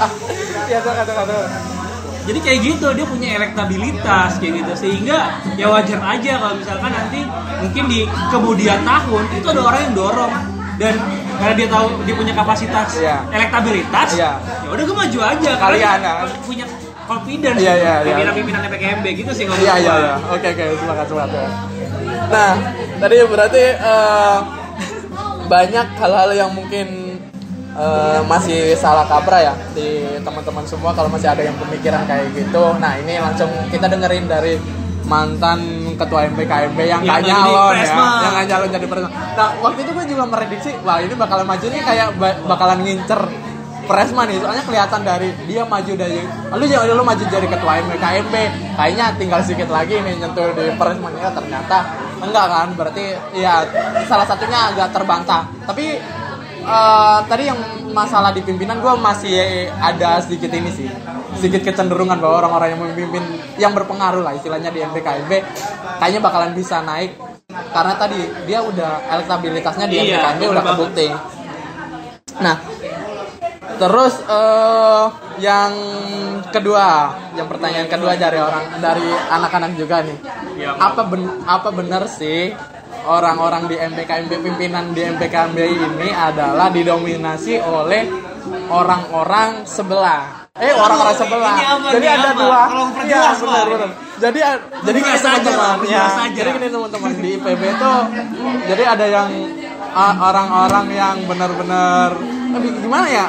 iya 0.70 0.78
tuh 0.80 0.92
kata 0.94 1.12
kata 1.12 1.34
jadi 2.30 2.38
kayak 2.40 2.58
gitu 2.62 2.86
dia 2.94 3.02
punya 3.04 3.28
elektabilitas 3.34 4.38
kayak 4.38 4.62
gitu 4.62 4.72
sehingga 4.78 5.18
ya 5.54 5.66
wajar 5.66 5.98
aja 5.98 6.32
kalau 6.38 6.54
misalkan 6.54 6.90
nanti 6.90 7.20
mungkin 7.58 7.84
di 7.86 8.00
kemudian 8.30 8.78
tahun 8.82 9.22
itu 9.34 9.46
ada 9.48 9.60
orang 9.60 9.80
yang 9.82 9.94
dorong 9.94 10.32
dan 10.78 10.94
karena 11.36 11.54
dia 11.56 11.68
tahu 11.68 11.86
dia 12.04 12.14
punya 12.14 12.32
kapasitas 12.32 12.88
Iya. 12.96 13.16
elektabilitas 13.28 14.08
Iya. 14.14 14.30
ya 14.38 14.68
udah 14.70 14.84
gue 14.86 14.96
maju 14.96 15.18
aja 15.20 15.50
Kalian, 15.58 15.98
ya. 16.00 16.12
punya 16.40 16.64
confidence 17.04 17.58
Iya, 17.58 17.74
iya, 17.74 17.94
iya. 17.98 18.14
pimpinan 18.14 18.32
pimpinan 18.32 18.60
PKMB 18.70 19.06
gitu 19.18 19.30
sih 19.34 19.44
kalau 19.44 19.58
Iya 19.58 19.74
menurut 19.74 19.82
iya 19.82 19.90
gua. 19.90 20.00
iya. 20.00 20.14
Oke 20.30 20.46
oke 20.48 20.64
semangat 20.78 21.06
semangat. 21.10 21.30
ya. 21.34 21.48
Nah 22.30 22.52
tadi 22.96 23.14
berarti 23.26 23.64
eh, 23.74 24.38
banyak 25.44 25.86
hal-hal 25.98 26.30
yang 26.32 26.50
mungkin 26.54 27.09
eh, 27.80 28.20
masih 28.28 28.76
salah 28.76 29.08
kaprah 29.08 29.40
ya 29.40 29.54
di 29.72 30.20
teman-teman 30.20 30.64
semua 30.68 30.92
kalau 30.92 31.08
masih 31.08 31.32
ada 31.32 31.40
yang 31.40 31.56
pemikiran 31.56 32.04
kayak 32.04 32.28
gitu. 32.36 32.76
Nah 32.76 33.00
ini 33.00 33.16
langsung 33.16 33.48
kita 33.72 33.88
dengerin 33.88 34.28
dari 34.28 34.54
mantan 35.10 35.58
ketua 35.98 36.28
MPKMB 36.30 36.78
yang 36.86 37.02
Yang 37.02 37.18
gak 37.18 37.22
jadi 37.26 37.50
nyalon 37.50 37.74
ya, 37.74 37.94
yang 37.98 38.32
gak 38.36 38.46
nyalon 38.46 38.68
jadi 38.70 38.86
presma. 38.86 39.10
Nah 39.10 39.48
waktu 39.58 39.78
itu 39.82 39.90
gue 39.90 40.04
juga 40.06 40.24
merediksi, 40.28 40.70
wah 40.86 40.98
ini 41.02 41.14
bakalan 41.18 41.46
maju 41.48 41.66
nih 41.66 41.82
kayak 41.82 42.08
ba- 42.20 42.38
bakalan 42.46 42.78
ngincer 42.86 43.22
Presma 43.80 44.22
nih, 44.22 44.38
soalnya 44.38 44.62
kelihatan 44.62 45.02
dari 45.02 45.34
dia 45.50 45.66
maju 45.66 45.92
dari 45.98 46.22
lu 46.54 46.62
jangan 46.62 46.94
lu 46.94 47.02
maju 47.02 47.24
jadi 47.26 47.42
ketua 47.42 47.82
MKMB, 47.82 48.34
kayaknya 48.78 49.06
tinggal 49.18 49.42
sedikit 49.42 49.66
lagi 49.66 49.98
nih 49.98 50.14
nyentuh 50.14 50.54
di 50.54 50.70
Presma 50.78 51.10
ya 51.18 51.34
ternyata 51.34 51.90
enggak 52.22 52.46
kan, 52.46 52.68
berarti 52.78 53.18
ya 53.34 53.66
salah 54.06 54.30
satunya 54.30 54.70
agak 54.70 54.94
terbantah. 54.94 55.42
Tapi 55.66 55.98
eh, 56.70 57.18
tadi 57.26 57.42
yang 57.50 57.58
masalah 57.90 58.30
di 58.30 58.40
pimpinan 58.46 58.78
gue 58.78 58.94
masih 59.02 59.66
ada 59.82 60.22
sedikit 60.22 60.54
ini 60.54 60.70
sih, 60.70 60.88
sedikit 61.36 61.66
kecenderungan 61.66 62.22
bahwa 62.22 62.46
orang-orang 62.46 62.68
yang 62.74 62.80
memimpin 62.86 63.24
yang 63.58 63.72
berpengaruh 63.74 64.22
lah 64.22 64.32
istilahnya 64.38 64.70
di 64.70 64.80
MPKMB 64.86 65.32
kayaknya 65.98 66.20
bakalan 66.22 66.54
bisa 66.54 66.80
naik 66.86 67.18
karena 67.50 67.94
tadi 67.98 68.18
dia 68.46 68.62
udah 68.62 69.10
elektabilitasnya 69.18 69.86
di 69.90 69.96
Iya, 69.98 70.02
MPKMB 70.06 70.42
udah 70.54 70.64
kebukti. 70.64 71.06
Nah, 72.40 72.56
Terus 73.80 74.14
eh 74.28 75.06
yang 75.40 75.72
kedua, 76.52 77.16
yang 77.32 77.48
pertanyaan 77.48 77.88
kedua 77.88 78.12
dari 78.12 78.36
orang 78.36 78.76
dari 78.76 79.08
anak-anak 79.08 79.72
juga 79.80 80.04
nih. 80.04 80.18
Yang 80.60 80.76
Apa 80.76 81.02
ben, 81.08 81.22
apa 81.48 81.68
benar 81.72 82.04
sih 82.04 82.52
orang-orang 83.06 83.68
di 83.70 83.76
MPKMB 83.78 84.32
pimpinan 84.42 84.92
di 84.92 85.02
MPKMB 85.04 85.58
ini 85.60 86.08
adalah 86.12 86.68
didominasi 86.68 87.60
oleh 87.62 88.08
orang-orang 88.68 89.64
sebelah? 89.64 90.40
eh 90.60 90.74
orang-orang 90.74 91.14
sebelah. 91.14 91.56
Jadi 91.94 92.06
ada 92.10 92.34
apa? 92.34 92.40
dua. 92.42 92.62
Iya 92.66 92.86
perjelas, 92.90 93.38
benar 93.38 93.66
benar. 93.70 93.90
Jadi 94.20 94.38
jadi 94.84 94.98
gini 95.00 95.18
teman-teman. 95.22 95.76
ya 95.88 96.04
jadi 96.36 96.48
gini 96.58 96.68
teman-teman 96.68 97.10
di 97.16 97.28
IPB 97.40 97.62
itu 97.64 97.94
jadi 98.68 98.82
ada 98.92 99.06
yang 99.08 99.28
orang-orang 100.20 100.86
yang 100.92 101.16
benar-benar 101.24 102.14
aduh, 102.50 102.72
gimana 102.82 103.06
ya 103.08 103.26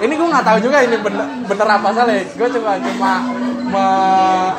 ini 0.00 0.12
gue 0.12 0.28
nggak 0.28 0.44
tahu 0.44 0.58
juga 0.60 0.78
ini 0.80 0.96
bener, 0.96 1.24
bener 1.44 1.68
apa 1.70 1.88
salah. 1.90 2.14
Gue 2.30 2.48
cuma 2.50 2.72
cuma 2.76 3.12
me- 3.64 4.52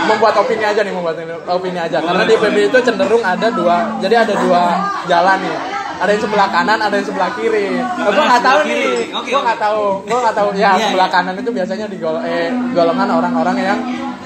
membuat 0.00 0.34
opini 0.36 0.62
aja 0.62 0.80
nih 0.80 0.90
membuat 0.90 1.16
opini 1.46 1.76
aja. 1.76 1.98
Karena 1.98 2.22
di 2.22 2.34
IPB 2.34 2.56
itu 2.66 2.78
cenderung 2.80 3.20
ada 3.20 3.48
dua 3.50 3.98
jadi 3.98 4.22
ada 4.22 4.34
dua 4.36 4.62
jalan 5.06 5.38
nih. 5.40 5.56
Ada 6.00 6.16
yang 6.16 6.22
sebelah 6.24 6.48
kanan 6.48 6.80
ada 6.80 6.96
yang 6.96 7.04
sebelah 7.04 7.28
kiri. 7.34 7.76
Nah, 7.76 8.08
gue 8.08 8.24
nggak 8.24 8.40
tahu 8.42 8.58
kiri. 8.64 8.84
nih 9.04 9.04
Oke, 9.12 9.28
gue 9.30 9.42
nggak 9.42 9.60
tahu 9.60 9.82
gue 10.00 10.18
nggak 10.18 10.34
tahu. 10.34 10.48
Ya 10.54 10.70
Iya, 10.72 10.86
sebelah 10.88 11.08
iya. 11.08 11.14
kanan 11.14 11.34
itu 11.36 11.50
biasanya 11.50 11.86
di 11.86 11.96
gol 11.96 12.16
eh, 12.22 12.48
golongan 12.72 13.08
orang-orang 13.10 13.56
yang 13.58 13.78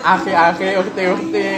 aki-aki 0.04 0.68
ukti-ukti. 0.78 1.48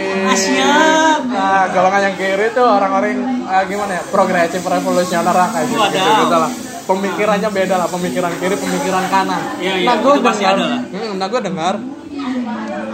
Nah 1.27 1.69
golongan 1.69 2.01
yang 2.01 2.15
kiri 2.15 2.45
itu 2.47 2.63
orang-orang 2.63 3.09
yang, 3.11 3.21
eh, 3.45 3.63
gimana 3.67 3.91
ya 3.93 4.03
progresif 4.07 4.63
revolusioner 4.63 5.31
lah 5.31 5.47
kayak 5.49 5.67
gitu, 5.67 5.85
gitu, 5.91 6.09
gitu 6.23 6.37
lah 6.37 6.51
pemikirannya 6.87 7.49
beda 7.49 7.75
lah 7.75 7.87
pemikiran 7.87 8.31
kiri 8.33 8.55
pemikiran 8.55 9.03
kanan 9.07 9.41
Iya, 9.57 9.73
iya, 9.77 9.85
nah 9.85 9.95
gue 9.97 10.13
dengar. 10.17 10.55
Hmm, 10.87 11.13
nah 11.15 11.27
gue 11.27 11.41
dengar 11.43 11.73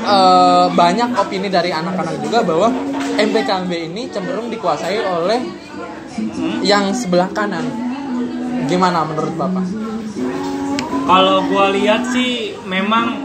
eh, 0.04 0.66
banyak 0.70 1.10
opini 1.16 1.48
dari 1.48 1.70
anak-anak 1.72 2.20
juga 2.20 2.41
bahwa 2.41 2.68
MPKMB 3.14 3.72
ini 3.86 4.10
cenderung 4.10 4.50
dikuasai 4.50 4.98
oleh 5.00 5.39
Hmm? 6.14 6.62
yang 6.62 6.94
sebelah 6.94 7.26
kanan 7.28 7.66
gimana 8.64 9.02
menurut 9.02 9.34
bapak 9.34 9.66
Kalau 11.04 11.41
gua 11.44 11.68
lihat 11.68 12.06
sih 12.08 12.54
memang 12.64 13.18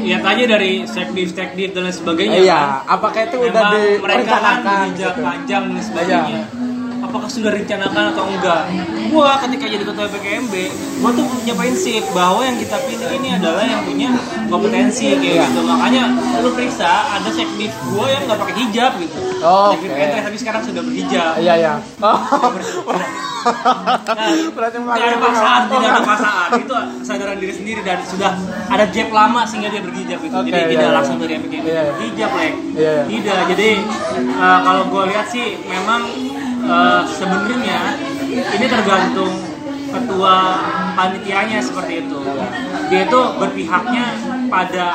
lihat 0.00 0.22
aja 0.22 0.44
dari 0.48 0.86
sekdiv 0.86 1.28
sekdiv 1.28 1.74
dan 1.74 1.84
lain 1.84 1.92
sebagainya. 1.92 2.38
iya 2.38 2.60
kan. 2.80 2.94
apakah 2.94 3.26
itu 3.26 3.36
udah 3.42 3.62
Memang 3.68 4.00
mereka 4.00 4.36
kan 4.38 4.56
gitu 4.88 5.10
panjang 5.18 5.64
dan 5.66 5.82
sebagainya. 5.82 6.40
Apakah 7.08 7.28
sudah 7.32 7.50
direncanakan 7.56 8.12
atau 8.12 8.24
enggak? 8.28 8.68
Gua 9.08 9.40
ketika 9.40 9.64
jadi 9.64 9.80
ketua 9.80 10.06
PKMB, 10.12 10.54
gua 11.00 11.10
tuh 11.16 11.24
punya 11.24 11.54
prinsip 11.56 12.04
bahwa 12.12 12.44
yang 12.44 12.60
kita 12.60 12.76
pilih 12.84 13.08
ini 13.16 13.28
adalah 13.32 13.64
yang 13.64 13.80
punya 13.88 14.12
kompetensi 14.52 15.16
kayak 15.16 15.24
Iya. 15.24 15.44
gitu. 15.48 15.60
Makanya 15.64 16.02
lu 16.44 16.52
periksa 16.52 16.90
ada 17.16 17.30
sekdiv 17.32 17.72
gua 17.96 18.06
yang 18.12 18.28
nggak 18.28 18.38
pakai 18.44 18.54
hijab 18.60 18.92
gitu. 19.00 19.16
Oh, 19.40 19.72
oke. 19.72 19.88
ente, 19.88 20.18
tapi 20.20 20.36
sekarang 20.36 20.60
sudah 20.66 20.82
berhijab. 20.84 21.38
iya 21.40 21.54
iya 21.56 21.74
oh. 22.04 22.18
Nah, 23.38 24.28
berarti 24.52 24.76
tidak 24.82 25.08
ada 25.08 25.18
paksaan, 25.22 25.60
tidak 25.70 25.88
ada 25.88 26.02
paksaan. 26.04 26.48
Itu 26.58 26.74
kesadaran 27.00 27.36
diri 27.38 27.54
sendiri 27.54 27.80
dan 27.86 27.98
sudah 28.04 28.34
ada 28.68 28.84
jab 28.90 29.08
lama 29.14 29.46
sehingga 29.46 29.72
dia 29.72 29.80
berhijab 29.80 30.18
itu. 30.20 30.34
Oke, 30.34 30.50
jadi 30.50 30.58
iya, 30.58 30.68
tidak 30.74 30.88
iya. 30.90 30.96
langsung 30.96 31.16
dari 31.22 31.32
MPK 31.38 31.54
Iya, 31.54 31.62
iya. 31.64 31.82
berhijab, 31.94 32.30
Lek. 32.34 32.52
Iya, 32.74 32.90
iya. 32.92 33.02
Tidak. 33.06 33.40
Jadi 33.54 33.70
eh, 34.18 34.58
kalau 34.66 34.82
gue 34.90 35.02
lihat 35.14 35.26
sih 35.30 35.46
memang 35.64 36.00
eh, 36.68 37.02
sebenarnya 37.08 37.80
ini 38.28 38.66
tergantung 38.68 39.32
ketua 39.88 40.36
panitianya 40.92 41.58
seperti 41.64 42.04
itu. 42.04 42.20
Dia 42.92 43.00
itu 43.08 43.20
berpihaknya 43.40 44.04
pada 44.52 44.86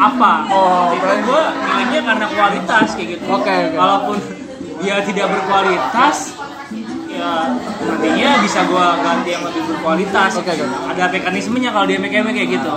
apa? 0.00 0.32
Oh, 0.48 0.92
itu 0.96 1.14
gue 1.28 1.42
nilainya 1.68 2.00
karena 2.04 2.26
kualitas 2.32 2.88
kayak 2.96 3.08
gitu. 3.18 3.24
Oke, 3.28 3.52
oke. 3.52 3.76
Walaupun 3.76 4.16
dia 4.82 4.96
tidak 5.04 5.26
berkualitas, 5.30 6.34
ya 7.12 7.54
nantinya 7.86 8.30
bisa 8.42 8.60
gua 8.66 8.98
ganti 8.98 9.30
yang 9.36 9.44
lebih 9.46 9.62
berkualitas. 9.68 10.30
Oke, 10.40 10.50
oke. 10.56 10.66
Ada 10.90 11.04
mekanismenya 11.12 11.70
kalau 11.70 11.86
dia 11.86 12.00
MKM 12.00 12.26
kayak 12.32 12.50
gitu. 12.56 12.74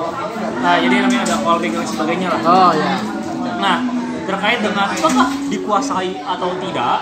Nah, 0.61 0.75
jadi 0.81 0.95
namanya 1.01 1.21
ada 1.29 1.35
callback 1.41 1.71
dan 1.71 1.87
sebagainya 1.87 2.27
lah. 2.33 2.41
oh 2.45 2.71
iya 2.73 2.95
Nah, 3.55 3.77
terkait 4.25 4.59
dengan 4.59 4.89
apakah 4.89 5.27
dikuasai 5.47 6.17
atau 6.19 6.49
tidak, 6.59 6.97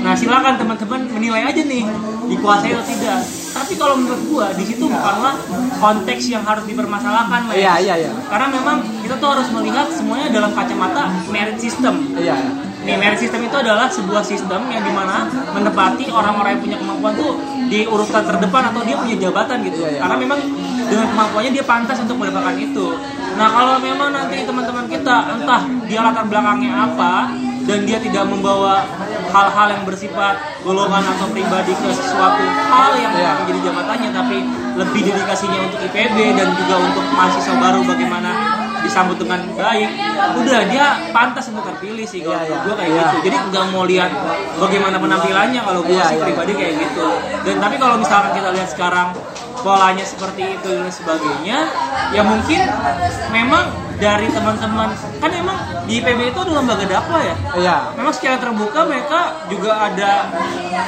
nah 0.00 0.14
silakan 0.14 0.54
teman-teman 0.56 1.00
menilai 1.10 1.42
aja 1.50 1.62
nih 1.66 1.84
dikuasai 2.30 2.70
atau 2.72 2.86
tidak. 2.86 3.20
Tapi 3.50 3.72
kalau 3.74 3.98
menurut 3.98 4.22
gua 4.30 4.46
di 4.54 4.62
situ 4.62 4.86
bukanlah 4.86 5.34
konteks 5.82 6.30
yang 6.30 6.46
harus 6.46 6.62
dipermasalahkan, 6.70 7.50
Mas. 7.50 7.58
iya 7.58 7.82
iya 7.82 7.94
iya 8.06 8.10
Karena 8.30 8.46
memang 8.46 8.76
kita 9.02 9.18
tuh 9.18 9.28
harus 9.34 9.50
melihat 9.50 9.90
semuanya 9.90 10.30
dalam 10.30 10.54
kacamata 10.54 11.10
merit 11.34 11.58
system. 11.58 12.14
iya 12.14 12.38
Nih, 12.80 12.96
merit 12.96 13.20
system 13.20 13.44
itu 13.44 13.56
adalah 13.60 13.92
sebuah 13.92 14.24
sistem 14.24 14.64
yang 14.72 14.80
di 14.80 14.92
mana 14.94 15.28
menepati 15.52 16.08
orang-orang 16.08 16.56
yang 16.56 16.62
punya 16.64 16.76
kemampuan 16.80 17.12
tuh 17.12 17.36
di 17.68 17.84
urutan 17.84 18.24
terdepan 18.24 18.72
atau 18.72 18.80
dia 18.88 18.96
punya 18.96 19.16
jabatan 19.20 19.56
gitu. 19.68 19.84
Iya, 19.84 19.90
iya. 19.94 20.00
Karena 20.00 20.16
memang 20.16 20.40
dengan 20.90 21.06
kemampuannya 21.08 21.50
dia 21.54 21.62
pantas 21.62 22.02
untuk 22.02 22.18
mendapatkan 22.18 22.58
itu. 22.58 22.86
Nah, 23.38 23.48
kalau 23.48 23.78
memang 23.78 24.10
nanti 24.10 24.42
teman-teman 24.42 24.90
kita 24.90 25.38
entah 25.38 25.62
dia 25.86 26.02
latar 26.02 26.26
belakangnya 26.26 26.90
apa 26.90 27.30
dan 27.64 27.86
dia 27.86 28.02
tidak 28.02 28.26
membawa 28.26 28.82
hal-hal 29.30 29.68
yang 29.70 29.84
bersifat 29.86 30.34
golongan 30.66 31.06
atau 31.06 31.30
pribadi 31.30 31.70
ke 31.70 31.88
sesuatu 31.94 32.42
hal 32.42 32.98
yang 32.98 33.14
Iya. 33.14 33.30
menjadi 33.38 33.60
jabatannya 33.70 34.10
tapi 34.10 34.36
lebih 34.74 35.00
dedikasinya 35.06 35.58
untuk 35.70 35.78
IPB 35.86 36.16
dan 36.34 36.50
juga 36.58 36.74
untuk 36.82 37.04
mahasiswa 37.14 37.54
baru 37.54 37.86
bagaimana 37.86 38.30
disambut 38.80 39.20
dengan 39.20 39.44
baik 39.54 39.86
udah 40.40 40.60
dia 40.66 40.86
pantas 41.12 41.46
untuk 41.52 41.62
terpilih 41.62 42.02
sih 42.02 42.24
kalau 42.24 42.40
Iya, 42.40 42.48
iya. 42.48 42.58
gue 42.64 42.74
kayak 42.74 42.90
Iya. 42.90 43.02
gitu 43.04 43.16
jadi 43.28 43.36
nggak 43.52 43.64
mau 43.70 43.84
lihat 43.86 44.10
bagaimana 44.56 44.96
penampilannya 44.98 45.60
kalau 45.62 45.80
gue 45.84 45.94
Iya, 45.94 46.04
sih 46.10 46.16
iya. 46.16 46.24
pribadi 46.26 46.52
kayak 46.58 46.74
gitu 46.80 47.06
dan 47.44 47.56
tapi 47.60 47.76
kalau 47.78 47.96
misalkan 48.00 48.32
kita 48.34 48.48
lihat 48.50 48.68
sekarang 48.72 49.08
polanya 49.60 50.04
seperti 50.04 50.56
itu 50.58 50.70
dan 50.70 50.90
sebagainya 50.92 51.58
ya 52.16 52.22
mungkin 52.24 52.60
memang 53.30 53.64
dari 54.00 54.32
teman-teman 54.32 54.96
kan 55.20 55.30
memang 55.30 55.56
di 55.84 56.00
IPB 56.00 56.32
itu 56.32 56.40
ada 56.40 56.52
lembaga 56.56 56.84
dakwah 56.88 57.20
ya 57.20 57.36
iya 57.60 57.76
memang 57.92 58.12
secara 58.16 58.40
terbuka 58.40 58.88
mereka 58.88 59.20
juga 59.52 59.76
ada 59.76 60.32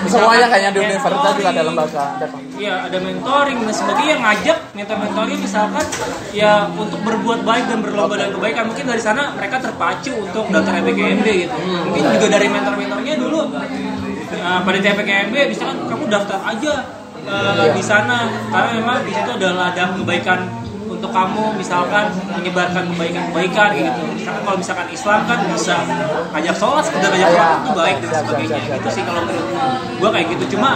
semuanya 0.09 0.47
kayaknya 0.49 0.71
di 0.73 0.81
universitas 0.81 1.33
juga 1.37 1.51
ada 1.53 1.63
mentoring, 1.63 1.69
lembaga 1.69 2.05
Depan. 2.23 2.41
Iya, 2.59 2.75
ada 2.87 2.99
mentoring 3.03 3.59
dan 3.67 3.75
sebagainya 3.75 4.11
yang 4.15 4.23
ngajak 4.23 4.59
mentor-mentornya 4.73 5.37
misalkan 5.43 5.87
ya 6.31 6.53
untuk 6.71 7.01
berbuat 7.03 7.41
baik 7.43 7.65
dan 7.67 7.79
berlomba 7.83 8.15
dalam 8.15 8.33
kebaikan. 8.39 8.65
Mungkin 8.71 8.85
dari 8.87 9.03
sana 9.03 9.35
mereka 9.35 9.57
terpacu 9.59 10.13
untuk 10.15 10.45
daftar 10.53 10.79
PKMB 10.85 11.27
gitu. 11.27 11.57
Mungkin 11.59 12.03
juga 12.19 12.27
dari 12.31 12.47
mentor-mentornya 12.51 13.15
dulu 13.19 13.41
uh, 13.51 14.61
pada 14.63 14.79
PKMB 14.79 15.35
misalkan 15.51 15.77
kamu 15.91 16.05
daftar 16.07 16.39
aja 16.47 17.02
uh, 17.27 17.69
di 17.73 17.83
sana 17.83 18.27
karena 18.51 18.71
memang 18.79 18.99
di 19.05 19.13
situ 19.15 19.31
adalah 19.33 19.71
ada 19.75 19.95
kebaikan 19.95 20.41
untuk 20.93 21.09
kamu 21.09 21.59
misalkan 21.59 22.15
menyebarkan 22.31 22.87
kebaikan-kebaikan 22.95 23.69
gitu. 23.75 24.03
Misalkan 24.15 24.43
kalau 24.47 24.59
misalkan 24.61 24.87
Islam 24.93 25.19
kan 25.27 25.39
bisa 25.51 25.77
ngajak 26.31 26.55
sholat, 26.55 26.85
sekedar 26.87 27.11
ngajak 27.11 27.27
Iya. 27.27 27.43
sholat 27.43 27.59
itu 27.59 27.71
baik 27.75 27.97
dan 27.99 28.11
sebagainya. 28.23 28.59
Itu 28.79 28.89
sih 28.93 29.03
kalau 29.03 29.21
menurut 29.27 29.47
gua 29.99 30.11
kayak 30.15 30.27
gitu. 30.31 30.45
Cuma 30.55 30.71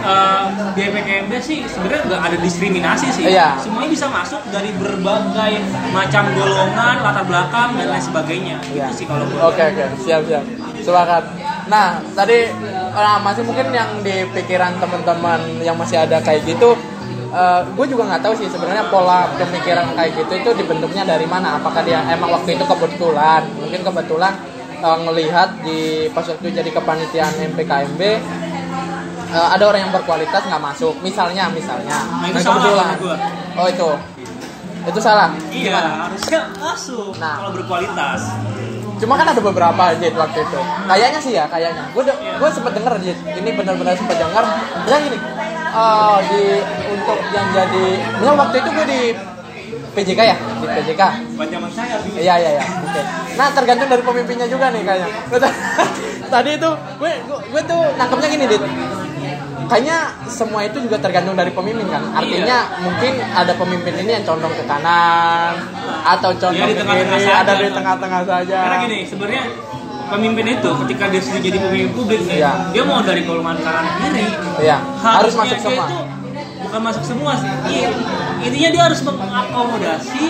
eh, 0.00 0.44
di 0.72 0.80
PKMB 0.86 1.32
sih 1.44 1.58
sebenarnya 1.68 2.02
nggak 2.08 2.22
ada 2.24 2.36
diskriminasi 2.40 3.06
sih. 3.12 3.24
Iya. 3.28 3.60
Semuanya 3.60 3.90
bisa 3.92 4.06
masuk 4.08 4.40
dari 4.48 4.70
berbagai 4.80 5.52
macam 5.92 6.24
golongan, 6.32 6.96
latar 7.04 7.24
belakang 7.28 7.68
dan 7.76 7.86
lain 7.92 8.04
sebagainya. 8.06 8.56
Iya. 8.72 8.88
Itu 8.88 9.04
sih 9.04 9.06
kalau 9.10 9.28
gua. 9.28 9.52
Oke 9.52 9.60
oke 9.60 9.84
siap 10.00 10.24
siap 10.24 10.44
sepakat. 10.80 11.24
Nah 11.66 11.98
tadi 12.14 12.46
nah, 12.94 13.18
masih 13.18 13.42
mungkin 13.42 13.74
yang 13.74 14.00
di 14.00 14.22
pikiran 14.30 14.78
teman-teman 14.78 15.60
yang 15.60 15.74
masih 15.74 15.98
ada 16.00 16.22
kayak 16.22 16.46
gitu, 16.46 16.72
gue 17.76 17.86
juga 17.90 18.02
nggak 18.08 18.22
tahu 18.22 18.34
sih 18.38 18.48
sebenarnya 18.48 18.88
pola 18.88 19.28
pemikiran 19.36 19.92
kayak 19.92 20.10
gitu 20.16 20.32
itu 20.40 20.50
dibentuknya 20.56 21.04
dari 21.04 21.26
mana? 21.26 21.58
Apakah 21.58 21.82
dia 21.84 22.00
emang 22.08 22.32
waktu 22.32 22.56
itu 22.56 22.64
kebetulan? 22.64 23.42
Mungkin 23.60 23.80
kebetulan 23.84 24.32
eh, 24.78 24.98
ngelihat 25.04 25.48
di 25.60 25.80
pas 26.14 26.24
waktu 26.24 26.54
jadi 26.54 26.70
kepanitiaan 26.70 27.34
MPKMB 27.52 28.00
eh, 28.00 29.48
ada 29.52 29.64
orang 29.66 29.90
yang 29.90 29.92
berkualitas 29.92 30.46
nggak 30.46 30.62
masuk. 30.62 30.94
Misalnya 31.02 31.50
misalnya. 31.50 31.98
Nah, 32.22 32.26
itu 32.30 32.38
Nah, 32.40 32.46
kebetulan. 32.46 32.94
Oh 33.58 33.66
itu 33.68 33.88
itu 34.86 35.00
salah. 35.02 35.34
Iya, 35.50 36.06
harusnya 36.06 36.46
masuk 36.62 37.18
Nah. 37.18 37.42
kalau 37.42 37.50
berkualitas. 37.58 38.30
Cuma 38.96 39.14
kan 39.20 39.28
ada 39.28 39.40
beberapa 39.40 39.84
Jit 40.00 40.14
waktu 40.16 40.38
itu. 40.40 40.60
Kayaknya 40.88 41.20
sih 41.20 41.32
ya, 41.36 41.44
kayaknya. 41.46 41.84
Gue 41.92 42.02
gue 42.16 42.48
sempet 42.48 42.72
denger 42.76 42.94
Jit. 43.04 43.18
Ini 43.28 43.50
benar-benar 43.52 43.92
sempet 43.96 44.16
denger. 44.16 44.44
Yang 44.88 45.02
gini. 45.10 45.18
eh, 45.76 46.18
di 46.32 46.42
untuk 46.88 47.18
yang 47.36 47.46
jadi, 47.52 47.86
misal 48.16 48.32
waktu 48.40 48.56
itu 48.64 48.68
gue 48.72 48.86
di 48.88 49.00
PJK 49.92 50.20
ya, 50.24 50.36
di 50.36 50.66
PJK. 50.72 51.02
Zaman 51.36 51.70
saya. 51.72 51.96
Iya 52.16 52.34
iya 52.40 52.50
iya. 52.56 52.64
Oke. 52.64 53.02
Nah 53.36 53.48
tergantung 53.52 53.88
dari 53.92 54.00
pemimpinnya 54.00 54.48
juga 54.48 54.72
nih 54.72 54.80
kayaknya. 54.80 55.08
Tadi 56.32 56.50
itu 56.56 56.70
gue 56.72 57.12
gue, 57.28 57.38
gue 57.52 57.62
tuh 57.68 57.82
nangkepnya 58.00 58.28
gini 58.32 58.44
dit. 58.48 58.62
Kayaknya 59.66 59.98
semua 60.26 60.60
itu 60.62 60.78
juga 60.78 60.96
tergantung 60.96 61.34
dari 61.34 61.50
pemimpin 61.50 61.86
kan. 61.86 62.02
Artinya 62.14 62.58
mungkin 62.80 63.12
ada 63.34 63.52
pemimpin 63.52 63.94
ini 63.98 64.10
yang 64.14 64.24
condong 64.24 64.54
ke 64.54 64.62
kanan 64.62 65.58
atau 66.06 66.30
condong 66.38 66.70
Ya, 66.70 66.70
di 66.70 66.74
ke 66.78 66.84
kiri, 66.86 67.26
ada 67.26 67.52
di 67.58 67.68
tengah-tengah 67.70 68.22
saja. 68.22 68.56
Karena 68.62 68.76
gini, 68.86 68.98
sebenarnya 69.02 69.42
pemimpin 70.06 70.46
itu 70.54 70.70
ketika 70.86 71.04
dia 71.10 71.18
sudah 71.18 71.40
jadi 71.42 71.58
pemimpin 71.58 71.90
publik 71.92 72.20
nih, 72.24 72.38
Iya. 72.38 72.52
dia 72.70 72.82
mau 72.86 73.02
dari 73.02 73.26
golongan 73.26 73.58
kanan 73.58 73.86
kiri. 73.98 74.26
Iya, 74.62 74.76
harus 75.02 75.34
masuk 75.34 75.58
semua. 75.58 75.86
itu 75.86 75.98
bukan 76.56 76.80
masuk 76.82 77.04
semua 77.04 77.32
sih 77.38 77.50
Iya, 77.68 77.90
intinya 78.42 78.68
dia 78.70 78.82
harus 78.86 79.00
mengakomodasi 79.02 80.24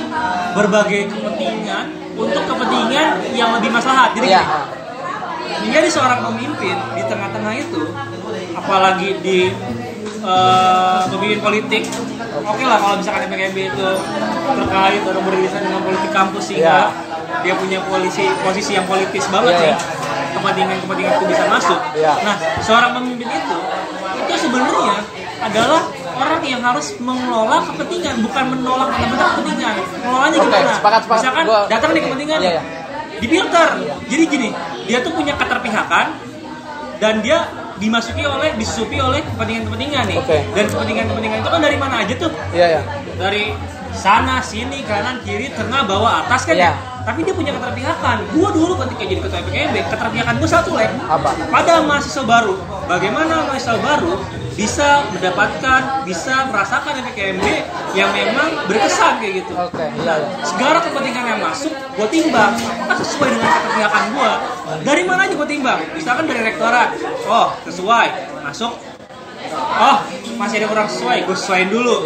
berbagai 0.52 1.00
kepentingan 1.08 1.84
untuk 2.16 2.42
kepentingan 2.44 3.08
yang 3.32 3.52
lebih 3.52 3.68
maslahat 3.68 4.16
jadi 4.16 4.28
Iya. 4.32 4.42
menjadi 5.56 5.88
seorang 5.88 6.20
pemimpin 6.24 6.76
di 6.92 7.02
tengah-tengah 7.04 7.54
itu 7.54 7.82
apalagi 8.56 9.20
di 9.20 9.38
eh, 10.18 11.00
pemimpin 11.06 11.40
politik 11.40 11.82
oke 12.38 12.62
lah 12.62 12.78
kalau 12.78 12.96
misalkan 12.96 13.28
PKB 13.28 13.56
itu 13.68 13.88
terkait 14.48 15.02
atau 15.02 15.22
beririsan 15.22 15.60
dengan 15.62 15.80
politik 15.82 16.10
kampus 16.10 16.44
sehingga 16.46 16.90
dia 17.42 17.54
punya 17.54 17.78
polisi 17.82 18.24
posisi 18.40 18.72
yang 18.72 18.86
politis 18.86 19.24
banget 19.28 19.52
Iya, 19.52 19.60
sih 19.60 19.68
iya. 19.68 19.78
kepentingan-kepentingan 20.32 21.12
itu 21.14 21.26
bisa 21.26 21.44
masuk 21.46 21.78
Iya. 21.92 22.12
nah 22.22 22.34
seorang 22.60 22.90
pemimpin 22.92 23.28
itu 23.30 23.56
itu 24.18 24.34
sebenarnya 24.40 24.94
adalah 25.38 25.82
orang 26.16 26.42
yang 26.42 26.62
harus 26.64 26.96
mengelola 26.98 27.60
kepentingan 27.62 28.14
bukan 28.20 28.44
menolak 28.48 28.88
benar-benar 28.90 29.28
kepentingan 29.32 29.74
mengelolanya 30.00 30.32
Oke, 30.34 30.46
gimana 30.48 30.72
sepakat, 30.72 31.00
sepakat. 31.04 31.20
misalkan 31.20 31.44
Gua- 31.44 31.66
datang 31.68 31.90
nih 31.90 31.98
oke. 31.98 32.06
kepentingan 32.06 32.38
Iya, 32.40 32.50
iya. 32.50 32.62
difilter 33.16 33.68
jadi 34.06 34.22
gini 34.26 34.48
dia 34.86 34.98
tuh 35.00 35.12
punya 35.12 35.32
keterpihakan 35.34 36.06
dan 36.96 37.14
dia 37.20 37.38
dimasuki 37.76 38.24
oleh 38.24 38.56
disusupi 38.56 38.96
oleh 38.98 39.20
kepentingan-kepentingan 39.22 40.04
nih 40.08 40.16
Oke. 40.16 40.38
dan 40.52 40.64
kepentingan-kepentingan 40.66 41.38
itu 41.40 41.50
kan 41.50 41.60
dari 41.60 41.76
mana 41.76 41.94
aja 42.00 42.14
tuh 42.16 42.30
Iya 42.50 42.66
ya. 42.66 42.80
dari 43.16 43.52
sana 43.92 44.40
sini 44.40 44.84
kanan 44.84 45.20
kiri 45.20 45.52
tengah 45.52 45.84
bawah 45.84 46.24
atas 46.24 46.44
kan 46.44 46.56
Iya. 46.56 46.72
ya 46.72 46.72
tapi 47.06 47.22
dia 47.22 47.30
punya 47.30 47.54
keterpihakan 47.54 48.18
gua 48.34 48.50
dulu 48.50 48.74
ketika 48.82 49.02
jadi 49.06 49.20
ketua 49.22 49.40
PKB 49.46 49.74
keterpihakan 49.86 50.34
gua 50.36 50.50
satu 50.50 50.70
lek 50.74 50.90
Apa? 51.06 51.30
pada 51.48 51.84
mahasiswa 51.84 52.24
baru 52.24 52.54
bagaimana 52.84 53.46
mahasiswa 53.46 53.78
baru 53.78 54.18
bisa 54.56 55.04
mendapatkan 55.12 55.80
bisa 56.08 56.48
merasakan 56.48 56.96
PKB 57.04 57.44
yang 57.92 58.08
memang 58.10 58.56
berkesan 58.64 59.20
kayak 59.20 59.44
gitu 59.44 59.52
Oke, 59.52 59.84
iya 60.00 60.14
ya. 60.16 60.28
segala 60.42 60.80
kepentingan 60.80 61.24
yang 61.28 61.40
masuk 61.44 61.75
gue 61.96 62.08
timbang 62.12 62.52
apakah 62.60 62.96
sesuai 63.00 63.28
dengan 63.32 63.48
keterpihakan 63.48 64.04
gue 64.12 64.32
dari 64.82 65.02
mana 65.06 65.30
aja 65.30 65.34
gue 65.38 65.48
timbang? 65.48 65.78
Misalkan 65.94 66.26
dari 66.26 66.42
rektorat. 66.42 66.98
Oh 67.30 67.54
sesuai. 67.62 68.08
Masuk. 68.42 68.72
Oh 69.78 69.96
masih 70.36 70.62
ada 70.62 70.66
kurang 70.66 70.88
sesuai. 70.90 71.22
Gue 71.22 71.36
sesuaiin 71.38 71.70
dulu. 71.70 72.02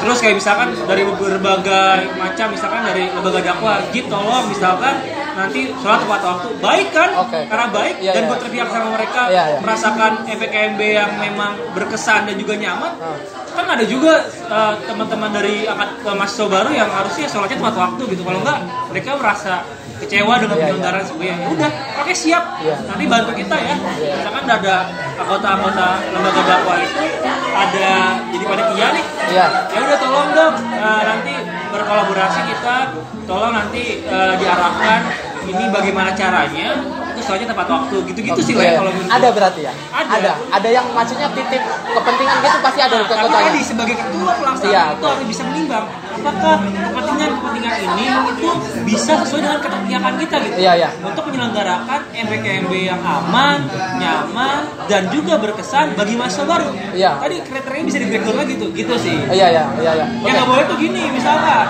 Terus 0.00 0.18
kayak 0.22 0.36
misalkan 0.40 0.72
dari 0.86 1.02
berbagai 1.04 2.14
macam 2.16 2.46
misalkan 2.54 2.80
dari 2.86 3.10
lembaga 3.10 3.40
dakwah 3.42 3.82
git 3.92 4.06
tolong 4.08 4.48
misalkan 4.48 4.96
nanti 5.32 5.60
sholat 5.74 5.98
tepat 6.00 6.20
waktu 6.22 6.48
baik 6.58 6.88
kan 6.90 7.10
Oke. 7.18 7.40
karena 7.46 7.66
baik 7.68 7.96
Iya, 7.98 8.12
dan 8.12 8.22
gue 8.26 8.38
terpihak 8.38 8.68
sama 8.68 8.88
mereka 8.90 9.22
Iya, 9.26 9.44
iya. 9.46 9.58
merasakan 9.58 10.12
FPKMB 10.26 10.80
yang 10.82 11.10
memang 11.16 11.52
berkesan 11.72 12.26
dan 12.26 12.34
juga 12.34 12.54
nyaman 12.54 12.92
Ah. 12.96 13.16
kan 13.50 13.66
ada 13.68 13.82
juga 13.82 14.14
uh, 14.46 14.74
teman-teman 14.80 15.30
dari 15.30 15.64
angkat 15.64 15.90
uh, 16.02 16.14
mahasiswa 16.14 16.46
baru 16.46 16.70
yang 16.70 16.86
harusnya 16.88 17.26
sholatnya 17.26 17.58
tepat 17.58 17.76
waktu 17.76 18.02
gitu 18.08 18.22
kalau 18.22 18.38
enggak 18.40 18.58
mereka 18.88 19.10
merasa 19.16 19.52
kecewa 19.98 20.34
dengan 20.38 20.56
Iya, 20.56 20.64
penyelenggaraan 20.64 21.04
sebuah 21.04 21.26
yang 21.28 21.40
udah 21.50 21.70
oke 21.98 22.12
siap 22.14 22.44
Iya. 22.58 22.76
nanti 22.84 23.04
bantu 23.04 23.30
kita 23.34 23.56
ya 23.56 23.74
misalkan 24.16 24.44
ada 24.46 24.74
anggota-anggota 25.18 25.86
lembaga 26.08 26.42
dakwah 26.42 26.76
itu 26.78 27.02
ada 27.50 27.90
jadi 28.30 28.44
pada 28.44 28.62
iya 28.72 28.88
nih 28.90 29.04
Iya. 29.30 29.46
ya 29.68 29.78
udah 29.80 29.98
tolong 29.98 30.28
dong 30.32 30.54
uh, 30.74 31.02
nanti 31.04 31.32
berkolaborasi 31.70 32.40
kita 32.50 32.76
tolong 33.24 33.54
nanti 33.54 34.02
uh, 34.06 34.34
diarahkan 34.36 35.29
ini 35.48 35.64
bagaimana 35.72 36.10
caranya 36.12 36.76
itu 37.20 37.20
soalnya 37.28 37.52
tepat 37.52 37.66
waktu 37.68 37.96
gitu-gitu 38.08 38.40
sih 38.40 38.54
lah 38.56 38.80
kalau 38.80 38.92
menurut 38.96 39.12
Ada 39.12 39.28
berarti 39.28 39.60
ya? 39.68 39.72
Ada. 39.92 40.08
Ada. 40.16 40.32
Ada 40.56 40.68
yang 40.72 40.86
maksudnya 40.96 41.28
titip 41.36 41.62
kepentingan 41.68 42.36
gitu 42.40 42.58
pasti 42.64 42.80
ada 42.80 42.96
Nah, 43.00 43.06
tapi 43.08 43.28
tadi 43.28 43.60
sebagai 43.60 43.96
ketua 43.96 44.32
pelaksana 44.40 44.70
Iya, 44.70 44.82
itu 44.96 45.04
harus 45.04 45.24
bisa 45.28 45.42
menimbang 45.44 45.86
apakah 46.20 46.56
kepentingan-kepentingan 46.60 47.74
ini 47.80 48.04
itu 48.36 48.48
bisa 48.84 49.12
sesuai 49.24 49.40
dengan 49.40 49.60
keterpihakan 49.60 50.14
kita 50.20 50.36
gitu 50.44 50.56
Iya, 50.60 50.72
iya. 50.76 50.88
untuk 51.00 51.24
menyelenggarakan 51.28 52.00
MPKMB 52.12 52.72
yang 52.76 53.00
aman, 53.00 53.58
nyaman, 53.96 54.60
dan 54.88 55.08
juga 55.08 55.40
berkesan 55.40 55.96
bagi 55.96 56.14
mahasiswa 56.16 56.44
baru. 56.44 56.68
Iya. 56.92 57.16
Tadi 57.20 57.36
kriterianya 57.40 57.86
bisa 57.88 57.98
di 58.00 58.06
breakdown 58.12 58.36
lagi 58.36 58.52
gitu, 58.56 58.66
gitu 58.76 58.94
sih. 59.00 59.16
Iya 59.32 59.46
iya 59.48 59.64
iya 59.80 59.92
iya. 59.96 60.06
Yang 60.24 60.34
nggak 60.40 60.48
boleh 60.48 60.64
tuh 60.68 60.76
gini, 60.76 61.02
misalkan 61.12 61.66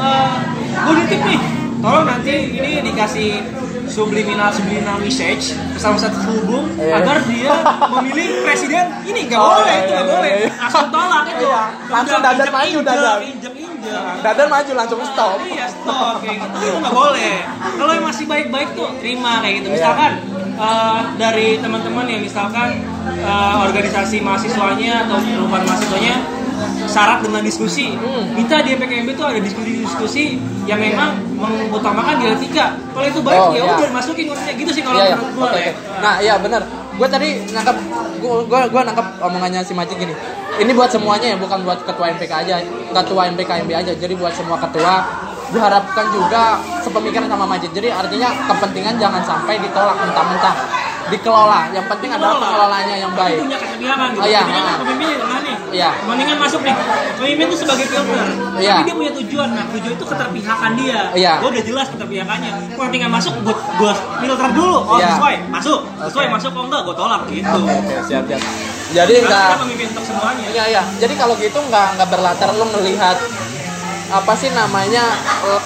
uh, 0.00 0.32
gue 0.72 0.94
nitip 1.04 1.20
nih, 1.28 1.40
tolong 1.82 2.06
nanti 2.06 2.32
ini 2.52 2.80
dikasih 2.80 3.30
subliminal 3.84 4.48
subliminal 4.48 4.96
message 4.96 5.52
bersama 5.68 5.98
satu 5.98 6.16
terhubung 6.16 6.64
Iya. 6.74 6.96
agar 6.96 7.18
dia 7.26 7.52
memilih 7.92 8.40
presiden. 8.42 8.86
Ini 9.02 9.20
nggak 9.26 9.36
Oh, 9.36 9.52
boleh 9.52 9.68
iya, 9.68 9.82
itu 9.82 9.92
iya, 9.92 10.02
boleh. 10.06 10.32
iya. 10.32 10.48
langsung 10.56 10.86
tolak 10.88 11.24
itu. 11.26 11.44
Iya, 11.44 11.62
langsung 11.90 12.18
Udah, 12.18 12.30
injek- 12.32 12.54
maju, 12.54 12.78
injek 13.20 13.52
injek 13.52 13.52
Dadan 14.22 14.48
maju 14.48 14.72
langsung 14.72 15.00
stop. 15.04 15.36
iya 15.44 15.66
stop 15.66 16.14
kayak 16.22 16.38
gitu. 16.38 16.56
Itu 16.62 16.78
nggak 16.78 16.94
boleh. 16.94 17.34
Kalau 17.76 17.92
yang 17.92 18.06
masih 18.06 18.24
baik-baik 18.24 18.68
tuh 18.72 18.88
terima 18.96 19.42
kayak 19.42 19.54
gitu. 19.60 19.68
Iya. 19.68 19.76
misalkan 19.76 20.12
eh, 20.54 20.98
dari 21.18 21.48
teman-teman 21.58 22.06
yang 22.06 22.22
misalkan 22.22 22.68
eh, 23.18 23.54
organisasi 23.60 24.16
mahasiswanya 24.20 25.04
atau 25.04 25.18
perubahan 25.18 25.66
mahasiswanya 25.66 26.14
syarat 26.84 27.18
dengan 27.20 27.40
diskusi 27.40 27.92
Hmm. 27.92 28.32
minta 28.32 28.58
di 28.58 28.74
PKMB 28.74 29.08
itu 29.12 29.22
ada 29.22 29.38
diskusi-diskusi 29.38 30.36
yang 30.64 30.78
memang 30.78 31.16
mengutamakan 31.34 32.18
dialektika 32.18 32.74
kalau 32.90 33.06
itu 33.06 33.20
baik 33.20 33.40
Oh, 33.40 33.50
ya 33.50 33.60
iya. 33.60 33.72
udah 33.74 33.90
masukin 33.90 34.26
maksudnya 34.26 34.54
gitu 34.54 34.70
sih 34.70 34.82
kalau 34.82 34.96
Iya 34.96 35.04
iya. 35.04 35.16
menurut 35.16 35.32
gue 35.32 35.44
Oke, 35.44 35.58
oke. 35.58 35.72
Nah 35.98 36.14
iya 36.18 36.34
benar. 36.36 36.62
Gue 36.92 37.08
tadi 37.08 37.28
nangkep 37.48 37.76
gue 38.20 38.34
gue 38.44 38.60
gue 38.68 38.80
nangkep 38.84 39.06
omongannya 39.20 39.60
si 39.60 39.72
Majid 39.72 39.96
gini. 39.96 40.14
Ini 40.52 40.70
buat 40.70 40.92
semuanya 40.92 41.32
ya, 41.32 41.36
bukan 41.36 41.64
buat 41.64 41.80
ketua 41.80 42.12
MPK 42.12 42.32
aja, 42.38 42.60
ketua 42.92 43.22
MPKMB 43.32 43.70
aja. 43.72 43.92
Jadi 43.92 44.12
buat 44.12 44.30
semua 44.30 44.60
ketua 44.60 45.00
gue 45.48 45.56
harapkan 45.58 46.06
juga 46.08 46.56
sepemikiran 46.80 47.26
sama 47.26 47.44
Majid. 47.44 47.72
Jadi 47.72 47.88
artinya 47.88 48.28
kepentingan 48.46 48.94
jangan 48.96 49.22
sampai 49.22 49.56
ditolak 49.58 49.96
mentah-mentah. 49.98 50.54
Dikelola. 51.12 51.60
Yang 51.70 51.86
penting 51.92 52.10
adalah 52.12 52.34
pengelolanya 52.40 52.94
yang 52.96 53.12
baik. 53.12 53.36
punya 53.38 53.58
keterpihakan 53.60 54.06
gitu. 54.16 54.22
Oh, 54.22 54.28
iya. 54.28 54.40
Jadi 54.42 54.52
kan 54.56 54.74
pemimpin 54.80 55.06
di 55.06 55.16
tengah 55.20 55.38
nih. 55.44 55.56
Iya. 55.72 55.90
Kepentingan 55.92 56.36
masuk 56.40 56.60
nih. 56.64 56.74
Pemimpin 57.20 57.44
itu 57.46 57.56
sebagai 57.60 57.86
filter. 57.86 58.26
Iya. 58.56 58.74
Tapi 58.76 58.82
dia 58.88 58.94
punya 58.96 59.12
tujuan. 59.20 59.48
Nah, 59.52 59.64
tujuan 59.72 59.92
itu 59.92 60.06
keterpihakan 60.08 60.70
dia. 60.80 61.00
Iya. 61.12 61.32
Gue 61.40 61.48
udah 61.52 61.64
jelas 61.64 61.86
keterpihakannya. 61.92 62.50
Kepentingan 62.72 63.10
masuk 63.12 63.32
buat 63.44 63.58
gue 63.76 63.92
filter 64.24 64.48
dulu. 64.56 64.78
Oh, 64.82 64.96
Iya. 64.96 65.08
sesuai. 65.16 65.34
Masuk. 65.52 65.80
Sesuai 66.08 66.26
masuk 66.32 66.50
kok 66.56 66.64
enggak 66.64 66.80
gue 66.88 66.94
tolak 66.96 67.22
gitu. 67.28 67.58
Oke 67.62 67.96
siap 68.08 68.24
siap. 68.26 68.42
Jadi 68.92 69.12
Karena 69.24 69.28
nggak 69.28 69.44
kita 69.48 69.60
pemimpin 69.64 69.86
untuk 69.96 70.04
semuanya. 70.04 70.46
Iya 70.52 70.64
iya. 70.68 70.82
Jadi 71.00 71.14
kalau 71.16 71.34
gitu 71.40 71.58
nggak 71.58 71.86
nggak 71.96 72.08
berlatar 72.12 72.48
lu 72.52 72.66
melihat 72.76 73.16
apa 74.12 74.32
sih 74.36 74.52
namanya 74.52 75.04
eh, 75.48 75.60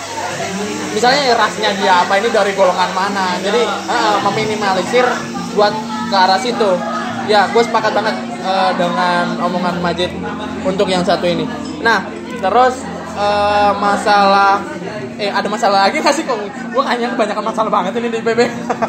misalnya 0.96 1.36
rasnya 1.36 1.70
dia 1.76 2.04
apa 2.04 2.16
ini 2.16 2.28
dari 2.32 2.56
golongan 2.56 2.90
mana. 2.96 3.36
Jadi 3.44 3.62
eh, 3.68 4.16
meminimalisir 4.24 5.06
buat 5.52 5.72
ke 6.08 6.16
arah 6.16 6.40
situ. 6.40 6.70
Ya, 7.26 7.50
gue 7.50 7.62
sepakat 7.62 7.92
banget 7.92 8.16
eh, 8.40 8.72
dengan 8.78 9.36
omongan 9.44 9.82
Majid 9.84 10.10
untuk 10.64 10.88
yang 10.88 11.04
satu 11.04 11.28
ini. 11.28 11.44
Nah, 11.84 12.06
terus 12.40 12.80
eh, 13.16 13.70
masalah 13.80 14.60
eh 15.16 15.32
ada 15.32 15.48
masalah 15.48 15.88
lagi 15.88 16.04
nggak 16.04 16.14
sih 16.14 16.24
kok? 16.28 16.36
Gue 16.72 16.82
kayaknya 16.84 17.16
kebanyakan 17.16 17.44
masalah 17.48 17.70
banget 17.72 17.92
ini 17.96 18.08
di 18.12 18.20
PB. 18.20 18.40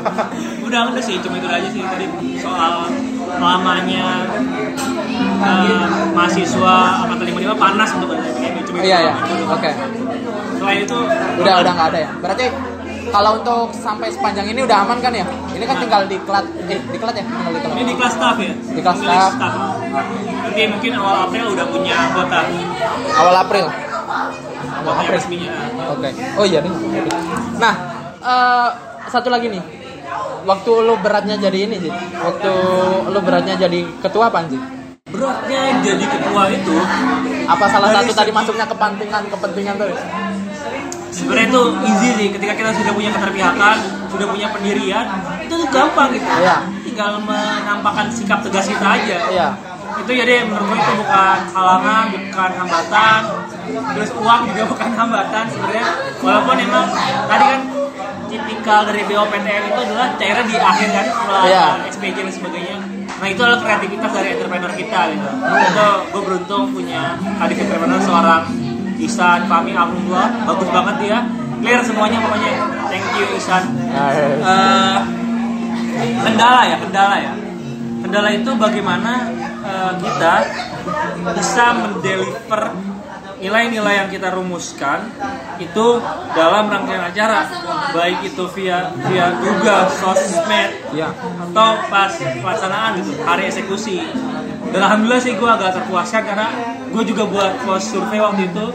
Udah 0.67 0.91
udah 0.91 0.99
sih, 0.99 1.15
cuma 1.23 1.39
itu 1.39 1.47
aja 1.47 1.69
sih 1.71 1.79
tadi 1.79 2.05
soal 2.43 2.91
lamanya 3.39 4.27
eh, 5.39 5.87
mahasiswa 6.11 7.07
angkatan 7.07 7.25
55 7.31 7.55
panas 7.55 7.89
untuk. 7.95 8.09
Cuma 8.67 8.77
itu 8.83 8.87
Iya 8.91 8.97
iya. 9.07 9.13
Oke. 9.47 9.71
Selain 10.59 10.79
itu 10.83 10.97
udah 11.39 11.53
udah 11.63 11.71
nggak 11.71 11.87
ada 11.95 11.99
ya 12.03 12.09
berarti 12.19 12.45
kalau 13.07 13.39
untuk 13.39 13.71
sampai 13.71 14.11
sepanjang 14.11 14.51
ini 14.51 14.59
udah 14.67 14.83
aman 14.83 14.99
kan 14.99 15.13
ya 15.15 15.23
ini 15.55 15.63
kan 15.63 15.79
tinggal 15.79 16.01
diklat 16.05 16.45
eh 16.67 16.79
diklat 16.91 17.15
ya 17.15 17.23
tinggal 17.23 17.51
diklat 17.55 17.71
Ini 17.71 17.83
di 17.87 17.95
kelas 17.95 18.13
staff 18.19 18.35
ya? 18.35 18.51
Di 18.51 18.81
kelas 18.83 18.97
Pemilik 18.99 19.31
staff. 19.31 19.53
Nanti 20.43 20.61
mungkin 20.67 20.91
awal 20.99 21.15
April 21.29 21.45
udah 21.55 21.65
punya 21.71 21.95
anggota 21.95 22.39
awal 23.15 23.35
April 23.39 23.65
resminya. 25.11 25.51
oke 25.93 26.09
oh 26.39 26.45
iya 26.47 26.59
nih 26.63 26.73
nah 27.59 27.73
eh, 28.23 28.69
satu 29.11 29.27
lagi 29.27 29.51
nih 29.51 29.63
waktu 30.47 30.71
lu 30.87 30.95
beratnya 31.03 31.35
jadi 31.35 31.67
ini 31.67 31.75
sih 31.83 31.93
waktu 32.23 32.53
lu 33.11 33.19
beratnya 33.19 33.59
jadi 33.59 33.83
ketua 33.99 34.31
apa 34.31 34.47
Beratnya 35.07 35.79
jadi 35.87 36.03
ketua 36.03 36.51
itu 36.51 36.75
apa 37.47 37.65
salah 37.71 37.89
satu 37.95 38.11
tadi 38.11 38.31
masuknya 38.31 38.67
kepentingan 38.67 39.23
kepentingan 39.31 39.75
tuh 39.79 39.87
sebenarnya 41.11 41.47
itu 41.47 41.63
easy 41.87 42.09
sih 42.19 42.27
ketika 42.35 42.53
kita 42.53 42.69
sudah 42.77 42.93
punya 42.93 43.09
keterpihakan, 43.09 43.77
sudah 44.11 44.27
punya 44.29 44.47
pendirian, 44.53 45.05
itu 45.41 45.53
tuh 45.55 45.69
gampang 45.73 46.13
gitu. 46.13 46.27
Iya. 46.29 46.57
Tinggal 46.85 47.11
menampakkan 47.25 48.05
sikap 48.13 48.45
tegas 48.45 48.69
kita 48.69 48.85
aja. 48.85 49.17
iya 49.33 49.47
Itu 49.97 50.11
jadi 50.11 50.43
menurut 50.43 50.67
gue 50.67 50.77
itu 50.77 50.93
bukan 50.97 51.39
halangan, 51.49 52.05
bukan 52.11 52.51
hambatan. 52.55 53.19
Terus 53.67 54.09
uang 54.13 54.41
juga 54.47 54.63
bukan 54.67 54.89
hambatan 54.91 55.43
sebenarnya. 55.47 55.85
Walaupun 56.19 56.55
emang 56.57 56.85
tadi 57.25 57.45
kan 57.45 57.61
tipikal 58.27 58.79
dari 58.83 59.01
BOPTN 59.03 59.63
itu 59.65 59.79
adalah 59.81 60.07
cairnya 60.15 60.43
di 60.43 60.57
akhir 60.57 60.89
kan 60.91 61.05
setelah 61.07 61.41
Iya. 61.43 61.65
SPJ 61.87 62.17
dan 62.21 62.33
sebagainya. 62.33 62.77
Nah 63.17 63.27
itu 63.27 63.41
adalah 63.41 63.59
kreativitas 63.59 64.11
dari 64.11 64.27
entrepreneur 64.35 64.71
kita 64.71 64.99
gitu. 65.09 65.29
Itu 65.41 65.87
gue 66.11 66.21
beruntung 66.21 66.63
punya 66.69 67.15
adik 67.39 67.57
entrepreneur 67.57 67.99
seorang 67.99 68.43
Isan 68.97 69.45
Fahmi 69.45 69.71
Alhamdulillah 69.71 70.27
bagus 70.43 70.69
banget 70.69 70.95
dia 70.99 71.17
clear 71.57 71.81
semuanya 71.81 72.17
pokoknya 72.19 72.51
thank 72.87 73.05
you 73.13 73.25
Isan 73.33 73.63
Eh, 73.87 74.97
kendala 76.17 76.61
ya 76.65 76.77
kendala 76.77 77.15
ya 77.17 77.33
kendala 78.01 78.29
itu 78.29 78.51
bagaimana 78.53 79.11
kita 80.01 80.35
bisa 81.35 81.65
mendeliver 81.75 82.63
nilai-nilai 83.37 84.01
yang 84.01 84.09
kita 84.09 84.33
rumuskan 84.33 85.13
itu 85.61 86.01
dalam 86.33 86.65
rangkaian 86.73 87.05
acara 87.05 87.45
baik 87.93 88.33
itu 88.33 88.43
via 88.57 88.89
via 89.05 89.29
Google, 89.37 89.85
sosmed 89.93 90.71
Iya. 90.93 91.13
atau 91.13 91.69
pas 91.85 92.09
pelaksanaan 92.17 92.97
gitu 92.97 93.13
hari 93.21 93.45
eksekusi. 93.45 94.01
Dan 94.73 94.81
alhamdulillah 94.83 95.21
sih 95.21 95.37
gue 95.37 95.49
agak 95.49 95.79
terpuaskan 95.79 96.21
karena 96.25 96.47
gue 96.89 97.03
juga 97.05 97.23
buat 97.29 97.61
post 97.61 97.93
survei 97.93 98.17
waktu 98.19 98.49
itu. 98.49 98.65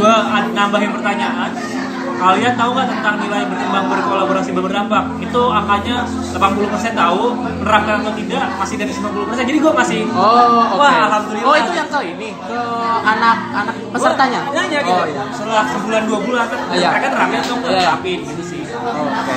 Gue 0.00 0.14
nambahin 0.56 0.90
pertanyaan 0.96 1.52
kalian 2.00 2.52
tahu 2.52 2.70
nggak 2.72 2.88
tentang 2.92 3.14
nilai 3.18 3.42
berkembang 3.48 3.84
berkolaborasi 3.88 4.50
berdampak 4.52 5.04
itu 5.18 5.42
angkanya 5.48 5.96
80% 6.36 6.92
tahu 6.92 7.22
menerapkan 7.34 8.04
atau 8.04 8.12
tidak 8.12 8.44
masih 8.56 8.76
dari 8.76 8.92
90% 8.92 9.48
jadi 9.48 9.58
gue 9.58 9.72
masih 9.72 10.00
Oh, 10.10 10.76
oke. 10.76 10.80
Wah, 10.80 10.94
alhamdulillah. 11.08 11.48
Oh, 11.48 11.56
itu 11.56 11.72
yang 11.72 11.88
ke 11.88 12.00
ini 12.04 12.28
ke 12.36 12.58
anak-anak 13.00 13.74
pesertanya. 13.90 14.40
Gua 14.44 14.54
nanya 14.58 14.78
gitu 14.82 14.92
Oh, 14.92 15.06
iya. 15.06 15.22
setelah 15.32 15.64
sebulan 15.70 16.02
dua 16.04 16.18
bulan 16.20 16.44
kan 16.46 16.58
Iya. 16.72 16.88
mereka 16.92 17.06
nerapin 17.10 17.38
atau 17.40 17.54
nggak 17.56 17.72
Iya. 17.72 17.80
nerapin 17.88 18.18
gitu 18.22 18.42
sih 18.44 18.60
Oke. 18.70 19.34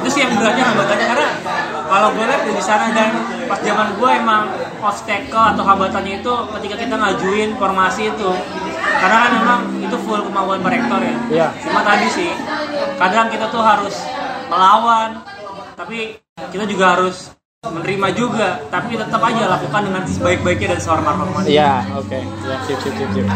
itu 0.00 0.08
sih 0.10 0.20
yang 0.24 0.32
beratnya 0.36 0.64
hambatannya 0.66 1.06
karena 1.06 1.26
kalau 1.86 2.08
gue 2.12 2.24
lihat 2.24 2.42
di 2.44 2.62
sana 2.62 2.86
dan 2.92 3.10
pas 3.46 3.60
zaman 3.62 3.88
gue 3.94 4.10
emang 4.10 4.42
obstacle 4.80 5.44
atau 5.54 5.62
hambatannya 5.62 6.14
itu 6.18 6.32
ketika 6.58 6.74
kita 6.76 6.94
ngajuin 6.96 7.50
formasi 7.56 8.10
itu 8.10 8.30
karena 8.86 9.16
kan 9.22 9.30
emang 9.36 9.60
itu 9.82 9.96
full 10.02 10.20
kemauan 10.22 10.58
pak 10.60 10.72
rektor 10.72 11.00
ya 11.02 11.16
Iya. 11.26 11.48
cuma 11.62 11.80
tadi 11.82 12.06
sih 12.10 12.30
kadang 12.96 13.26
kita 13.28 13.46
tuh 13.50 13.62
harus 13.62 13.94
melawan 14.46 15.20
tapi 15.76 16.16
kita 16.52 16.64
juga 16.64 16.96
harus 16.96 17.30
menerima 17.66 18.08
juga 18.14 18.48
tapi 18.70 18.94
tetap 18.94 19.18
aja 19.20 19.44
lakukan 19.58 19.82
dengan 19.82 20.02
sebaik-baiknya 20.06 20.76
dan 20.76 20.80
sehormat-hormatnya 20.80 21.50
Iya, 21.50 21.72
oke. 21.98 22.18
Ya, 22.46 22.56
sip, 22.62 22.78
sip, 22.78 22.94
sip, 22.94 23.08
sip. 23.10 23.26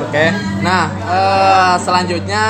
Oke. 0.00 0.26
Nah, 0.64 0.84
eh, 0.90 1.74
selanjutnya 1.78 2.44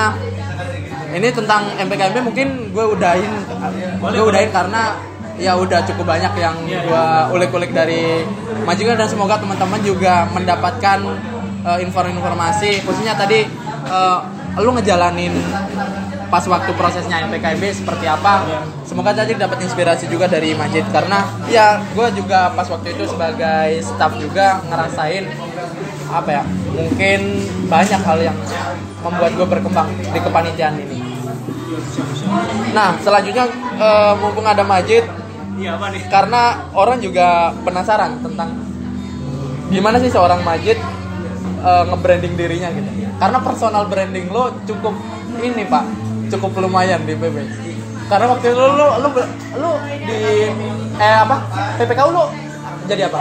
ini 1.10 1.28
tentang 1.28 1.66
MPKMP 1.76 2.16
mungkin 2.22 2.48
gue 2.70 2.84
udahin, 2.88 3.32
gue 4.00 4.22
udahin 4.22 4.50
karena 4.54 4.96
ya 5.40 5.56
udah 5.56 5.80
cukup 5.88 6.04
banyak 6.04 6.32
yang 6.36 6.56
Iya, 6.68 6.80
gue 6.84 7.06
ulik-ulik 7.40 7.72
dari 7.72 8.22
majikan 8.68 9.00
dan 9.00 9.08
semoga 9.08 9.40
teman-teman 9.40 9.80
juga 9.80 10.28
mendapatkan 10.30 10.98
eh, 11.64 11.78
informasi 11.82 12.84
khususnya 12.84 13.16
tadi 13.16 13.48
eh, 13.88 14.18
lu 14.60 14.70
ngejalanin 14.76 15.32
pas 16.30 16.46
waktu 16.46 16.70
prosesnya 16.78 17.26
MPKB 17.26 17.74
seperti 17.74 18.06
apa. 18.06 18.46
Iya. 18.46 18.62
semoga 18.86 19.10
tadi 19.10 19.34
dapat 19.34 19.66
inspirasi 19.66 20.06
juga 20.06 20.30
dari 20.30 20.54
Majid. 20.54 20.86
Karena 20.94 21.26
ya 21.50 21.82
gue 21.82 22.06
juga 22.14 22.54
pas 22.54 22.68
waktu 22.70 22.94
itu 22.94 23.10
sebagai 23.10 23.82
staff 23.82 24.14
juga 24.20 24.62
ngerasain 24.70 25.26
apa 26.10 26.30
ya 26.30 26.42
mungkin 26.74 27.20
banyak 27.70 28.00
hal 28.02 28.18
yang 28.18 28.38
membuat 29.02 29.32
gue 29.34 29.46
berkembang 29.46 29.88
di 29.98 30.18
kepanitiaan 30.22 30.76
ini. 30.78 30.98
Nah 32.70 32.94
selanjutnya 33.02 33.50
eh, 33.78 34.12
mumpung 34.22 34.46
ada 34.46 34.62
Majid 34.62 35.19
iya 35.60 35.76
apa 35.76 35.86
nih 35.92 36.02
karena 36.08 36.42
orang 36.72 36.98
juga 37.04 37.52
penasaran 37.62 38.24
tentang 38.24 38.56
gimana 39.70 40.02
sih 40.02 40.10
seorang 40.10 40.42
Majid 40.42 40.80
eh, 41.60 41.82
nge-branding 41.86 42.34
dirinya 42.34 42.68
gitu. 42.74 42.90
Karena 43.20 43.38
personal 43.44 43.84
branding 43.86 44.32
lo 44.32 44.50
cukup 44.64 44.96
ini 45.44 45.62
pak, 45.68 45.84
cukup 46.32 46.50
lumayan 46.64 47.04
di 47.04 47.14
PB. 47.14 47.36
Karena 48.10 48.26
waktu 48.32 48.50
itu 48.50 48.58
lo 48.58 48.98
lo 48.98 49.08
lo, 49.60 49.70
di 49.86 50.18
eh 50.98 51.16
apa 51.20 51.36
PPKU 51.78 52.10
lo 52.10 52.24
jadi 52.90 53.06
apa? 53.06 53.18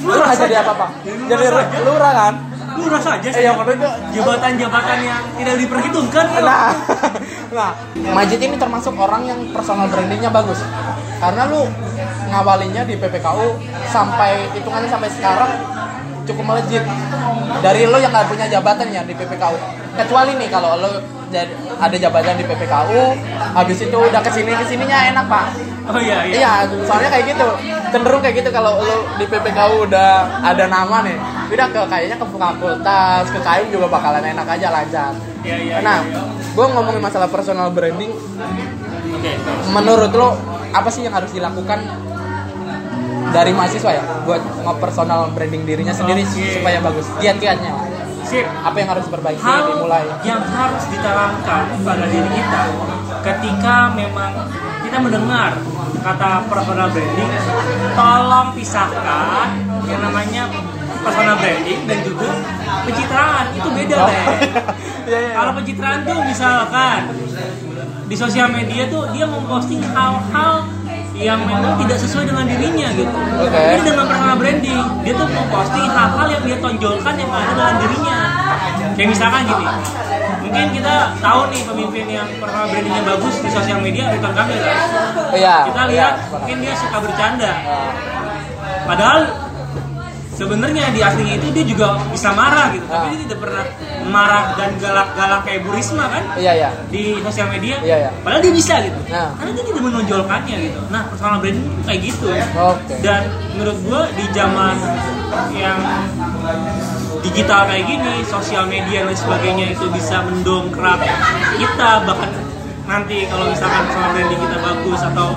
Nggak 0.00 0.36
jadi 0.48 0.54
apa 0.64 0.72
pak? 0.72 0.90
Jadi 1.04 1.44
lurah 1.84 2.12
kan? 2.16 2.34
Lu 2.78 2.86
rasa 2.86 3.18
aja 3.18 3.28
Eh 3.28 3.34
sih 3.34 3.42
yang 3.42 3.58
waktu 3.58 3.74
itu 3.74 3.88
jabatan-jabatan 4.14 4.98
yang 5.02 5.22
tidak 5.38 5.56
diperhitungkan. 5.58 6.26
Nah, 6.38 6.70
nah, 7.56 7.70
Majid 8.14 8.38
ini 8.38 8.54
termasuk 8.54 8.94
orang 8.94 9.26
yang 9.26 9.40
personal 9.50 9.90
brandingnya 9.90 10.30
bagus. 10.30 10.62
Karena 11.18 11.50
lu 11.50 11.66
ngawalinya 12.30 12.86
di 12.86 12.94
PPKU 12.94 13.58
sampai 13.90 14.54
hitungannya 14.54 14.90
sampai 14.90 15.10
sekarang 15.10 15.50
cukup 16.30 16.44
melejit. 16.54 16.84
Dari 17.60 17.90
lo 17.90 17.98
yang 17.98 18.14
nggak 18.14 18.30
punya 18.30 18.46
jabatan 18.46 18.86
ya 18.94 19.02
di 19.02 19.14
PPKU. 19.18 19.56
Kecuali 19.98 20.38
nih 20.38 20.48
kalau 20.48 20.78
lo 20.78 21.19
jadi 21.30 21.52
ada 21.78 21.96
jabatan 21.96 22.34
di 22.34 22.44
PPKU, 22.44 23.02
habis 23.54 23.78
itu 23.78 23.96
udah 23.96 24.20
ke 24.20 24.30
sini 24.30 24.52
ke 24.52 24.64
sininya 24.66 24.98
enak 25.08 25.24
pak. 25.26 25.46
oh 25.86 25.98
iya 25.98 26.22
iya 26.22 26.34
Iya, 26.36 26.52
soalnya 26.84 27.08
kayak 27.08 27.24
gitu. 27.30 27.48
Cenderung 27.90 28.20
kayak 28.20 28.36
gitu 28.38 28.50
kalau 28.50 28.78
lu 28.78 28.96
di 29.16 29.26
PPKU 29.26 29.86
udah 29.86 30.10
ada 30.44 30.64
nama 30.66 31.02
nih. 31.02 31.16
Udah 31.50 31.66
ke 31.66 31.80
kayaknya 31.86 32.14
ke 32.14 32.26
fakultas, 32.28 33.24
ke 33.26 33.38
KAIM 33.40 33.66
juga 33.70 33.86
bakalan 33.90 34.22
enak 34.22 34.46
aja 34.46 34.66
lancar. 34.70 35.12
Iya, 35.42 35.56
iya, 35.56 35.74
Nah, 35.80 35.98
iya. 36.04 36.22
gue 36.50 36.66
ngomongin 36.68 37.00
masalah 37.00 37.26
personal 37.26 37.70
branding. 37.70 38.12
oke 39.10 39.32
Menurut 39.70 40.12
lo 40.12 40.28
apa 40.70 40.86
sih 40.86 41.02
yang 41.02 41.14
harus 41.14 41.30
dilakukan 41.30 41.82
dari 43.30 43.50
mahasiswa 43.50 43.90
ya 43.90 44.02
buat 44.22 44.42
nge-personal 44.66 45.30
branding 45.30 45.62
dirinya 45.62 45.94
sendiri 45.94 46.22
Oke. 46.22 46.54
supaya 46.54 46.78
bagus? 46.78 47.06
Kiat-kiatnya. 47.18 47.72
Sip 48.22 48.46
Apa 48.60 48.76
yang 48.76 48.88
harus 48.90 49.04
diperbaiki 49.04 49.40
hal 49.40 49.60
dimulai? 49.68 50.04
yang 50.22 50.42
harus 50.42 50.84
ditanamkan 50.86 51.62
pada 51.80 52.04
diri 52.04 52.30
kita 52.30 52.62
ketika 53.20 53.76
memang 53.92 54.32
kita 54.80 54.96
mendengar 54.98 55.52
kata 56.00 56.30
personal 56.46 56.88
branding 56.88 57.32
tolong 57.92 58.48
pisahkan 58.52 59.48
yang 59.84 60.00
namanya 60.00 60.48
personal 60.98 61.36
branding 61.36 61.80
dan 61.84 61.98
juga 62.00 62.28
pencitraan 62.82 63.46
itu 63.52 63.68
beda 63.70 63.96
Oh. 63.96 64.06
deh 64.06 64.24
Iya, 65.00 65.18
iya. 65.18 65.32
kalau 65.34 65.52
pencitraan 65.54 66.00
tuh 66.02 66.18
misalkan 66.22 67.00
di 68.04 68.14
sosial 68.14 68.48
media 68.48 68.86
tuh 68.86 69.08
dia 69.10 69.24
memposting 69.24 69.80
hal-hal 69.86 70.62
yang 71.20 71.44
memang 71.44 71.76
tidak 71.84 72.00
sesuai 72.00 72.24
dengan 72.24 72.48
dirinya 72.48 72.88
gitu. 72.96 73.12
Oke. 73.44 73.60
Ini 73.60 73.82
dengan 73.84 74.04
personal 74.08 74.36
branding, 74.40 74.80
dia 75.04 75.12
tuh 75.12 75.28
memposting 75.28 75.86
hal-hal 75.92 76.26
yang 76.32 76.42
dia 76.48 76.56
tonjolkan 76.64 77.14
yang 77.20 77.30
ada 77.30 77.52
dalam 77.52 77.76
dirinya. 77.84 78.18
Kayak 78.96 79.08
misalkan 79.12 79.40
gini, 79.44 79.66
mungkin 80.40 80.66
kita 80.80 80.94
tahu 81.20 81.40
nih 81.52 81.62
pemimpin 81.68 82.06
yang 82.08 82.28
personal 82.40 82.66
brandingnya 82.72 83.02
bagus 83.04 83.34
di 83.44 83.48
sosial 83.52 83.78
media 83.84 84.04
Ridwan 84.08 84.32
Kamil. 84.32 84.58
kan? 84.64 84.86
Iya. 85.36 85.56
Kita 85.68 85.82
iya, 85.84 85.90
lihat 85.92 86.12
sepakat. 86.16 86.32
mungkin 86.40 86.56
dia 86.64 86.74
suka 86.80 86.98
bercanda. 87.04 87.52
Padahal 88.88 89.20
sebenarnya 90.40 90.88
di 90.88 91.00
aslinya 91.04 91.36
itu 91.36 91.52
dia 91.52 91.64
juga 91.68 92.00
bisa 92.08 92.32
marah 92.32 92.72
gitu, 92.72 92.88
Ah. 92.88 93.04
tapi 93.04 93.06
dia 93.12 93.28
tidak 93.28 93.38
pernah 93.44 93.64
marah 94.08 94.56
dan 94.56 94.72
galak-galak 94.80 95.40
kayak 95.44 95.60
Bu 95.60 95.70
Risma 95.70 96.08
kan 96.08 96.24
Iya, 96.40 96.52
iya. 96.56 96.70
di 96.88 97.20
sosial 97.20 97.52
media. 97.52 97.76
Iya, 97.84 97.96
iya. 98.08 98.10
Padahal 98.24 98.40
dia 98.40 98.54
bisa 98.56 98.80
gitu. 98.80 98.96
Nah. 99.12 99.36
Karena 99.36 99.52
dia 99.52 99.64
tidak 99.68 99.82
menonjolkannya 99.84 100.56
gitu. 100.64 100.80
Nah, 100.88 101.02
personal 101.12 101.38
branding 101.38 101.68
itu 101.68 101.82
kayak 101.84 102.00
gitu. 102.00 102.26
Oke. 102.56 102.94
Dan 103.04 103.20
menurut 103.52 103.78
gua 103.84 104.02
di 104.16 104.24
zaman 104.32 104.74
yang 105.52 105.78
digital 107.20 107.68
kayak 107.68 107.84
gini, 107.84 108.14
sosial 108.24 108.64
media 108.64 109.04
dan 109.04 109.12
sebagainya 109.12 109.76
itu 109.76 109.84
bisa 109.92 110.24
mendongkrak 110.24 111.04
kita 111.60 111.90
bahkan 112.08 112.32
nanti 112.90 113.22
kalau 113.24 113.46
misalkan 113.46 113.86
personal 113.86 114.10
branding 114.10 114.40
kita 114.40 114.58
bagus 114.58 115.00
atau 115.00 115.28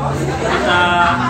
kita 0.42 0.82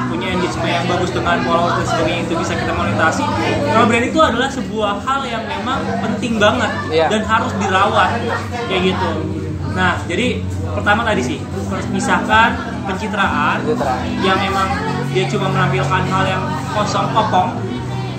punya 0.07 0.27
engagement 0.31 0.71
yang 0.71 0.85
bagus 0.87 1.11
dengan 1.11 1.37
followers 1.43 1.75
dan 1.75 1.85
sebagainya 1.85 2.21
itu 2.23 2.33
bisa 2.39 2.53
kita 2.55 2.71
monetasi 2.71 3.23
personal 3.27 3.85
branding 3.85 4.11
itu 4.15 4.21
adalah 4.23 4.47
sebuah 4.47 4.93
hal 5.03 5.21
yang 5.27 5.43
memang 5.43 5.79
penting 5.99 6.39
banget 6.39 6.71
Iya. 6.87 7.07
dan 7.11 7.21
harus 7.27 7.51
dirawat 7.59 8.09
kayak 8.71 8.81
gitu 8.87 9.09
nah 9.73 9.99
jadi 10.05 10.39
pertama 10.71 11.01
tadi 11.03 11.21
sih 11.25 11.37
harus 11.43 11.87
pisahkan 11.91 12.49
pencitraan 12.87 13.57
Pencitraan. 13.59 13.99
yang 14.23 14.37
memang 14.39 14.67
dia 15.11 15.25
cuma 15.27 15.51
menampilkan 15.51 16.01
hal 16.07 16.23
yang 16.23 16.43
kosong 16.71 17.09
kopong 17.11 17.51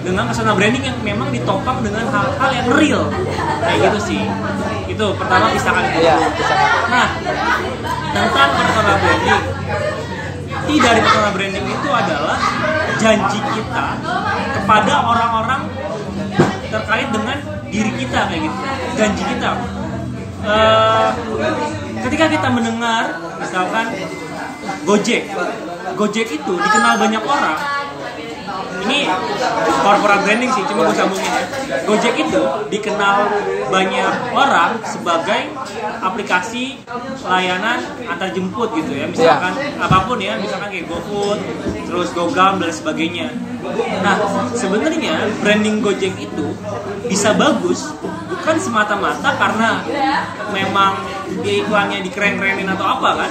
dengan 0.05 0.29
personal 0.29 0.53
branding 0.53 0.85
yang 0.85 0.99
memang 1.01 1.33
ditopang 1.33 1.81
dengan 1.81 2.05
hal-hal 2.05 2.51
yang 2.53 2.67
real 2.69 3.05
kayak 3.65 3.81
gitu 3.89 4.13
sih 4.13 4.23
itu 4.85 5.07
pertama 5.17 5.49
pisahkan 5.49 5.81
itu 5.89 6.05
Iya. 6.05 6.17
Nah, 6.93 7.07
tentang 8.15 8.51
personal 8.55 8.97
branding. 9.03 9.43
Inti 10.65 10.75
dari 10.81 11.01
personal 11.03 11.33
branding 11.35 11.67
itu 11.67 11.89
adalah 11.91 12.39
janji 13.03 13.41
kita 13.43 13.87
kepada 14.55 14.95
orang-orang 15.03 15.63
terkait 16.71 17.09
dengan 17.11 17.39
diri 17.69 17.93
kita 17.99 18.21
kayak 18.31 18.43
gitu. 18.47 18.59
Janji 18.95 19.23
kita. 19.27 19.51
Eh, 20.45 21.11
ketika 22.05 22.27
kita 22.29 22.49
mendengar 22.53 23.17
misalkan 23.41 23.97
Gojek 24.85 25.25
Gojek 25.97 26.29
itu 26.37 26.53
dikenal 26.53 27.01
banyak 27.01 27.25
orang 27.25 27.57
ini 28.85 29.09
corporate 29.81 30.23
branding 30.25 30.51
sih, 30.53 30.65
cuma 30.69 30.89
gue 30.89 30.97
sambungin 30.97 31.29
ya. 31.29 31.45
Gojek 31.89 32.15
itu 32.21 32.43
dikenal 32.69 33.17
banyak 33.69 34.13
orang 34.33 34.81
sebagai 34.85 35.51
aplikasi 36.01 36.79
layanan 37.25 37.81
antar 38.09 38.31
jemput 38.33 38.73
gitu 38.77 38.93
ya, 38.93 39.09
misalkan 39.09 39.53
apa 39.81 39.99
pun 40.05 40.21
ya, 40.21 40.37
misalkan 40.37 40.69
kayak 40.71 40.87
GoFood, 40.89 41.39
terus 41.89 42.09
GoGam 42.13 42.61
dan 42.61 42.73
sebagainya. 42.73 43.29
Nah, 44.05 44.21
sebenarnya 44.53 45.33
branding 45.41 45.81
Gojek 45.81 46.13
itu 46.21 46.47
bisa 47.09 47.33
bagus 47.33 47.93
bukan 48.29 48.57
semata-mata 48.61 49.33
karena 49.41 49.81
memang 50.53 51.01
dia 51.41 51.65
iklannya 51.65 52.05
dikeren-kerenin 52.05 52.69
atau 52.77 52.85
apa 52.85 53.25
kan? 53.25 53.31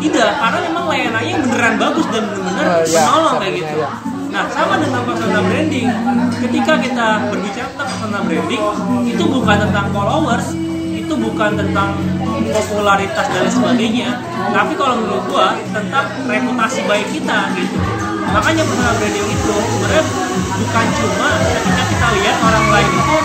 Tidak, 0.00 0.30
karena 0.40 0.58
memang 0.64 0.84
layanannya 0.88 1.34
beneran 1.44 1.76
bagus 1.76 2.06
dan 2.08 2.24
bener-bener 2.32 2.64
Oh, 2.66 2.82
iya, 2.82 2.98
menolong 3.04 3.36
kayak 3.36 3.52
sepertinya, 3.52 3.84
gitu. 3.84 4.15
Nah, 4.36 4.44
sama 4.52 4.76
dengan 4.76 5.00
personal 5.08 5.48
branding. 5.48 5.88
Ketika 6.44 6.76
kita 6.76 7.24
berbicara 7.32 7.72
tentang 7.72 7.88
personal 7.88 8.20
branding, 8.28 8.62
itu 9.08 9.24
bukan 9.24 9.56
tentang 9.64 9.86
followers, 9.96 10.52
itu 10.92 11.14
bukan 11.16 11.56
tentang 11.56 11.96
popularitas 12.52 13.26
dan 13.32 13.48
sebagainya. 13.48 14.20
Tapi 14.52 14.76
kalau 14.76 15.00
menurut 15.00 15.24
gua 15.32 15.56
tentang 15.72 16.12
reputasi 16.28 16.84
baik 16.84 17.08
kita 17.16 17.48
gitu. 17.56 17.80
Makanya 18.28 18.60
personal 18.68 18.94
branding 19.00 19.24
itu 19.24 19.56
sebenarnya 19.72 20.04
bukan 20.36 20.86
cuma 21.00 21.28
ketika 21.40 21.82
kita 21.96 22.06
lihat 22.20 22.36
orang 22.44 22.66
lain 22.76 22.90
itu 22.92 23.16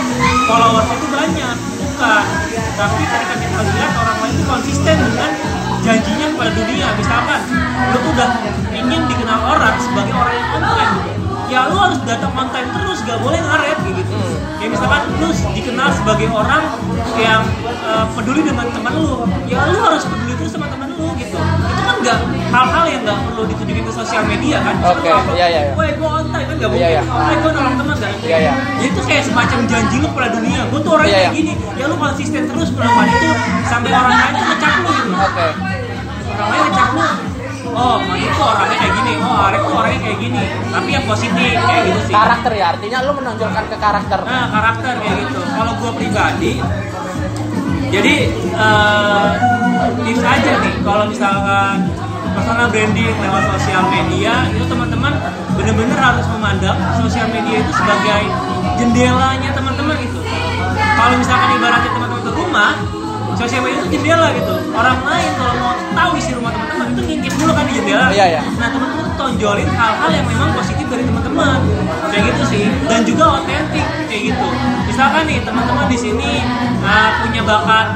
followers 0.47 0.89
itu 0.95 1.07
banyak, 1.11 1.55
bukan. 1.75 2.23
Tapi 2.79 3.03
ketika 3.03 3.35
kita 3.35 3.59
lihat 3.67 3.91
orang 3.99 4.17
lain 4.23 4.33
itu 4.39 4.45
konsisten 4.47 4.95
dengan 4.95 5.31
janjinya 5.81 6.27
kepada 6.37 6.51
dunia 6.53 6.87
misalkan 6.93 7.41
lu 7.89 7.97
tuh 7.99 8.11
udah 8.13 8.29
ingin 8.81 9.01
dikenal 9.07 9.39
orang 9.45 9.75
sebagai 9.77 10.13
orang 10.13 10.33
yang 10.33 10.49
on 10.51 10.63
time 10.65 10.93
gitu 10.97 11.11
ya 11.51 11.67
lu 11.67 11.75
harus 11.75 11.99
datang 12.07 12.31
on 12.31 12.47
time 12.49 12.69
terus 12.71 12.97
gak 13.03 13.19
boleh 13.19 13.39
ngaret 13.39 13.77
gitu 13.83 14.15
ya 14.57 14.65
misalkan 14.65 15.01
lu 15.19 15.29
dikenal 15.51 15.89
sebagai 15.91 16.27
orang 16.31 16.63
yang 17.19 17.43
eh, 17.67 18.05
peduli 18.15 18.41
dengan 18.41 18.65
teman 18.71 18.93
lu 18.95 19.27
ya 19.45 19.59
lu 19.67 19.77
harus 19.83 20.03
peduli 20.07 20.33
terus 20.39 20.51
sama 20.55 20.71
teman 20.71 20.89
lu 20.95 21.11
gitu 21.19 21.35
itu 21.35 21.81
kan 21.83 21.95
gak 22.01 22.17
hal-hal 22.55 22.85
yang 22.87 23.01
gak 23.03 23.19
perlu 23.27 23.43
ditunjukin 23.51 23.83
ke 23.83 23.93
sosial 23.93 24.23
media 24.23 24.57
kan 24.63 24.75
Oke, 24.81 25.11
iya, 25.35 25.45
iya, 25.47 25.61
iya. 25.67 25.73
Gue 25.75 26.07
on 26.07 26.25
time 26.31 26.45
kan 26.49 26.55
gak 26.57 26.69
mungkin. 26.71 26.81
Iya, 26.81 26.89
iya. 26.97 27.03
Woi, 27.05 27.35
gue 27.37 27.51
nolong 27.53 27.75
teman 27.77 27.95
kan. 27.95 28.11
Iya, 28.25 28.37
iya. 28.41 28.53
Ya 28.81 28.85
itu 28.89 28.99
kayak 29.05 29.23
semacam 29.29 29.59
janji 29.69 29.95
lu 30.01 30.07
pada 30.11 30.29
dunia. 30.33 30.61
Gue 30.73 30.79
tuh 30.81 30.91
orangnya 30.97 31.13
Iya, 31.13 31.19
kayak 31.21 31.31
iya. 31.31 31.37
gini. 31.37 31.53
Ya 31.77 31.85
lu 31.85 31.95
konsisten 31.95 32.41
terus 32.49 32.69
melakukan 32.73 33.07
itu 33.07 33.29
sampai 33.69 33.89
orang 33.93 34.15
lain 34.17 34.33
tuh 34.33 34.45
ngecap 34.49 34.73
lu 34.81 34.89
gitu 34.97 35.11
Oke. 35.13 35.47
orang 36.31 36.49
lain 36.49 36.61
ngecap 36.65 36.89
lu 36.97 37.05
oh 37.75 37.97
Mati 38.03 38.27
tuh 38.27 38.43
orangnya 38.43 38.77
kayak 38.77 38.93
gini. 38.99 39.13
Oh 39.21 39.37
Arek 39.47 39.61
tuh 39.63 39.75
orangnya 39.75 39.99
kayak 40.03 40.19
gini. 40.19 40.43
Tapi 40.71 40.89
yang 40.91 41.05
positif 41.07 41.51
kayak 41.55 41.83
gitu 41.87 41.99
sih. 42.07 42.13
Karakter 42.13 42.51
ya, 42.55 42.65
artinya 42.75 42.97
lu 43.07 43.11
menonjolkan 43.17 43.63
ke 43.67 43.77
karakter. 43.79 44.19
nah 44.27 44.45
karakter 44.51 44.93
kayak 44.99 45.15
gitu. 45.25 45.39
Kalau 45.41 45.73
gue 45.79 45.91
pribadi 45.95 46.53
jadi 47.91 48.15
eh, 48.55 49.29
tips 50.07 50.23
aja 50.23 50.51
nih. 50.63 50.73
Kalau 50.83 51.05
misalkan 51.11 51.77
personal 52.31 52.67
branding 52.71 53.11
lewat 53.11 53.43
sosial 53.59 53.83
media 53.91 54.33
itu 54.55 54.63
teman-teman 54.63 55.13
bener-bener 55.59 55.99
harus 55.99 56.25
memandang 56.31 56.79
sosial 57.03 57.27
media 57.27 57.59
itu 57.59 57.71
sebagai 57.75 58.23
jendelanya 58.79 59.51
teman-teman 59.51 59.99
gitu 59.99 60.19
kalau 60.95 61.15
misalkan 61.19 61.49
ibaratnya 61.59 61.91
teman-teman 61.91 62.23
ke 62.23 62.31
rumah 62.31 62.71
sosial 63.37 63.61
media 63.63 63.79
itu? 63.79 63.87
Jendela 63.97 64.27
gitu. 64.35 64.53
Orang 64.71 64.97
lain 65.03 65.31
kalau 65.37 65.53
mau 65.59 65.73
tahu 65.93 66.11
isi 66.17 66.31
rumah 66.35 66.51
teman-teman 66.55 66.87
itu 66.95 67.01
ngintip 67.07 67.33
dulu 67.39 67.51
kan 67.53 67.63
di 67.67 67.73
jendela. 67.77 68.05
Iya, 68.11 68.25
iya. 68.37 68.41
nah 68.59 68.67
teman-teman 68.71 69.03
tuh 69.05 69.15
tonjolin 69.19 69.69
hal-hal 69.69 70.09
yang 70.11 70.25
memang 70.27 70.49
positif 70.55 70.85
dari 70.89 71.03
teman-teman. 71.05 71.59
Kayak 72.11 72.23
gitu 72.33 72.43
sih. 72.51 72.63
Dan 72.89 73.01
juga 73.07 73.23
otentik 73.39 73.85
kayak 74.07 74.21
gitu. 74.33 74.47
Misalkan 74.89 75.23
nih 75.27 75.39
teman-teman 75.43 75.85
di 75.87 75.97
sini 75.97 76.31
uh, 76.83 77.09
punya 77.23 77.41
bakat 77.45 77.87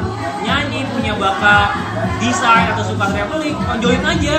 nyanyi 0.46 0.86
punya 0.94 1.14
bakat 1.18 1.74
desain 2.22 2.70
atau 2.70 2.86
suka 2.86 3.10
traveling 3.10 3.58
tonjolin 3.66 4.04
aja 4.06 4.36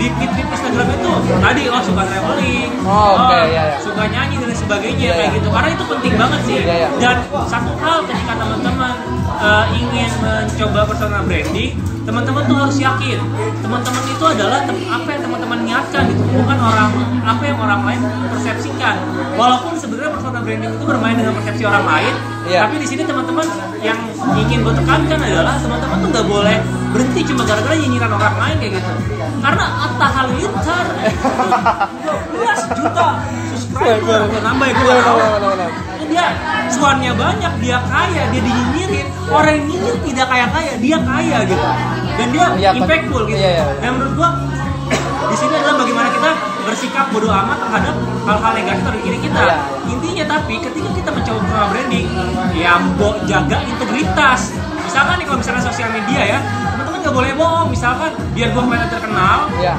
di 0.00 0.06
feed 0.16 0.32
Instagram 0.40 0.88
itu 0.88 1.12
tadi 1.36 1.62
oh 1.68 1.82
suka 1.84 2.02
traveling 2.08 2.72
Oh, 2.80 3.28
oke, 3.28 3.38
iya, 3.52 3.76
iya. 3.76 3.78
suka 3.84 4.08
nyanyi 4.08 4.40
dan 4.40 4.56
sebagainya 4.56 5.04
Iya, 5.04 5.12
kayak 5.12 5.28
iya. 5.28 5.36
gitu. 5.36 5.48
Karena 5.52 5.70
itu 5.76 5.84
penting 5.84 6.14
banget 6.16 6.40
sih. 6.48 6.56
Iya, 6.64 6.74
iya. 6.80 6.88
dan 6.96 7.16
satu 7.44 7.72
hal 7.76 7.98
ketika 8.08 8.32
teman-teman 8.40 8.94
uh, 9.40 9.64
ingin 9.72 10.10
mencoba 10.18 10.80
personal 10.86 11.22
branding 11.22 11.72
teman-teman 12.00 12.42
tuh 12.42 12.56
harus 12.58 12.76
yakin 12.76 13.18
teman-teman 13.60 14.02
itu 14.04 14.24
adalah 14.24 14.64
tem- 14.64 14.88
apa 14.88 15.08
yang 15.10 15.22
teman-teman 15.22 15.58
niatkan 15.62 16.02
gitu 16.06 16.22
bukan 16.34 16.58
orang 16.58 16.90
apa 17.22 17.42
yang 17.44 17.58
orang 17.58 17.80
lain 17.84 18.00
persepsikan 18.30 18.96
walaupun 19.34 19.76
sebenarnya 19.76 20.10
personal 20.10 20.40
branding 20.40 20.72
itu 20.72 20.84
bermain 20.84 21.14
dengan 21.14 21.32
persepsi 21.34 21.62
orang 21.62 21.84
lain 21.84 22.14
Iya. 22.40 22.66
tapi 22.66 22.80
di 22.80 22.88
sini 22.88 23.04
teman-teman 23.04 23.44
yang 23.78 24.00
ingin 24.34 24.64
gue 24.64 24.74
tekankan 24.74 25.20
adalah 25.20 25.60
teman-teman 25.60 25.96
tuh 26.00 26.08
nggak 26.08 26.26
boleh 26.26 26.56
berhenti 26.90 27.20
cuma 27.22 27.44
gara-gara 27.44 27.76
nyinyiran 27.76 28.10
orang 28.10 28.34
lain 28.34 28.56
kayak 28.58 28.72
gitu 28.80 28.90
karena 29.38 29.64
Atta 29.78 30.06
Halilintar 30.10 30.84
12 32.32 32.78
juta 32.80 33.06
subscriber 33.52 34.20
nambah 34.40 34.66
ya 34.66 34.74
gue 34.74 34.88
Iya, 34.90 35.02
tahu. 35.04 35.16
benar, 35.16 35.30
benar, 35.30 35.50
benar. 35.52 35.70
Itu 35.94 36.04
dia 36.08 36.26
cuannya 36.70 37.12
banyak 37.14 37.52
dia 37.58 37.78
kaya 37.82 38.22
dia 38.30 38.40
dinyinyirin 38.40 39.06
orang 39.26 39.52
yang 39.56 39.66
nyinyir 39.66 39.96
tidak 40.04 40.26
kaya 40.26 40.46
kaya 40.48 40.72
dia 40.78 40.96
kaya 40.98 41.38
gitu 41.44 41.64
dan 42.16 42.26
dia 42.30 42.46
Iya, 42.56 42.70
impactful 42.76 43.22
gitu 43.26 43.38
iya, 43.38 43.50
iya. 43.56 43.64
dan 43.80 43.90
menurut 43.96 44.14
gua 44.14 44.30
di 45.30 45.36
sini 45.38 45.54
adalah 45.54 45.76
bagaimana 45.78 46.08
kita 46.10 46.30
bersikap 46.60 47.06
bodoh 47.10 47.30
amat 47.30 47.58
terhadap 47.60 47.94
hal-hal 48.26 48.52
negatif 48.52 48.82
dari 48.84 49.00
diri 49.02 49.18
kita 49.20 49.40
Iya. 49.40 49.56
intinya 49.88 50.24
tapi 50.28 50.54
ketika 50.58 50.88
kita 50.92 51.10
mencoba 51.10 51.38
personal 51.40 51.66
branding 51.68 52.06
ya 52.52 52.72
mbok 52.78 53.16
jaga 53.24 53.58
integritas 53.62 54.40
misalkan 54.82 55.14
nih 55.18 55.26
kalau 55.26 55.38
misalnya 55.38 55.62
sosial 55.62 55.90
media 55.90 56.22
ya 56.26 56.38
teman-teman 56.66 56.98
nggak 57.00 57.14
boleh 57.14 57.32
bohong 57.34 57.68
misalkan 57.70 58.10
biar 58.32 58.48
gua 58.50 58.62
kelihatan 58.64 58.90
terkenal 58.90 59.38
Iya. 59.56 59.74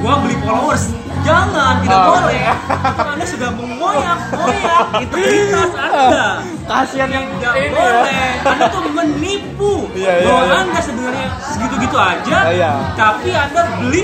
Gua 0.00 0.14
beli 0.18 0.36
followers 0.38 0.84
jangan 1.20 1.74
tidak 1.78 1.98
Oh. 2.00 2.06
boleh 2.16 2.40
Itu 2.40 3.02
anda 3.06 3.26
sudah 3.26 3.50
mengoyak 3.52 4.18
ngoyak 4.30 4.78
integritas 5.04 5.70
anda 5.74 6.26
Kasihan 6.64 7.10
yang 7.10 7.26
tidak 7.34 7.52
ini 7.58 7.68
boleh 7.70 8.14
ya. 8.14 8.30
anda 8.46 8.64
tuh 8.66 8.80
menipu 8.86 9.72
Iya, 9.92 10.12
iya, 10.14 10.24
bahwa 10.24 10.42
iya. 10.42 10.54
anda 10.62 10.80
sebenarnya 10.80 11.26
segitu-gitu 11.44 11.96
aja 11.96 12.36
Oh, 12.40 12.50
iya. 12.50 12.72
tapi 12.94 13.30
anda 13.30 13.60
beli 13.76 14.02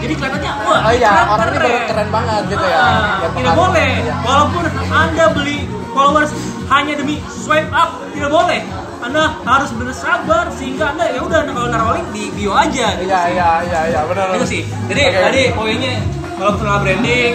jadi 0.00 0.12
kelihatannya 0.14 0.52
wah 0.62 0.80
Oh 0.80 0.92
iya, 0.92 1.10
keren, 1.10 1.28
orang 1.28 1.46
ini 1.46 1.58
baru 1.58 1.78
keren 1.86 2.08
banget 2.10 2.42
gitu 2.48 2.64
ya. 2.64 2.78
Ah, 2.78 3.14
tidak 3.30 3.54
boleh 3.54 3.90
Iya. 3.98 4.14
walaupun 4.22 4.64
anda 4.90 5.24
beli 5.30 5.58
followers 5.90 6.32
hanya 6.66 6.94
demi 6.94 7.16
swipe 7.26 7.68
up 7.70 7.90
tidak 8.10 8.30
boleh 8.30 8.60
anda 9.04 9.36
harus 9.44 9.70
benar 9.70 9.92
sabar 9.92 10.44
sehingga 10.50 10.90
anda 10.90 11.04
ya 11.06 11.20
udah 11.20 11.44
kalau 11.46 11.68
naruh 11.68 11.92
link 11.92 12.08
di 12.10 12.24
bio 12.32 12.52
aja 12.52 12.96
gitu 12.96 13.04
Iya, 13.04 13.22
iya, 13.30 13.50
iya, 13.62 13.80
iya, 13.92 14.00
benar. 14.08 14.32
itu 14.32 14.46
sih 14.48 14.62
jadi 14.88 15.00
Oke. 15.06 15.20
tadi 15.20 15.42
poinnya 15.52 15.92
kalau 16.34 16.56
personal 16.56 16.80
branding 16.80 17.32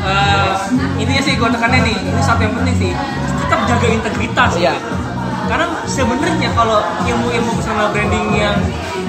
eh 0.00 0.52
intinya 0.96 1.20
sih 1.20 1.34
gue 1.36 1.48
tekannya 1.50 1.80
nih 1.84 1.96
ini 2.00 2.20
satu 2.20 2.40
yang 2.40 2.54
penting 2.56 2.76
sih 2.78 2.92
tetap 3.36 3.60
jaga 3.68 3.86
integritas 3.86 4.50
Iya. 4.56 4.72
gitu. 4.74 4.96
karena 5.44 5.66
sebenarnya 5.84 6.48
kalau 6.54 6.78
ilmu-ilmu 7.04 7.50
personal 7.52 7.90
branding 7.90 8.26
yang 8.32 8.56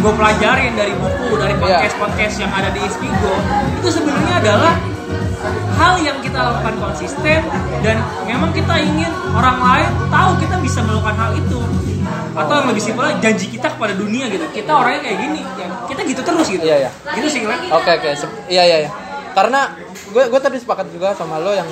gue 0.01 0.11
pelajarin 0.11 0.73
dari 0.75 0.91
buku 0.97 1.37
dari 1.37 1.55
Iya. 1.55 1.61
podcast 1.63 1.95
podcast 1.95 2.35
yang 2.37 2.51
ada 2.51 2.69
di 2.69 2.83
Inspigo 2.83 3.33
itu 3.79 3.87
sebenarnya 3.87 4.35
adalah 4.43 4.73
hal 5.79 5.95
yang 5.97 6.17
kita 6.19 6.37
lakukan 6.37 6.75
konsisten 6.77 7.39
dan 7.81 7.97
memang 8.27 8.51
kita 8.51 8.75
ingin 8.77 9.09
orang 9.31 9.57
lain 9.57 9.89
tahu 10.11 10.31
kita 10.37 10.55
bisa 10.59 10.79
melakukan 10.83 11.17
hal 11.17 11.31
itu 11.33 11.59
atau 12.31 12.53
yang 12.63 12.67
lebih 12.71 12.83
simpel 12.83 13.05
janji 13.19 13.45
kita 13.51 13.67
kepada 13.75 13.91
dunia 13.91 14.31
gitu 14.31 14.47
kita 14.55 14.71
orangnya 14.71 15.03
kayak 15.03 15.17
gini 15.19 15.41
ya 15.59 15.67
kita 15.91 16.01
gitu 16.07 16.21
terus 16.23 16.47
gitu 16.47 16.63
Iya, 16.63 16.77
iya. 16.87 16.91
gitu 17.19 17.27
sih. 17.27 17.41
Oke 17.47 17.89
oke, 17.91 18.09
iya 18.47 18.63
iya 18.63 18.77
iya. 18.87 18.89
Karena 19.35 19.75
gue 20.11 20.23
gue 20.27 20.39
tadi 20.39 20.57
sepakat 20.59 20.87
juga 20.91 21.11
sama 21.15 21.39
lo 21.39 21.51
yang 21.51 21.67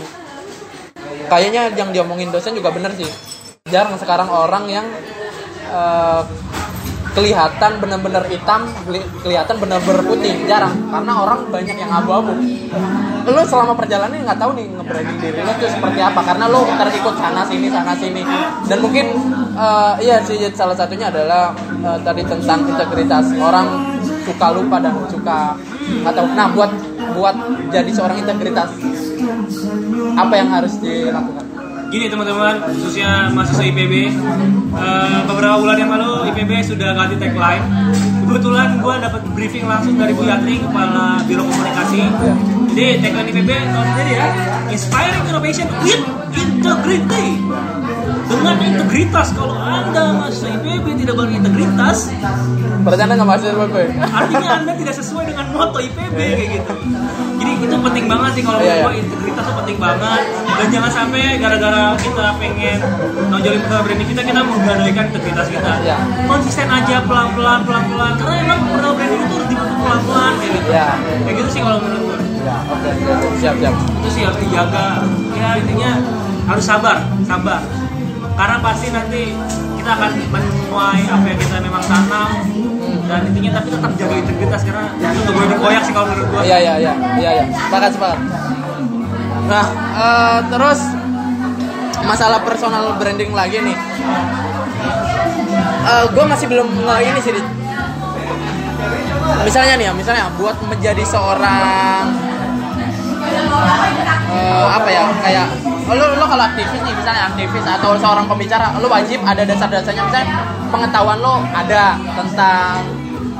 kayaknya 1.31 1.71
yang 1.75 1.89
diomongin 1.95 2.31
dosen 2.31 2.55
juga 2.55 2.71
bener 2.75 2.91
sih. 2.95 3.07
Jarang 3.71 3.95
sekarang 3.95 4.27
orang 4.27 4.65
yang 4.67 4.85
eh, 5.71 6.21
kelihatan 7.13 7.71
bener-bener 7.81 8.23
hitam, 8.29 8.69
keli- 8.85 9.09
kelihatan 9.25 9.55
bener-bener 9.57 10.01
putih. 10.05 10.33
Jarang, 10.45 10.75
karena 10.89 11.13
orang 11.13 11.39
banyak 11.49 11.77
yang 11.77 11.91
abu-abu. 11.91 12.33
Lo 13.29 13.45
selama 13.45 13.77
perjalanan 13.77 14.25
nggak 14.25 14.39
tahu 14.41 14.57
nih 14.57 14.65
nge-branding 14.73 15.17
diri 15.21 15.39
lo 15.45 15.53
tuh 15.61 15.69
seperti 15.69 16.01
apa 16.01 16.21
karena 16.25 16.49
lo 16.49 16.65
terikut 16.65 17.13
sana 17.13 17.45
sini 17.45 17.69
sana 17.69 17.93
sini 17.93 18.25
dan 18.65 18.77
mungkin 18.81 19.05
eh, 19.53 19.93
iya 20.01 20.17
sih 20.25 20.41
salah 20.57 20.73
satunya 20.73 21.13
adalah 21.13 21.53
eh, 21.85 21.99
tadi 22.01 22.25
tentang 22.25 22.65
integritas 22.65 23.29
orang 23.37 23.99
suka 24.25 24.47
lupa 24.49 24.81
dan 24.81 24.97
suka 25.13 25.53
tahu 26.09 26.27
nah 26.33 26.49
buat 26.53 26.73
buat 27.13 27.35
jadi 27.69 27.91
seorang 27.93 28.17
integritas 28.21 28.69
apa 30.17 30.33
yang 30.33 30.49
harus 30.49 30.73
dilakukan 30.81 31.48
gini 31.89 32.05
teman-teman 32.05 32.61
khususnya 32.69 33.33
mahasiswa 33.33 33.65
IPB 33.65 33.93
eh, 34.73 35.19
beberapa 35.25 35.57
bulan 35.57 35.77
yang 35.77 35.89
lalu 35.89 36.29
IPB 36.33 36.51
sudah 36.63 36.93
ganti 36.93 37.17
tagline. 37.17 37.65
Kebetulan 38.29 38.77
gue 38.77 38.93
dapat 39.01 39.21
briefing 39.33 39.65
langsung 39.65 39.97
dari 39.97 40.13
Bu 40.13 40.21
Yatri 40.21 40.61
kepala 40.61 41.25
biro 41.25 41.41
komunikasi. 41.43 42.05
Jadi 42.77 43.01
tagline 43.01 43.27
IPB 43.33 43.49
tahun 43.49 43.87
ini 43.97 44.13
ya 44.13 44.27
inspiring 44.69 45.23
innovation 45.25 45.67
with 45.81 46.03
integrity. 46.37 47.27
Dengan 48.29 48.61
integritas 48.61 49.33
kalau 49.33 49.57
anda 49.57 50.13
mahasiswa 50.13 50.53
IPB 50.61 51.01
tidak 51.01 51.17
berintegritas 51.17 52.13
Berarti 52.85 53.01
anda 53.01 53.17
nggak 53.17 53.29
masuk 53.35 53.49
gue. 53.73 53.85
artinya 54.05 54.49
anda 54.53 54.71
tidak 54.77 54.93
sesuai 55.01 55.33
dengan 55.33 55.45
moto 55.49 55.81
IPB 55.81 56.13
kayak 56.13 56.49
gitu 56.61 56.73
jadi 57.49 57.65
itu 57.65 57.77
penting 57.81 58.05
banget 58.05 58.31
sih 58.37 58.43
kalau 58.45 58.59
iya. 58.61 58.85
gua 58.85 58.91
integritas 58.93 59.43
itu 59.43 59.53
penting 59.57 59.77
banget. 59.81 60.21
Dan 60.59 60.67
jangan 60.69 60.91
sampai 60.91 61.21
gara-gara 61.39 61.83
kita 61.97 62.25
pengen 62.37 62.77
nonjolin 63.31 63.61
personal 63.63 63.81
branding 63.87 64.09
kita 64.11 64.21
kita 64.21 64.41
menggadaikan 64.43 65.03
integritas 65.09 65.47
kita. 65.49 65.71
Iya. 65.81 65.97
konsisten 66.29 66.67
aja 66.69 66.95
pelan-pelan 67.07 67.59
pelan-pelan. 67.65 68.13
Karena 68.21 68.35
emang 68.45 68.59
personal 68.69 68.93
branding 68.93 69.21
itu 69.23 69.33
harus 69.33 69.47
dibentuk 69.49 69.77
pelan-pelan 69.81 70.33
kayak 70.37 70.51
gitu. 70.53 70.69
Iya. 70.69 70.89
kayak 71.25 71.35
gitu 71.41 71.49
sih 71.49 71.61
kalau 71.65 71.79
menurut 71.81 72.03
gue 72.05 72.17
Ya, 72.39 72.55
oke, 72.71 72.87
oke, 72.87 73.27
siap, 73.35 73.55
siap. 73.59 73.75
itu 73.75 74.09
sih 74.15 74.23
harus 74.23 74.39
dijaga. 74.39 75.03
Ya 75.35 75.59
intinya 75.59 75.91
harus 76.47 76.63
sabar 76.63 77.03
sabar. 77.27 77.61
Karena 78.39 78.57
pasti 78.63 78.87
nanti 78.95 79.35
kita 79.75 79.91
akan 79.91 80.11
menuai 80.31 81.03
apa 81.03 81.25
yang 81.27 81.39
kita 81.39 81.57
memang 81.59 81.83
tanam 81.83 82.31
dan 83.09 83.25
intinya 83.25 83.51
tapi 83.57 83.67
tetap 83.73 83.91
jaga 83.97 84.15
integritas 84.21 84.61
karena 84.61 84.85
itu 85.01 85.19
nggak 85.25 85.33
boleh 85.33 85.47
dikoyak 85.49 85.81
sih 85.81 85.93
kalau 85.97 86.07
menurut 86.13 86.27
gua 86.29 86.41
Iya, 86.45 86.57
iya, 86.61 86.73
iya, 86.77 86.93
iya, 87.17 87.29
iya. 87.41 87.43
Sepakat, 87.49 87.91
sepakat. 87.97 88.19
Nah, 89.49 89.65
eh, 89.97 90.39
terus 90.53 90.79
masalah 92.05 92.39
personal 92.45 92.93
branding 93.01 93.33
lagi 93.33 93.57
nih. 93.65 93.77
gue 95.89 96.25
masih 96.29 96.45
belum 96.45 96.69
nge 96.85 96.95
ini 97.01 97.19
sih. 97.25 97.33
Misalnya 99.41 99.73
nih 99.81 99.85
ya, 99.89 99.93
misalnya 99.97 100.29
buat 100.37 100.53
menjadi 100.69 101.01
seorang 101.01 102.13
eh, 104.29 104.65
apa 104.69 104.89
ya 104.89 105.03
kayak 105.25 105.47
lo 105.89 106.05
lo 106.21 106.25
kalau 106.29 106.43
aktivis 106.45 106.81
nih 106.85 106.93
misalnya 106.93 107.33
aktivis 107.33 107.65
atau 107.65 107.97
seorang 107.97 108.29
pembicara 108.29 108.77
lo 108.77 108.85
wajib 108.85 109.17
ada 109.25 109.41
dasar-dasarnya 109.41 110.03
misalnya 110.05 110.27
pengetahuan 110.69 111.17
lo 111.17 111.41
ada 111.49 111.97
tentang 112.13 112.98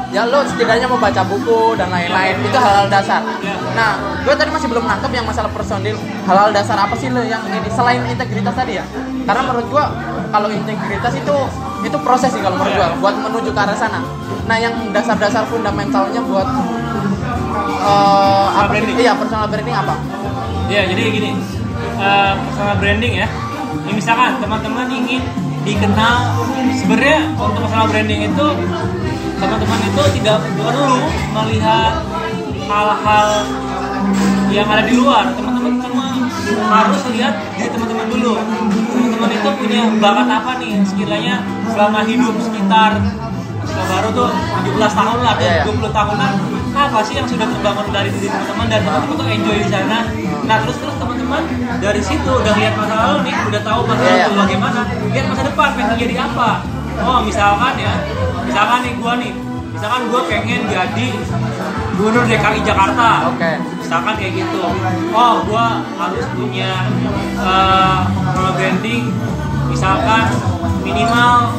ya 0.10 0.26
lo 0.26 0.41
setidaknya 0.41 0.89
membaca 0.89 1.22
buku 1.26 1.78
dan 1.78 1.89
lain-lain. 1.93 2.36
Itu 2.41 2.57
hal-hal 2.57 2.88
dasar. 2.89 3.22
Nah 3.78 3.91
gue 4.26 4.34
tadi 4.34 4.49
masih 4.49 4.68
belum 4.70 4.86
nangkep 4.86 5.12
yang 5.14 5.26
masalah 5.26 5.51
personil. 5.53 5.95
Hal-hal 6.26 6.49
dasar 6.53 6.78
apa 6.82 6.95
sih 6.97 7.14
lo 7.14 7.22
yang 7.22 7.41
ini 7.45 7.70
selain 7.70 8.01
integritas 8.10 8.53
tadi 8.57 8.82
ya? 8.82 8.86
Karena 9.26 9.41
menurut 9.45 9.68
gue 9.70 9.84
kalau 10.34 10.47
integritas 10.49 11.14
itu 11.14 11.36
itu 11.86 11.97
proses 12.03 12.30
sih 12.34 12.41
kalau 12.41 12.57
menurut 12.57 12.74
gue 12.76 12.88
buat 12.99 13.16
menuju 13.16 13.49
ke 13.53 13.60
arah 13.62 13.78
sana. 13.78 14.01
Nah 14.49 14.57
yang 14.57 14.74
dasar-dasar 14.89 15.45
fundamentalnya 15.47 16.22
buat 16.26 16.47
eh, 17.86 18.47
apa 18.49 18.68
branding. 18.74 18.97
iya 18.97 19.14
personal 19.14 19.45
branding 19.45 19.78
apa? 19.78 19.95
Ya 20.70 20.86
jadi 20.89 21.01
gini 21.14 21.32
eh, 22.01 22.34
personal 22.49 22.76
branding 22.82 23.14
ya. 23.26 23.28
Ini 23.86 23.93
misalkan 23.93 24.41
teman-teman 24.41 24.89
ingin 24.89 25.22
dikenal 25.66 26.34
sebenarnya 26.74 27.20
untuk 27.38 27.62
personal 27.62 27.86
branding 27.89 28.32
itu 28.32 28.47
teman-teman 29.40 29.80
itu 29.88 30.04
tidak 30.22 30.38
perlu 30.60 30.96
melihat 31.40 31.94
hal-hal 32.68 33.30
yang 34.52 34.68
ada 34.68 34.84
di 34.84 34.94
luar. 35.00 35.32
Teman-teman 35.34 35.74
cuma 35.80 36.08
harus 36.70 37.02
lihat 37.16 37.34
diri 37.56 37.70
teman-teman 37.72 38.06
dulu. 38.12 38.34
Teman-teman 38.94 39.32
itu 39.32 39.50
punya 39.56 39.82
bakat 39.98 40.28
apa 40.28 40.52
nih? 40.60 40.84
Sekiranya 40.84 41.36
selama 41.72 42.04
hidup 42.06 42.36
sekitar 42.44 43.00
Nah, 43.70 43.86
baru 43.86 44.10
tuh 44.18 44.30
17 44.66 44.82
tahun 44.98 45.20
lah, 45.22 45.36
Iya, 45.38 45.62
iya. 45.62 45.64
20 45.70 45.94
tahunan 45.94 46.32
apa 46.74 47.00
sih 47.06 47.14
yang 47.22 47.28
sudah 47.30 47.46
terbangun 47.46 47.86
dari 47.94 48.10
diri 48.10 48.28
teman-teman? 48.28 48.66
Dan 48.66 48.80
teman-teman 48.82 49.14
tuh 49.14 49.28
enjoy 49.30 49.56
di 49.62 49.70
sana. 49.70 49.98
Nah 50.50 50.58
terus 50.66 50.78
terus 50.82 50.96
teman-teman 50.98 51.42
dari 51.78 52.02
situ 52.02 52.32
udah 52.34 52.54
lihat 52.58 52.74
masa 52.74 52.96
lalu 52.98 53.30
nih 53.30 53.36
udah 53.46 53.62
tahu 53.62 53.80
masa 53.86 54.02
Iya, 54.02 54.10
lalu 54.10 54.34
iya. 54.34 54.42
bagaimana. 54.42 54.80
Lihat 55.14 55.26
masa 55.30 55.44
depan 55.46 55.68
pengen 55.78 55.96
jadi 56.02 56.16
apa 56.18 56.50
oh 57.02 57.20
misalkan 57.22 57.74
ya. 57.76 57.93
Misalkan 58.43 58.80
nih 58.82 58.93
gua 58.97 59.14
nih. 59.18 59.34
Misalkan 59.70 60.02
gua 60.10 60.22
pengen 60.26 60.62
jadi 60.68 61.08
gubernur 61.95 62.24
DKI 62.26 62.60
Jakarta. 62.64 63.10
Oke. 63.30 63.52
Misalkan 63.80 64.14
kayak 64.16 64.34
gitu. 64.38 64.64
Oh 65.12 65.34
gua 65.45 65.84
harus 65.97 66.26
punya 66.34 66.88
uh, 67.38 68.06
branding 68.54 69.12
misalkan 69.68 70.24
minimal 70.82 71.54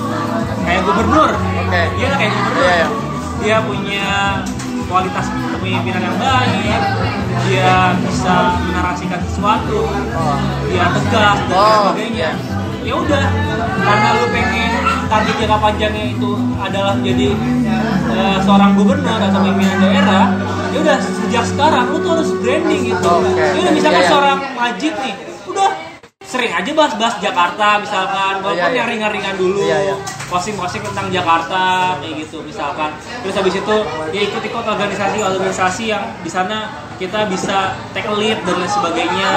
kayak 0.62 0.82
gubernur. 0.82 1.30
Oke. 1.34 1.82
dia 1.96 2.06
lah 2.08 2.18
kayak 2.18 2.32
gubernur. 2.32 2.60
Iya, 2.60 2.74
iya. 2.74 2.88
dia 3.40 3.56
punya 3.64 4.06
kualitas 4.84 5.26
kepemimpinan 5.54 6.02
yang 6.02 6.18
baik. 6.18 6.80
Dia 7.46 7.74
bisa 8.04 8.36
menarasikan 8.68 9.20
sesuatu. 9.24 9.86
Oh. 9.86 10.36
dia 10.66 10.86
tegas 10.92 11.38
dan 11.48 11.56
Oh, 11.56 11.94
sebagainya. 11.94 12.30
ya 12.80 12.94
udah 12.96 13.24
karena 13.80 14.08
lu 14.14 14.26
pengen 14.28 14.72
target 15.10 15.34
jangka 15.36 15.58
panjangnya 15.58 16.04
itu 16.14 16.30
adalah 16.56 16.94
jadi 17.02 17.28
eh, 18.14 18.38
seorang 18.46 18.70
gubernur 18.78 19.18
atau 19.18 19.40
pimpinan 19.42 19.78
daerah 19.82 20.24
ya 20.70 20.78
udah 20.78 20.96
sejak 21.02 21.44
sekarang 21.44 21.90
lu 21.90 21.98
tuh 21.98 22.10
harus 22.14 22.30
branding 22.38 22.94
gitu 22.94 23.10
Oke. 23.10 23.34
ya 23.34 23.58
udah 23.58 23.72
misalkan 23.74 23.98
Iya, 23.98 24.06
iya. 24.06 24.12
seorang 24.14 24.38
Majid 24.54 24.94
nih 25.02 25.14
udah 25.50 25.68
sering 26.22 26.52
aja 26.54 26.70
bahas-bahas 26.70 27.16
Jakarta 27.18 27.66
misalkan 27.82 28.32
walaupun 28.38 28.54
Iya, 28.54 28.70
iya. 28.70 28.78
yang 28.78 28.88
ringan-ringan 28.88 29.34
dulu 29.34 29.60
Iya, 29.66 29.78
iya. 29.82 29.94
posting-posting 30.30 30.82
tentang 30.86 31.10
Jakarta 31.10 31.98
kayak 31.98 32.14
gitu 32.22 32.38
misalkan 32.46 32.94
terus 33.26 33.34
habis 33.34 33.54
itu 33.58 33.76
ya 34.14 34.20
ikut-ikut 34.30 34.62
organisasi-organisasi 34.62 35.82
yang 35.90 36.06
di 36.22 36.30
sana 36.30 36.70
kita 37.02 37.26
bisa 37.26 37.74
take 37.90 38.06
lead 38.14 38.38
dan 38.46 38.62
lain 38.62 38.70
sebagainya 38.70 39.28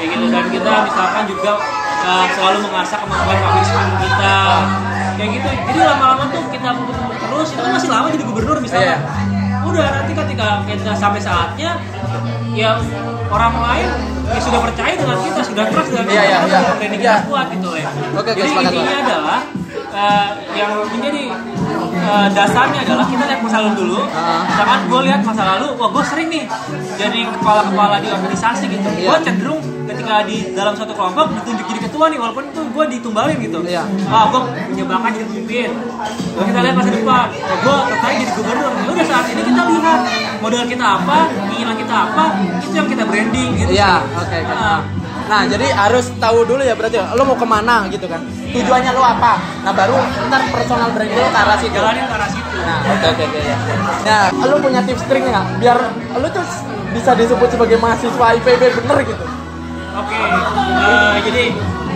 kayak 0.00 0.08
gitu 0.16 0.26
dan 0.32 0.48
kita 0.48 0.72
misalkan 0.88 1.24
juga 1.28 1.52
uh, 2.00 2.24
selalu 2.32 2.58
mengasah 2.64 2.98
kemampuan 3.04 3.36
public 3.36 3.64
speaking 3.66 3.96
kita 4.00 4.36
kayak 5.14 5.30
gitu. 5.32 5.48
Jadi 5.48 5.80
lama-lama 5.80 6.24
tuh 6.28 6.42
kita 6.50 6.70
terus 7.24 7.48
itu 7.50 7.62
masih 7.62 7.90
lama 7.90 8.06
jadi 8.08 8.24
gubernur 8.24 8.58
misalkan 8.58 9.00
udah 9.64 9.86
nanti 9.90 10.12
ketika 10.12 10.46
kita 10.68 10.92
sampai 10.94 11.18
saatnya 11.18 11.80
ya 12.52 12.76
orang 13.26 13.54
lain 13.56 13.88
ya 14.24 14.38
sudah 14.38 14.60
percaya 14.60 14.92
dengan 14.94 15.18
kita 15.18 15.40
sudah 15.42 15.64
trust 15.66 15.88
dengan 15.90 16.04
kita 16.06 16.14
Iya, 16.14 16.22
iya, 16.22 16.38
iya. 16.46 16.60
branding 16.70 17.00
Iya. 17.00 17.14
kita 17.16 17.26
kuat 17.26 17.46
gitu 17.50 17.70
ya. 17.74 17.88
Oke, 18.14 18.30
jadi 18.32 18.50
intinya 18.54 18.96
adalah 19.02 19.38
eh, 19.94 20.26
yang 20.54 20.70
menjadi 20.84 21.22
eh, 21.94 22.28
dasarnya 22.30 22.80
adalah 22.82 23.06
kita 23.06 23.24
lihat 23.24 23.40
masa 23.40 23.56
lalu 23.60 23.74
dulu 23.78 24.00
Ah. 24.06 24.42
misalkan 24.44 24.80
gue 24.84 25.00
lihat 25.04 25.20
masa 25.22 25.42
lalu 25.48 25.66
wah 25.74 25.88
gue 25.88 26.04
sering 26.04 26.28
nih 26.28 26.44
jadi 26.94 27.20
kepala-kepala 27.30 27.96
di 27.98 28.08
organisasi 28.08 28.64
gitu 28.68 28.88
Iya. 28.90 29.08
gue 29.08 29.18
cenderung 29.22 29.60
ketika 29.84 30.24
di 30.24 30.36
dalam 30.50 30.72
suatu 30.72 30.92
kelompok 30.92 31.26
ditunjuk 31.34 31.66
jadi 31.66 31.80
ketua 31.82 32.08
nih 32.08 32.18
walaupun 32.18 32.44
itu 32.46 32.60
gue 32.64 32.84
ditumbalin 32.90 33.36
gitu 33.38 33.58
Iya. 33.62 33.82
ah 34.06 34.24
gue 34.28 34.40
punya 34.66 34.84
bakat 34.84 35.10
jadi 35.14 35.26
pemimpin 35.28 35.70
Lalu 36.34 36.44
kita 36.44 36.58
lihat 36.60 36.74
masa 36.74 36.90
depan 36.90 37.26
oh, 37.30 37.56
gue 37.56 37.76
tertarik 37.88 38.16
jadi 38.18 38.32
gubernur 38.34 38.72
ya 38.74 38.90
udah 38.90 39.06
saat 39.06 39.26
ini 39.28 39.42
kita 39.44 39.62
lihat 39.64 40.00
modal 40.40 40.64
kita 40.66 40.86
apa 40.92 41.18
keinginan 41.46 41.76
kita 41.76 41.94
apa 42.04 42.24
itu 42.58 42.74
yang 42.74 42.88
kita 42.88 43.02
branding 43.02 43.50
gitu 43.56 43.70
Iya, 43.72 43.92
sih. 44.02 44.18
oke. 44.18 44.38
oke. 44.42 44.52
Ah. 44.52 44.80
Nah, 45.24 45.48
jadi 45.48 45.66
harus 45.72 46.12
tahu 46.20 46.44
dulu 46.44 46.60
ya 46.60 46.76
berarti 46.76 47.00
lo 47.00 47.22
mau 47.24 47.36
ke 47.36 47.46
mana 47.48 47.88
gitu 47.88 48.04
kan. 48.04 48.20
Tujuannya 48.52 48.92
lo 48.92 49.00
apa? 49.00 49.40
Nah, 49.64 49.72
baru 49.72 49.96
ntar 50.28 50.40
personal 50.52 50.92
branding 50.92 51.16
lo 51.16 51.28
ke 51.32 51.38
arah 51.40 51.56
situ. 51.56 51.72
jalanin 51.74 52.04
ke 52.04 52.14
arah 52.14 52.28
situ 52.28 52.56
Nah, 52.64 52.78
oke 52.80 53.06
oke 53.12 53.22
oke. 53.28 53.40
ya. 53.40 53.56
Nah, 54.04 54.46
lo 54.48 54.56
punya 54.60 54.80
tips 54.84 55.04
trik 55.08 55.24
nggak 55.24 55.46
biar 55.60 55.78
lo 56.20 56.28
tuh 56.28 56.44
bisa 56.92 57.10
disebut 57.16 57.48
sebagai 57.50 57.76
mahasiswa 57.80 58.26
IPB 58.38 58.62
bener 58.84 58.98
gitu? 59.08 59.24
Oke, 59.94 60.18
eh, 60.18 61.16
jadi 61.22 61.44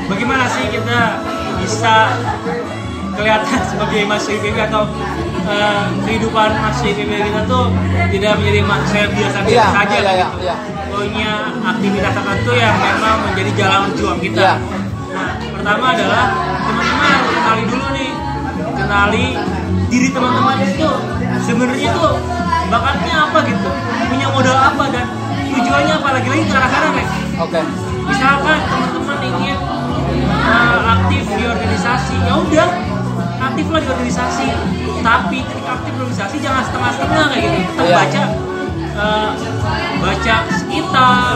bagaimana 0.07 0.45
sih 0.51 0.65
kita 0.71 0.99
bisa 1.59 1.95
kelihatan 3.19 3.61
sebagai 3.67 4.01
mahasiswa 4.07 4.35
IPB 4.41 4.57
atau 4.71 4.83
eh, 5.49 5.85
kehidupan 6.05 6.51
IPB 6.85 7.11
kita 7.11 7.41
tuh 7.49 7.65
tidak 8.13 8.33
menjadi 8.41 8.59
yang 8.61 9.11
biasa-biasa 9.13 9.39
Iya, 9.49 9.67
saja 9.73 9.97
kan 9.99 10.15
iya, 10.15 10.27
gitu. 10.29 10.39
iya. 10.45 10.57
Punya 10.89 11.33
aktivitas 11.63 12.13
tertentu 12.17 12.53
yang 12.57 12.75
memang 12.81 13.17
menjadi 13.29 13.51
jalan 13.57 13.81
juang 13.97 14.19
kita. 14.21 14.41
Iya. 14.41 14.55
Nah, 15.09 15.31
pertama 15.41 15.85
adalah 15.97 16.25
teman-teman 16.69 17.09
harus 17.09 17.31
kenali 17.33 17.63
dulu 17.67 17.87
nih, 17.97 18.11
kenali 18.77 19.27
diri 19.89 20.09
teman-teman 20.13 20.57
itu 20.63 20.91
sebenarnya 21.49 21.89
tuh 21.97 22.13
bakatnya 22.69 23.15
apa 23.25 23.39
gitu, 23.49 23.71
punya 24.13 24.27
modal 24.29 24.57
apa 24.57 24.85
dan 24.93 25.07
tujuannya 25.49 25.95
apa 25.97 26.09
lagi-lagi 26.21 26.45
ke 26.45 26.55
arah 26.55 26.71
sana 26.71 26.89
Lex 26.93 27.09
Oke. 27.41 27.61
misalkan 28.05 28.59
teman-teman 28.69 29.19
ingin 29.25 29.59
uh, 30.29 30.79
aktif 30.97 31.25
di 31.25 31.45
organisasi 31.49 32.17
ya 32.21 32.35
udah 32.37 32.69
aktiflah 33.39 33.81
di 33.81 33.89
organisasi 33.89 34.47
tapi 35.01 35.39
ketika 35.43 35.71
aktif 35.75 35.91
di 35.91 36.01
organisasi 36.01 36.37
jangan 36.39 36.63
setengah-setengah 36.65 37.25
kayak 37.29 37.43
gitu 37.45 37.61
tetap 37.69 37.85
Iya. 37.85 37.97
baca 37.97 38.23
eh, 38.99 39.31
baca 39.99 40.35
sekitar 40.51 41.33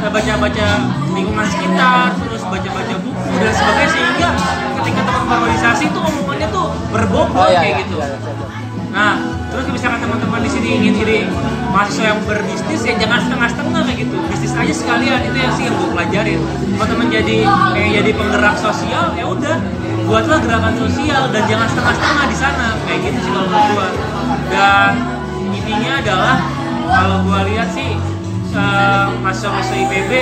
eh, 0.00 0.10
baca-baca 0.10 0.68
lingkungan 1.10 1.46
sekitar 1.48 2.06
terus 2.18 2.42
baca-baca 2.44 2.94
buku 2.98 3.32
dan 3.36 3.52
sebagainya 3.52 3.88
sehingga 3.90 4.28
ketika 4.76 5.00
teman-teman 5.02 5.36
organisasi 5.42 5.84
tuh 5.90 6.02
omongannya 6.02 6.48
tuh 6.48 6.66
berbobot 6.90 7.28
Oh 7.36 7.48
iya, 7.48 7.60
kayak 7.60 7.72
iya, 7.72 7.80
gitu 7.84 7.96
iya, 7.96 8.06
iya, 8.06 8.18
iya. 8.20 8.46
Nah, 8.90 9.14
terus 9.50 9.66
misalkan 9.70 9.98
teman-teman 9.98 10.40
di 10.46 10.50
sini 10.50 10.68
ingin 10.78 10.92
jadi 11.02 11.18
mahasiswa 11.74 12.04
yang 12.14 12.20
berbisnis 12.26 12.80
ya 12.86 12.94
jangan 12.98 13.18
setengah-setengah 13.26 13.80
kayak 13.86 13.98
gitu. 14.06 14.16
Bisnis 14.30 14.52
aja 14.54 14.74
sekalian 14.74 15.20
itu 15.26 15.38
yang 15.38 15.52
sih 15.58 15.64
yang 15.66 15.74
gue 15.76 15.88
pelajarin. 15.90 16.40
Teman-teman 16.78 17.06
jadi 17.10 17.36
kayak 17.74 17.90
jadi 18.02 18.10
penggerak 18.14 18.56
sosial 18.58 19.04
ya 19.18 19.24
udah 19.26 19.56
buatlah 20.06 20.38
gerakan 20.42 20.74
sosial 20.78 21.22
dan 21.30 21.42
jangan 21.46 21.68
setengah-setengah 21.70 22.24
di 22.26 22.36
sana 22.38 22.66
kayak 22.86 23.00
gitu 23.10 23.18
sih 23.22 23.30
kalau 23.34 23.48
gue. 23.50 23.88
Dan 24.50 24.92
intinya 25.50 25.92
adalah 25.98 26.36
kalau 26.90 27.16
gue 27.26 27.40
lihat 27.54 27.68
sih 27.74 27.90
eh, 28.54 29.06
mahasiswa-mahasiswa 29.22 29.76
IPB 29.86 30.12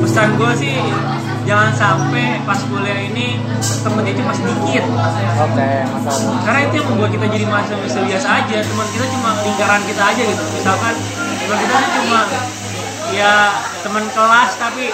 pesan 0.00 0.28
gue 0.34 0.52
sih 0.58 0.74
jangan 1.42 1.70
sampai 1.72 2.38
pas 2.44 2.60
kuliah 2.62 3.00
ini 3.00 3.40
temennya 3.80 4.14
cuma 4.14 4.32
sedikit 4.32 4.84
Oke, 5.40 5.70
masalah. 5.88 6.40
karena 6.44 6.60
itu 6.64 6.74
yang 6.76 6.88
membuat 6.88 7.10
kita 7.10 7.26
jadi 7.28 7.44
mahasiswa 7.44 8.02
biasa 8.02 8.28
aja 8.38 8.56
teman 8.60 8.86
kita 8.90 9.06
cuma 9.10 9.30
lingkaran 9.40 9.82
kita 9.84 10.02
aja 10.04 10.22
gitu 10.22 10.42
misalkan 10.52 10.94
teman 11.40 11.56
kita 11.58 11.74
tuh 11.74 11.90
cuma 11.98 12.20
ya 13.10 13.34
teman 13.80 14.04
kelas 14.06 14.50
tapi 14.56 14.84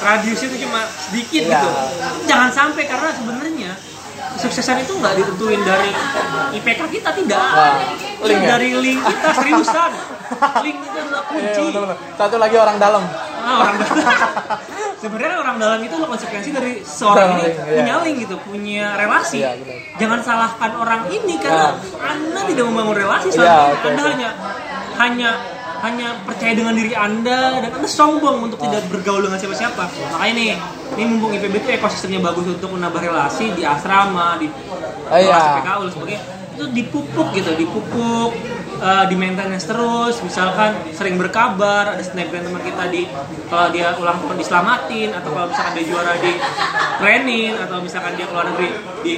radiusnya 0.00 0.46
itu 0.48 0.58
cuma 0.66 0.80
sedikit 0.90 1.42
Iya. 1.42 1.52
gitu 1.54 1.68
jangan 2.26 2.50
sampai 2.50 2.82
karena 2.84 3.10
sebenarnya 3.12 3.72
kesuksesan 4.32 4.80
itu 4.80 4.92
nggak 4.96 5.14
ditentuin 5.14 5.60
dari 5.60 5.90
IPK 6.52 6.80
kita 6.90 7.10
tidak 7.12 7.42
Itu 8.16 8.24
link 8.24 8.42
ya? 8.42 8.48
dari 8.50 8.68
link 8.74 8.98
kita 8.98 9.28
seriusan 9.34 9.90
link 10.64 10.78
itu 10.80 10.96
adalah 10.96 11.22
kunci 11.28 11.60
betul-betul. 11.68 11.96
Satu 12.16 12.36
lagi 12.38 12.56
orang 12.56 12.76
dalam. 12.78 13.04
Ah, 13.42 13.58
orang 13.66 13.76
dalam. 13.76 13.98
Sebenarnya 15.02 15.36
orang 15.42 15.56
dalam 15.58 15.80
itu 15.82 15.94
konsekuensi 15.98 16.50
dari 16.54 16.72
seorang 16.86 17.34
ini 17.34 17.42
iya. 17.50 17.82
punya 17.82 17.94
link 18.06 18.16
gitu, 18.22 18.36
punya 18.38 18.94
relasi. 18.94 19.42
Iya. 19.42 19.58
Jangan 19.98 20.22
salahkan 20.22 20.70
orang 20.78 21.10
ini 21.10 21.42
karena 21.42 21.74
Anda 21.98 22.40
tidak 22.46 22.64
membangun 22.70 22.96
relasi 23.02 23.34
sama 23.34 23.42
Iya, 23.42 23.50
dia. 23.50 23.72
oke, 23.74 23.86
Anda 23.90 24.02
oke. 24.02 24.10
hanya 24.14 24.28
hanya 25.02 25.30
hanya 25.82 26.08
percaya 26.22 26.54
dengan 26.54 26.78
diri 26.78 26.94
Anda 26.94 27.58
dan 27.58 27.70
Anda 27.74 27.88
sombong 27.90 28.46
untuk 28.46 28.62
tidak 28.62 28.86
bergaul 28.86 29.26
dengan 29.26 29.42
siapa-siapa. 29.42 29.82
Makanya 30.14 30.34
nih, 30.38 30.50
ini 30.94 31.02
mumpung 31.10 31.34
IPB 31.34 31.54
itu 31.58 31.68
ekosistemnya 31.74 32.22
bagus 32.22 32.46
untuk 32.46 32.70
menambah 32.70 33.02
relasi 33.02 33.50
di 33.58 33.66
asrama, 33.66 34.38
di 34.38 34.46
Oh, 35.10 35.18
iya. 35.18 35.34
kelas 35.34 35.46
PKU 35.58 35.80
dan 35.82 35.92
sebagainya. 35.92 36.22
Itu 36.54 36.64
dipupuk 36.70 37.28
gitu, 37.34 37.50
dipupuk 37.58 38.30
eh, 38.82 39.04
di 39.06 39.14
maintenance 39.14 39.64
terus 39.64 40.18
misalkan 40.20 40.74
sering 40.90 41.14
berkabar 41.14 41.94
ada 41.94 42.02
snapgram 42.02 42.42
teman 42.42 42.62
kita 42.66 42.84
di 42.90 43.06
kalau 43.46 43.70
dia 43.70 43.94
ulang 43.94 44.18
tahun 44.18 44.36
diselamatin 44.36 45.14
atau 45.14 45.30
kalau 45.30 45.46
misalkan 45.48 45.72
dia 45.78 45.84
juara 45.86 46.12
di 46.18 46.32
planning 46.98 47.54
atau 47.56 47.76
misalkan 47.78 48.12
dia 48.18 48.26
keluar 48.26 48.44
negeri 48.50 48.68
di 49.06 49.12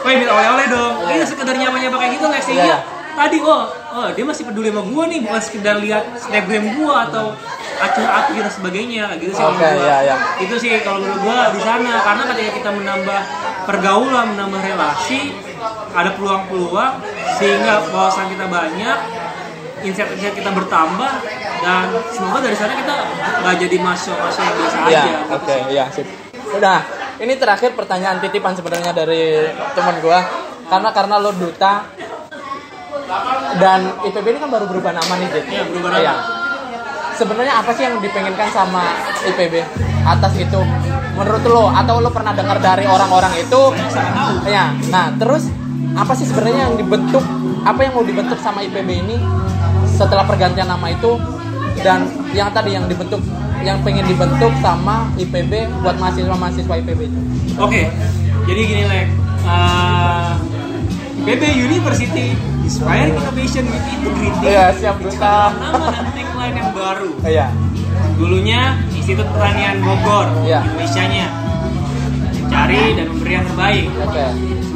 woi 0.00 0.14
minta 0.16 0.32
oleh-oleh 0.32 0.66
dong 0.72 0.94
ini 1.12 1.24
sekedar 1.28 1.54
nyapa-nyapa 1.54 1.96
kayak 2.00 2.12
gitu 2.16 2.24
nggak 2.26 2.44
sih 2.44 2.56
Iya, 2.56 2.64
iya. 2.64 2.78
tadi 3.14 3.36
oh 3.44 3.64
oh 3.92 4.08
dia 4.16 4.24
masih 4.24 4.42
peduli 4.48 4.72
sama 4.72 4.82
gua 4.88 5.04
nih 5.06 5.18
bukan 5.20 5.40
sekedar 5.42 5.76
lihat 5.78 6.04
snapgram 6.16 6.64
gua 6.80 6.94
atau 7.10 7.36
acuh-acuh 7.80 8.36
dan 8.36 8.52
sebagainya 8.52 9.04
gitu 9.20 9.32
sih 9.34 9.44
gua. 9.44 9.68
iya, 9.76 9.96
iya. 10.04 10.16
itu 10.40 10.54
sih 10.56 10.70
kalau 10.80 11.00
menurut 11.04 11.20
gua 11.24 11.52
di 11.52 11.60
sana 11.60 11.92
karena 12.04 12.22
ketika 12.32 12.50
kita 12.60 12.70
menambah 12.72 13.20
pergaulan 13.68 14.26
menambah 14.36 14.60
relasi 14.64 15.20
ada 15.90 16.10
peluang-peluang 16.14 16.92
sehingga 17.38 17.82
wawasan 17.90 18.30
kita 18.30 18.46
banyak 18.46 18.98
insight-insight 19.80 20.36
kita 20.36 20.50
bertambah 20.52 21.12
dan 21.60 21.86
semoga 22.12 22.38
dari 22.44 22.56
sana 22.56 22.72
kita 22.76 22.94
nggak 23.40 23.56
jadi 23.64 23.76
mahasiswa-mahasiswa 23.80 24.44
yang 24.44 24.56
biasa 24.56 24.76
Iya, 24.88 25.02
aja 25.02 25.14
oke, 25.32 25.56
iya, 25.72 25.84
sip. 25.92 26.06
Udah, 26.50 26.80
ini 27.20 27.32
terakhir 27.36 27.72
pertanyaan 27.76 28.20
titipan 28.20 28.56
sebenarnya 28.56 28.92
dari 28.92 29.48
teman 29.76 29.96
gua. 30.04 30.20
Karena 30.70 30.90
karena 30.94 31.18
lo 31.18 31.34
duta 31.34 31.82
dan 33.58 33.80
IPB 34.06 34.26
ini 34.30 34.38
kan 34.38 34.50
baru 34.54 34.70
berubah 34.70 34.94
nama 34.94 35.12
nih, 35.18 35.28
Jit. 35.34 35.44
Iya, 35.50 35.62
berubah 35.66 35.88
nama. 35.90 36.00
Iya. 36.00 36.14
Sebenarnya 37.18 37.54
apa 37.60 37.70
sih 37.76 37.84
yang 37.84 38.00
dipengenkan 38.00 38.48
sama 38.48 38.84
IPB 39.28 39.54
atas 40.06 40.32
itu? 40.40 40.60
Menurut 41.18 41.44
lo 41.44 41.68
atau 41.68 42.00
lo 42.00 42.08
pernah 42.14 42.32
dengar 42.32 42.56
dari 42.62 42.88
orang-orang 42.88 43.34
itu? 43.36 43.62
Tahu 43.76 44.48
Ya, 44.48 44.72
nah 44.88 45.12
terus 45.20 45.52
apa 45.94 46.12
sih 46.14 46.26
sebenarnya 46.26 46.68
yang 46.68 46.74
dibentuk? 46.76 47.24
Apa 47.60 47.80
yang 47.82 47.92
mau 47.92 48.04
dibentuk 48.04 48.38
sama 48.40 48.62
IPB 48.62 48.88
ini 49.00 49.16
setelah 49.90 50.24
pergantian 50.24 50.68
nama 50.68 50.86
itu? 50.88 51.18
Dan 51.80 52.04
yang 52.30 52.52
tadi 52.52 52.76
yang 52.76 52.84
dibentuk, 52.84 53.20
yang 53.62 53.80
pengen 53.80 54.04
dibentuk 54.04 54.52
sama 54.60 55.08
IPB 55.16 55.68
buat 55.80 55.96
mahasiswa-mahasiswa 55.96 56.74
IPB 56.84 57.00
itu? 57.08 57.20
Oke, 57.56 57.88
jadi 58.44 58.60
gini 58.60 58.82
Lek. 58.86 59.08
Uh, 59.40 60.36
BB 61.20 61.42
University 61.58 62.36
Inspiring 62.64 63.16
Innovation 63.16 63.64
with 63.66 63.84
Integrity. 63.88 64.46
Iya, 64.46 64.64
siap 64.76 64.96
duta. 65.00 65.52
Nama 65.52 65.86
dan 65.90 66.06
tagline 66.12 66.56
yang 66.56 66.70
baru. 66.72 67.10
Iya, 67.24 67.46
Dulunya 68.16 68.76
Institut 68.92 69.26
Pertanian 69.32 69.80
Bogor, 69.80 70.28
Iya. 70.44 70.60
Indonesia-nya. 70.64 71.26
Mencari 72.36 72.82
dan 72.94 73.06
memberi 73.08 73.32
yang 73.32 73.46
terbaik. 73.48 73.84
oke. 74.00 74.26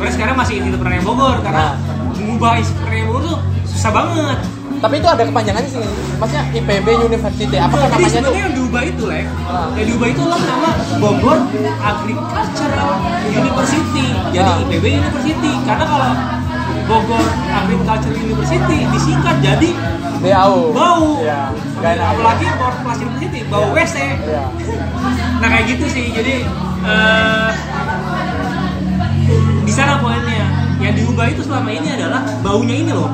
Sebenarnya 0.04 0.20
sekarang 0.20 0.36
masih 0.36 0.76
Pertanian 0.76 1.00
Bogor 1.00 1.36
karena 1.40 1.64
Nah. 1.64 2.12
mengubah 2.12 2.60
Pertanian 2.60 3.06
Bogor 3.08 3.22
tuh 3.24 3.36
susah 3.64 3.88
banget. 3.88 4.38
Tapi 4.76 4.94
itu 5.00 5.08
ada 5.08 5.22
kepanjangannya 5.24 5.70
sih, 5.72 5.80
maksudnya 6.20 6.44
IPB 6.52 6.86
University. 7.08 7.56
Apakah 7.56 7.88
Jadi 7.88 7.96
namanya 7.96 8.04
tuh? 8.04 8.12
sebenarnya 8.20 8.42
yang 8.44 8.52
diubah 8.52 8.82
itu, 8.84 9.02
Lek. 9.08 9.24
Ah. 9.48 9.68
Yang 9.72 9.86
diubah 9.88 10.08
itu 10.12 10.20
adalah 10.20 10.40
nama 10.44 10.70
Bogor 11.00 11.38
Agricultural 11.80 12.92
University. 13.32 14.06
Jadi 14.28 14.44
Ah. 14.46 14.60
IPB 14.60 14.84
University. 14.92 15.52
Karena 15.64 15.84
kalau 15.88 16.10
Bogor 16.84 17.24
Agricultural 17.48 18.16
University 18.20 18.78
disingkat 18.92 19.36
jadi 19.40 19.70
BAU. 20.20 20.60
bau. 20.76 21.16
Iya, 21.16 21.48
enak. 21.80 22.08
Apalagi 22.12 22.44
Bogor 22.52 22.74
Plus 22.84 22.98
University 23.00 23.40
bau 23.48 23.72
WC. 23.72 23.96
Iya. 24.20 24.44
Nah 25.40 25.48
kayak 25.48 25.64
gitu 25.66 25.86
sih. 25.88 26.12
Jadi 26.12 26.44
di 26.44 27.83
sana 29.74 29.94
poinnya. 29.98 30.46
Yang 30.78 30.92
diubah 31.02 31.26
itu 31.28 31.42
selama 31.42 31.70
ini 31.70 31.88
adalah 31.90 32.22
baunya 32.40 32.76
ini 32.76 32.92
loh. 32.94 33.10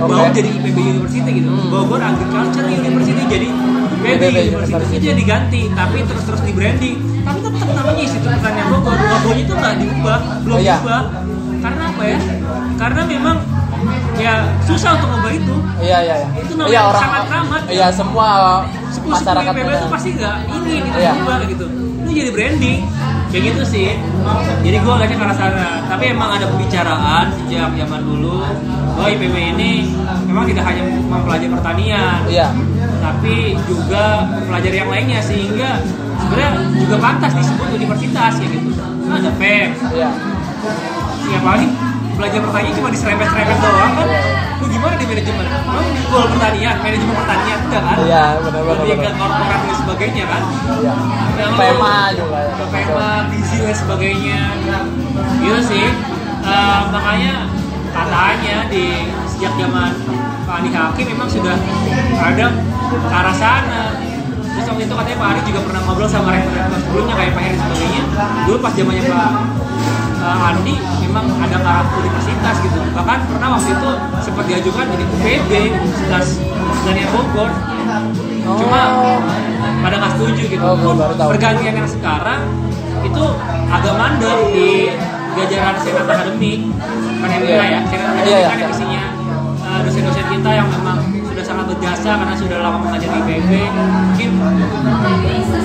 Bau 0.00 0.24
Oke. 0.24 0.40
jadi 0.40 0.48
IPB 0.54 0.78
University 0.80 1.30
gitu. 1.34 1.50
Bogor 1.68 2.00
Agriculture 2.00 2.64
University 2.64 3.22
jadi 3.26 3.48
IPB 3.48 4.22
University. 4.22 4.72
University. 4.72 4.96
Itu 4.96 5.04
yang 5.04 5.18
diganti, 5.18 5.60
tapi 5.72 5.98
terus-terus 6.04 6.40
di 6.40 6.52
branding. 6.52 6.96
Tapi 7.20 7.38
tetap 7.40 7.68
namanya 7.68 8.00
Institut 8.00 8.30
Pertanian 8.32 8.66
Bogor. 8.70 8.96
Logonya 8.96 9.42
itu 9.42 9.52
nggak 9.52 9.74
diubah, 9.80 10.18
belum 10.44 10.56
Oh, 10.56 10.60
iya. 10.62 10.76
diubah. 10.78 11.02
Karena 11.64 11.82
apa 11.88 12.02
ya? 12.04 12.18
Karena 12.76 13.00
memang 13.04 13.36
ya 14.14 14.34
susah 14.64 14.90
untuk 14.96 15.08
ngubah 15.12 15.32
itu. 15.32 15.54
Iya, 15.80 15.98
iya, 16.00 16.14
iya. 16.16 16.28
Itu 16.40 16.52
namanya 16.54 16.72
Iya, 16.72 16.80
orang 16.88 17.02
sangat 17.02 17.24
ramah. 17.28 17.60
Iya, 17.68 17.86
semua 17.92 18.28
masyarakat 19.04 19.52
IPB 19.52 19.68
itu 19.70 19.86
pasti 19.92 20.08
nggak 20.16 20.36
ingin 20.48 20.82
itu 20.88 20.96
Iya. 20.96 21.12
diubah 21.12 21.36
gitu 21.44 21.66
itu 22.04 22.10
jadi 22.14 22.30
branding 22.32 22.78
kayak 23.34 23.50
gitu 23.50 23.62
sih. 23.66 23.88
Jadi 24.62 24.76
gue 24.78 24.92
ngeliatnya 24.94 25.18
ke 25.18 25.24
arah 25.26 25.34
sana 25.34 25.66
tapi 25.90 26.14
emang 26.14 26.30
ada 26.38 26.46
pembicaraan 26.46 27.24
sejak 27.34 27.74
zaman 27.74 28.00
dulu. 28.06 28.38
Bahwa 28.94 29.10
IPB 29.10 29.34
ini 29.58 29.90
memang 30.30 30.46
tidak 30.46 30.70
hanya 30.70 30.86
mempelajari 30.86 31.50
pertanian 31.50 32.22
Iya. 32.30 32.46
tapi 33.02 33.58
juga 33.66 34.22
mempelajari 34.30 34.76
yang 34.78 34.86
lainnya. 34.86 35.18
Sehingga 35.18 35.82
sebenarnya 36.22 36.50
juga 36.78 36.96
pantas 37.02 37.34
disebut 37.34 37.74
universitas 37.74 38.38
ya 38.38 38.46
gitu. 38.46 38.70
Nah, 39.10 39.18
ada 39.18 39.30
PEM 39.34 39.68
Iya. 39.90 40.10
ya 41.26 41.38
paling 41.42 41.70
belajar 42.14 42.38
pertanian 42.38 42.72
cuma 42.78 42.88
diserempet-serempet 42.94 43.58
doang 43.58 43.92
kan. 43.98 44.08
Lu 44.62 44.66
gimana 44.84 45.00
di 45.00 45.06
manajemen? 45.08 45.44
Lu 45.48 45.80
di 45.96 46.02
goal 46.12 46.26
pertanian 46.28 46.76
manajemen 46.84 47.14
pertanian 47.16 47.58
enggak 47.64 47.82
kan? 47.88 47.96
Iya, 48.04 48.24
benar-benar. 48.36 48.76
lebih 48.84 48.96
ke 49.00 49.10
korporat 49.16 49.60
dan 49.64 49.76
sebagainya 49.80 50.24
kan? 50.28 50.42
Iya. 50.44 50.94
Ya, 51.40 51.46
PMA 51.56 51.98
juga 52.12 52.38
ya. 52.44 52.52
ke 52.52 52.64
PMA, 52.68 53.12
gizi 53.32 53.56
dan 53.64 53.76
sebagainya. 53.80 54.40
Gitu 55.40 55.60
sih. 55.64 55.86
Eh, 56.44 56.80
makanya 56.92 57.32
katanya 57.96 58.56
di 58.68 58.84
sejak 59.24 59.52
zaman 59.56 59.90
Pak 60.44 60.54
Andi 60.60 60.70
Hakim 60.76 61.06
memang 61.16 61.28
sudah 61.32 61.56
ada 62.20 62.46
ke 62.92 63.08
arah 63.08 63.36
sana. 63.40 63.84
Terus 64.44 64.66
waktu 64.68 64.84
itu 64.84 64.94
katanya 64.94 65.18
Pak 65.18 65.28
Ari 65.32 65.40
juga 65.48 65.60
pernah 65.64 65.80
ngobrol 65.88 66.06
sama 66.12 66.28
rektor-rektor 66.36 66.78
sebelumnya 66.84 67.14
kayak 67.16 67.32
Pak 67.32 67.42
Heri 67.48 67.56
sebagainya. 67.56 68.02
Dulu 68.44 68.56
pas 68.60 68.72
zamannya 68.76 69.02
Pak 69.08 69.30
eh, 70.24 70.48
Andi 70.48 70.74
memang 71.04 71.24
ada 71.38 71.56
ke 71.60 71.68
arah 71.68 71.86
universitas 71.94 72.56
gitu. 72.64 72.78
Bahkan 72.96 73.18
pernah 73.28 73.48
waktu 73.54 73.70
itu 73.76 73.90
sempat 74.24 74.44
diajukan 74.48 74.84
jadi 74.88 75.04
UPB 75.04 75.50
Universitas 75.76 76.26
Pertanian 76.40 77.08
Bogor. 77.12 77.50
Cuma 78.44 78.80
pada 79.84 79.94
nggak 80.00 80.12
setuju 80.16 80.42
gitu. 80.48 80.62
Oh, 80.64 80.76
Pun 80.76 80.96
pergantian 81.28 81.74
yang 81.76 81.88
sekarang 81.88 82.40
itu 83.04 83.24
agak 83.68 83.94
mandek 83.94 84.38
di 84.50 84.68
jajaran 85.34 85.76
senat 85.82 86.06
akademik 86.08 86.60
kan 87.20 87.28
Iya. 87.42 87.64
ya 87.68 87.80
senat 87.90 88.06
akademik 88.06 88.28
Iya, 88.28 88.38
iya, 88.38 88.48
kan 88.54 88.68
isinya 88.70 89.02
eh, 89.60 89.78
dosen-dosen 89.84 90.26
kita 90.30 90.50
yang 90.54 90.68
memang 90.70 90.98
sudah 91.44 91.60
sangat 91.60 91.76
berjasa 91.76 92.10
karena 92.16 92.34
sudah 92.40 92.56
lama 92.64 92.78
mengajar 92.80 93.08
di 93.12 93.18
IPB 93.20 93.52
mungkin 93.76 94.30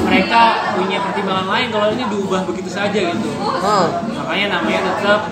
mereka 0.04 0.42
punya 0.76 1.00
pertimbangan 1.00 1.48
lain 1.48 1.68
kalau 1.72 1.88
ini 1.96 2.04
diubah 2.12 2.42
begitu 2.44 2.68
saja 2.68 3.00
gitu. 3.00 3.32
Hmm. 3.64 3.88
makanya 4.12 4.60
namanya 4.60 4.80
tetap 4.92 5.32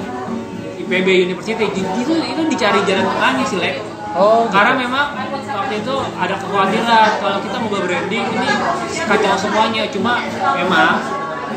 IPB 0.79 1.07
University. 1.27 1.67
Itu 1.83 2.15
itu 2.15 2.41
dicari 2.47 2.79
jalan 2.87 3.03
tengahnya 3.11 3.43
sih 3.43 3.59
Lek. 3.59 3.83
Oh, 4.15 4.47
karena 4.47 4.79
memang 4.79 5.19
waktu 5.51 5.83
itu 5.83 5.95
ada 6.15 6.35
kekhawatiran 6.39 7.09
kalau 7.19 7.37
kita 7.43 7.55
mau 7.59 7.83
branding 7.83 8.23
ini 8.31 8.49
kacau 9.03 9.35
semuanya. 9.35 9.83
Cuma 9.91 10.23
memang 10.55 11.03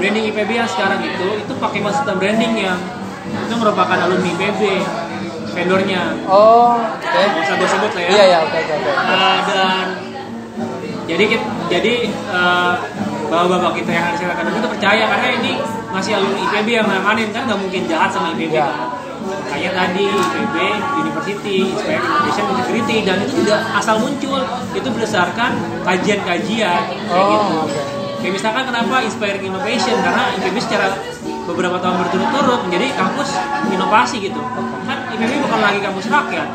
branding 0.02 0.34
IPB 0.34 0.50
yang 0.50 0.66
sekarang 0.66 0.98
itu 0.98 1.46
itu 1.46 1.52
pakai 1.62 1.78
master 1.78 2.18
branding 2.18 2.58
yang 2.58 2.74
itu 3.30 3.54
merupakan 3.54 3.94
alumni 4.02 4.34
IPB 4.34 4.82
vendornya 5.50 6.02
Oh, 6.24 6.78
oke. 6.78 7.06
nggak 7.06 7.42
usah 7.42 7.54
gue 7.56 7.68
sebut 7.68 7.90
lah 7.92 8.02
ya 8.02 8.10
Iya, 8.10 8.24
iya, 8.26 8.38
oke, 8.40 8.56
oke, 8.56 8.74
oke. 8.76 8.90
Uh, 8.92 9.38
dan 9.46 9.86
jadi 11.04 11.24
kita, 11.26 11.44
jadi 11.68 11.94
uh, 12.30 12.74
bapak-bapak 13.26 13.72
kita 13.78 13.90
yang 13.90 14.06
di 14.12 14.24
akademi 14.24 14.58
itu 14.58 14.68
percaya 14.68 15.04
karena 15.06 15.28
ini 15.34 15.52
masih 15.90 16.12
alumni 16.14 16.40
IPB 16.44 16.68
yang 16.72 16.86
nanganin 16.86 17.28
kan 17.30 17.42
nggak 17.44 17.58
mungkin 17.58 17.82
jahat 17.84 18.10
sama 18.10 18.30
IPB 18.32 18.52
Iya. 18.52 18.62
kan 18.62 18.88
makanya 19.20 19.70
tadi 19.76 20.04
IPB 20.06 20.56
University 20.96 21.56
Inspired 21.66 22.00
Innovation 22.00 22.44
Integrity 22.48 22.96
dan 23.02 23.16
itu 23.20 23.32
tidak 23.42 23.60
asal 23.74 23.98
muncul 23.98 24.40
itu 24.72 24.88
berdasarkan 24.88 25.50
kajian-kajian 25.84 26.80
kayak 26.88 27.10
Oh, 27.12 27.28
gitu 27.28 27.54
oke. 27.60 27.80
kayak 28.22 28.32
misalkan 28.32 28.62
kenapa 28.64 28.94
Inspiring 29.02 29.44
Innovation 29.44 29.96
karena 30.00 30.22
IPB 30.38 30.56
secara 30.58 30.86
beberapa 31.42 31.76
tahun 31.76 31.96
berturut-turut 31.98 32.60
menjadi 32.64 32.86
kampus 32.94 33.34
inovasi 33.66 34.16
gitu 34.22 34.38
kan 34.86 34.98
IPB 35.10 35.32
bukan 35.40 35.58
lagi 35.60 35.78
kampus 35.80 36.06
rakyat 36.06 36.48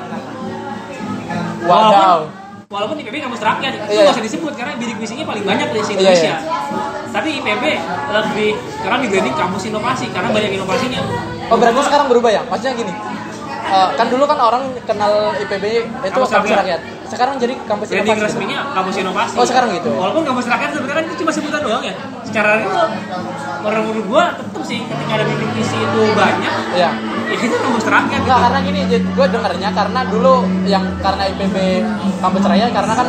Wadaw. 1.66 2.20
Walaupun, 2.22 2.70
walaupun 2.70 2.96
IPB 3.00 3.16
kampus 3.20 3.42
rakyat 3.42 3.72
itu 3.74 3.86
nggak 3.88 4.06
iya. 4.06 4.12
usah 4.12 4.24
disebut 4.24 4.54
karena 4.54 4.74
bidik 4.76 4.98
misinya 4.98 5.26
paling 5.26 5.44
banyak 5.44 5.68
di 5.68 5.78
Iya, 5.78 5.92
Indonesia. 5.92 6.30
iya. 6.30 6.38
Tapi 7.10 7.30
IPB 7.40 7.64
lebih 8.12 8.50
sekarang 8.76 9.00
dibranding 9.02 9.36
kampus 9.36 9.64
inovasi 9.66 10.06
karena 10.12 10.30
banyak 10.30 10.52
inovasinya. 10.54 11.02
Oh, 11.48 11.58
berarti 11.58 11.82
sekarang 11.84 12.08
berubah 12.08 12.32
ya? 12.32 12.42
Maksudnya 12.44 12.76
gini. 12.76 12.94
eh, 13.66 13.90
kan 13.98 14.06
dulu 14.06 14.24
kan 14.24 14.38
orang 14.38 14.64
kenal 14.86 15.14
IPB 15.36 15.66
itu 15.82 15.90
Kampus 16.06 16.30
kampus, 16.30 16.54
rakyat. 16.54 16.62
rakyat. 16.62 16.82
Sekarang 17.16 17.36
jadi 17.40 17.54
kampus 17.64 17.88
Branding 17.88 18.04
inovasi. 18.06 18.20
gitu. 18.20 18.28
resminya 18.28 18.60
kampus 18.72 18.96
inovasi. 19.00 19.36
Oh, 19.40 19.46
sekarang 19.48 19.70
gitu. 19.72 19.90
Walaupun 19.92 20.24
kampus 20.24 20.46
rakyat 20.46 20.70
sebenarnya 20.72 20.96
kan 20.96 21.06
itu 21.08 21.16
cuma 21.24 21.32
sebutan 21.32 21.62
doang 21.64 21.84
ya. 21.84 21.94
Secara 22.22 22.50
real 22.60 22.88
orang 23.64 23.82
menurut 23.82 24.06
gua 24.06 24.24
tetap 24.36 24.62
sih 24.62 24.80
ketika 24.82 25.12
ada 25.16 25.26
bidik 25.26 25.50
misi 25.54 25.78
itu 25.78 26.02
banyak, 26.14 26.54
Iya. 26.76 26.90
ya 27.26 27.36
itu 27.40 27.56
kampus 27.56 27.86
rakyat. 27.86 28.20
Enggak, 28.22 28.38
gitu. 28.38 28.46
karena 28.46 28.60
gini, 28.62 28.80
gue 28.92 29.28
dengernya 29.32 29.70
karena 29.72 30.02
dulu 30.06 30.36
yang 30.66 30.84
karena 31.00 31.24
IPB 31.26 31.56
kampus 32.20 32.44
raya 32.46 32.68
karena 32.70 32.94
kan 32.94 33.08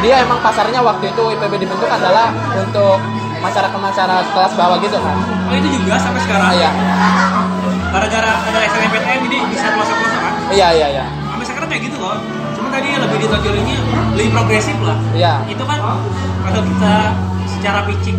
dia 0.00 0.20
emang 0.20 0.38
pasarnya 0.40 0.80
waktu 0.80 1.10
itu 1.10 1.22
IPB 1.34 1.52
dibentuk 1.58 1.88
adalah 1.88 2.28
untuk 2.52 3.00
masyarakat-masyarakat 3.40 4.26
kelas 4.32 4.52
bawah 4.54 4.76
gitu 4.80 4.96
kan. 4.96 5.16
Oh 5.44 5.54
itu 5.54 5.68
juga 5.76 5.96
sampai 5.98 6.20
sekarang. 6.22 6.48
Iya. 6.54 6.70
Gara-gara 7.88 8.32
ada 8.42 8.58
SNMPTN 8.64 9.18
jadi 9.24 9.36
bisa 9.48 9.66
pelosok-pelosok 9.70 10.20
kan. 10.20 10.32
Iya, 10.50 10.68
iya, 10.72 10.86
iya. 10.92 11.04
sampai 11.30 11.46
sekarang 11.46 11.68
kayak 11.68 11.82
gitu 11.84 11.96
loh 11.98 12.16
tadi 12.74 12.88
lebih 12.98 13.18
ditonjolinnya 13.22 13.76
lebih 14.18 14.30
progresif 14.34 14.76
lah 14.82 14.98
Iya. 15.14 15.34
itu 15.46 15.62
kan 15.62 15.78
kalau 16.42 16.62
kita 16.66 16.94
secara 17.46 17.80
pitching 17.86 18.18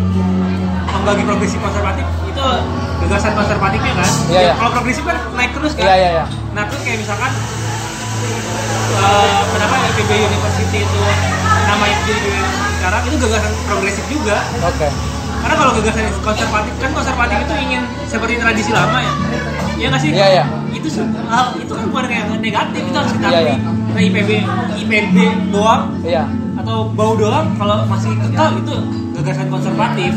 membagi 0.88 1.22
progresif 1.22 1.58
konservatif 1.60 2.04
itu 2.24 2.44
gagasan 3.04 3.32
konservatifnya 3.36 3.92
kan 3.94 4.10
Iya, 4.32 4.40
iya. 4.42 4.54
kalau 4.56 4.70
progresif 4.72 5.04
kan 5.04 5.16
naik 5.36 5.52
terus 5.52 5.72
kan 5.76 5.84
Iya, 5.84 5.94
iya, 5.94 6.08
iya. 6.16 6.24
nah 6.56 6.64
terus 6.66 6.80
kayak 6.82 6.98
misalkan 6.98 7.30
eh, 8.96 9.40
kenapa 9.52 9.74
IPB 9.92 10.10
University 10.24 10.78
itu 10.80 11.00
namanya 11.66 11.96
jadi 12.08 12.32
sekarang 12.80 13.02
itu 13.04 13.16
gagasan 13.20 13.52
progresif 13.66 14.04
juga 14.08 14.36
Oke. 14.64 14.88
karena 15.42 15.54
kalau 15.54 15.72
gagasan 15.76 16.04
konservatif 16.24 16.72
kan 16.80 16.90
konservatif 16.92 17.36
itu 17.44 17.54
ingin 17.60 17.82
seperti 18.08 18.34
tradisi 18.40 18.70
lama 18.72 18.98
ya 19.04 19.12
Iya 19.76 19.86
nggak 19.88 20.00
sih? 20.00 20.10
Iya, 20.10 20.26
iya. 20.32 20.44
Itu 20.72 20.88
hal 21.26 21.44
itu 21.56 21.72
kan 21.72 21.84
bukan 21.86 22.04
kayak 22.06 22.24
negatif 22.38 22.80
itu 22.82 22.96
harus 22.96 23.12
kita 23.12 23.28
Iya, 23.28 23.38
akui. 23.38 23.46
iya. 23.46 23.56
Nah, 23.86 24.00
IPB 24.02 24.30
IPB 24.78 25.16
doang 25.50 25.82
Iya. 26.00 26.24
atau 26.56 26.76
bau 26.90 27.12
doang 27.14 27.46
kalau 27.56 27.84
masih 27.86 28.12
kekal 28.18 28.56
itu 28.56 28.74
gagasan 29.14 29.48
konservatif. 29.48 30.12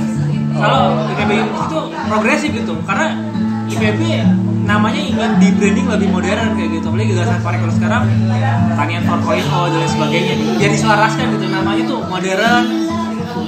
Kalau 0.49 0.81
Oh. 0.97 1.11
IPB 1.11 1.31
itu 1.39 1.77
progresif 2.05 2.49
gitu 2.51 2.73
karena 2.83 3.07
IPB 3.69 4.01
namanya 4.65 5.01
ingin 5.01 5.31
di 5.37 5.49
branding 5.51 5.87
lebih 5.87 6.07
modern 6.09 6.49
kayak 6.53 6.69
gitu. 6.73 6.85
Apalagi 6.87 7.11
gagasan 7.13 7.39
Parekrut 7.39 7.73
sekarang 7.73 8.03
pertanian 8.69 9.01
4.0 9.03 9.43
dan 9.67 9.77
lain 9.77 9.89
sebagainya. 9.89 10.33
Jadi 10.57 10.75
selaraskan 10.77 11.25
gitu 11.35 11.45
namanya 11.47 11.83
tuh 11.85 11.99
modern 12.05 12.63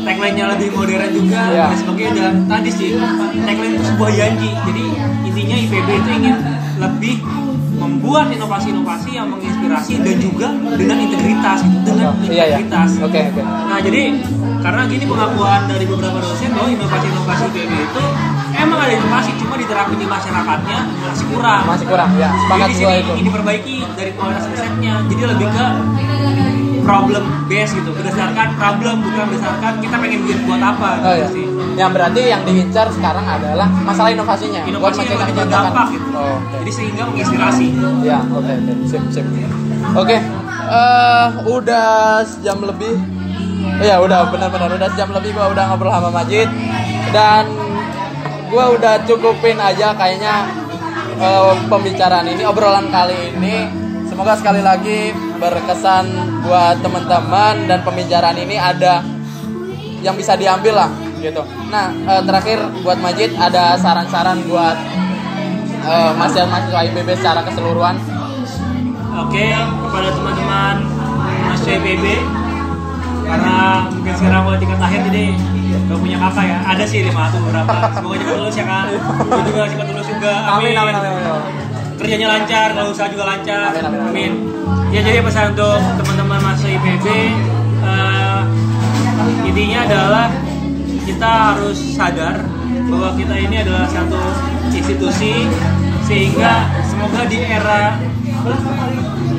tagline-nya 0.02 0.46
lebih 0.50 0.70
modern 0.72 1.10
juga 1.12 1.42
Iya. 1.48 1.66
dan 1.68 1.78
sebagainya 1.78 2.12
dan 2.18 2.36
tadi 2.46 2.70
sih 2.70 2.90
tagline 3.38 3.74
itu 3.76 3.86
sebuah 3.86 4.12
janji 4.12 4.50
jadi 4.62 4.84
intinya 5.24 5.56
IPB 5.60 5.88
itu 5.96 6.10
ingin 6.14 6.36
lebih 6.78 7.16
membuat 7.74 8.30
inovasi-inovasi 8.30 9.10
yang 9.12 9.28
menginspirasi 9.28 9.94
dan 10.00 10.18
juga 10.18 10.48
dengan 10.72 10.98
integritas 11.00 11.60
dengan 11.82 12.14
Iya, 12.22 12.30
iya. 12.30 12.44
integritas 12.56 12.90
Oke, 13.00 13.20
oke. 13.28 13.42
nah 13.42 13.78
jadi 13.78 14.02
karena 14.62 14.82
gini 14.86 15.04
pengakuan 15.04 15.62
dari 15.66 15.86
beberapa 15.86 16.18
dosen 16.18 16.50
bahwa 16.52 16.70
inovasi-inovasi 16.70 17.44
IPB 17.48 17.72
itu 17.74 18.04
emang 18.54 18.80
ada 18.80 18.94
inovasi 18.94 19.34
cuma 19.36 19.58
diterapin 19.58 19.98
di 19.98 20.06
masyarakatnya 20.06 20.80
masih 21.02 21.26
kurang 21.28 21.62
Masih 21.66 21.86
kurang 21.88 22.10
ya. 22.16 22.30
Sepakat 22.38 22.68
jadi 22.68 22.76
sini 22.76 22.94
itu. 22.96 23.12
ingin 23.12 23.26
diperbaiki 23.26 23.76
dari 23.92 24.12
kualitas 24.14 24.46
risetnya 24.48 24.94
jadi 25.08 25.24
lebih 25.28 25.48
ke 25.50 25.66
problem 26.82 27.24
base 27.46 27.72
gitu 27.74 27.90
berdasarkan 27.92 28.48
problem 28.58 28.96
bukan 29.02 29.26
berdasarkan 29.30 29.74
kita 29.80 29.96
pengen 29.98 30.20
duit 30.24 30.40
buat 30.44 30.62
apa 30.62 30.90
Oh 31.00 31.14
gitu 31.14 31.18
iya. 31.18 31.28
sih 31.30 31.46
Yang 31.72 31.92
berarti 31.96 32.22
yang 32.28 32.42
diincar 32.44 32.88
sekarang 32.92 33.24
adalah 33.24 33.68
masalah 33.82 34.12
inovasinya. 34.12 34.62
Buat 34.62 34.72
inovasi 34.76 35.00
yang 35.02 35.20
lebih 35.20 35.36
berdampak 35.40 35.86
gitu 35.90 36.08
Oh, 36.12 36.36
oke. 36.36 36.58
jadi 36.60 36.72
sehingga 36.72 37.04
menginspirasi 37.08 37.66
Ya, 38.04 38.20
oke, 38.28 38.52
oke. 38.52 38.74
Sip, 38.86 39.04
sip. 39.10 39.26
Oke. 39.94 40.18
Eh, 40.72 41.28
udah 41.48 41.90
sejam 42.24 42.60
lebih. 42.62 42.96
Iya, 43.82 43.98
udah 43.98 44.30
benar-benar 44.30 44.70
udah 44.72 44.90
sejam 44.92 45.10
lebih 45.12 45.32
gua 45.32 45.50
udah 45.50 45.64
ngobrol 45.68 45.90
sama 45.90 46.10
Majid 46.12 46.48
dan 47.10 47.50
gua 48.48 48.72
udah 48.72 49.02
cukupin 49.04 49.58
aja 49.58 49.96
kayaknya 49.96 50.48
eh, 51.18 51.54
pembicaraan 51.66 52.28
ini, 52.28 52.44
obrolan 52.44 52.88
kali 52.90 53.36
ini. 53.36 53.68
Semoga 54.06 54.36
sekali 54.36 54.60
lagi 54.60 55.16
berkesan 55.42 56.06
buat 56.46 56.78
teman-teman 56.86 57.66
dan 57.66 57.82
pembicaraan 57.82 58.38
ini 58.38 58.62
ada 58.62 59.02
yang 60.06 60.14
bisa 60.14 60.38
diambil 60.38 60.86
lah 60.86 60.90
gitu. 61.18 61.42
Nah, 61.74 61.90
eh, 61.94 62.22
terakhir 62.26 62.62
buat 62.86 63.02
Majid 63.02 63.34
ada 63.38 63.74
saran-saran 63.78 64.46
buat 64.46 64.78
eh, 65.82 66.12
mahasiswa 66.14 66.80
IPB 66.94 67.10
secara 67.18 67.42
keseluruhan. 67.42 67.98
oke 69.12 69.44
kepada 69.90 70.10
teman-teman 70.14 70.76
mahasiswa 71.44 71.74
IPB 71.82 72.06
karena 73.28 73.56
mungkin 73.92 74.14
sekarang 74.16 74.42
gue 74.48 74.56
tingkat 74.60 74.80
akhir 74.82 75.00
jadi 75.12 75.26
gak 75.88 76.00
punya 76.00 76.18
kakak 76.20 76.46
ya 76.48 76.58
ada 76.68 76.84
sih 76.84 77.00
lima 77.04 77.32
atau 77.32 77.40
beberapa 77.44 77.76
semoga 77.96 78.16
cepat 78.20 78.36
lulus 78.40 78.56
ya 78.56 78.66
kak 78.68 78.84
Gue 79.28 79.44
juga 79.48 79.62
cepat 79.72 79.86
lulus 79.92 80.08
juga 80.08 80.32
Amin, 80.52 80.74
amin, 80.76 80.94
amin, 80.96 81.12
amin. 81.12 81.71
Kerjanya 82.02 82.28
lancar 82.34 82.74
kalau 82.74 82.90
usaha 82.90 83.08
juga 83.14 83.30
lancar. 83.30 83.78
Amin, 83.78 83.86
amin, 83.86 84.02
amin. 84.10 84.34
ya 84.92 85.00
jadi 85.06 85.24
pesan 85.24 85.56
untuk 85.56 85.80
teman-teman 86.02 86.40
mahasiswa 86.44 86.74
IPB 86.76 87.06
eh, 87.86 88.42
intinya 89.48 89.80
adalah 89.88 90.28
kita 91.08 91.32
harus 91.56 91.78
sadar 91.96 92.44
bahwa 92.92 93.16
kita 93.16 93.36
ini 93.40 93.56
adalah 93.64 93.88
satu 93.88 94.20
institusi 94.74 95.48
sehingga 96.04 96.68
semoga 96.84 97.24
di 97.30 97.40
era 97.40 97.96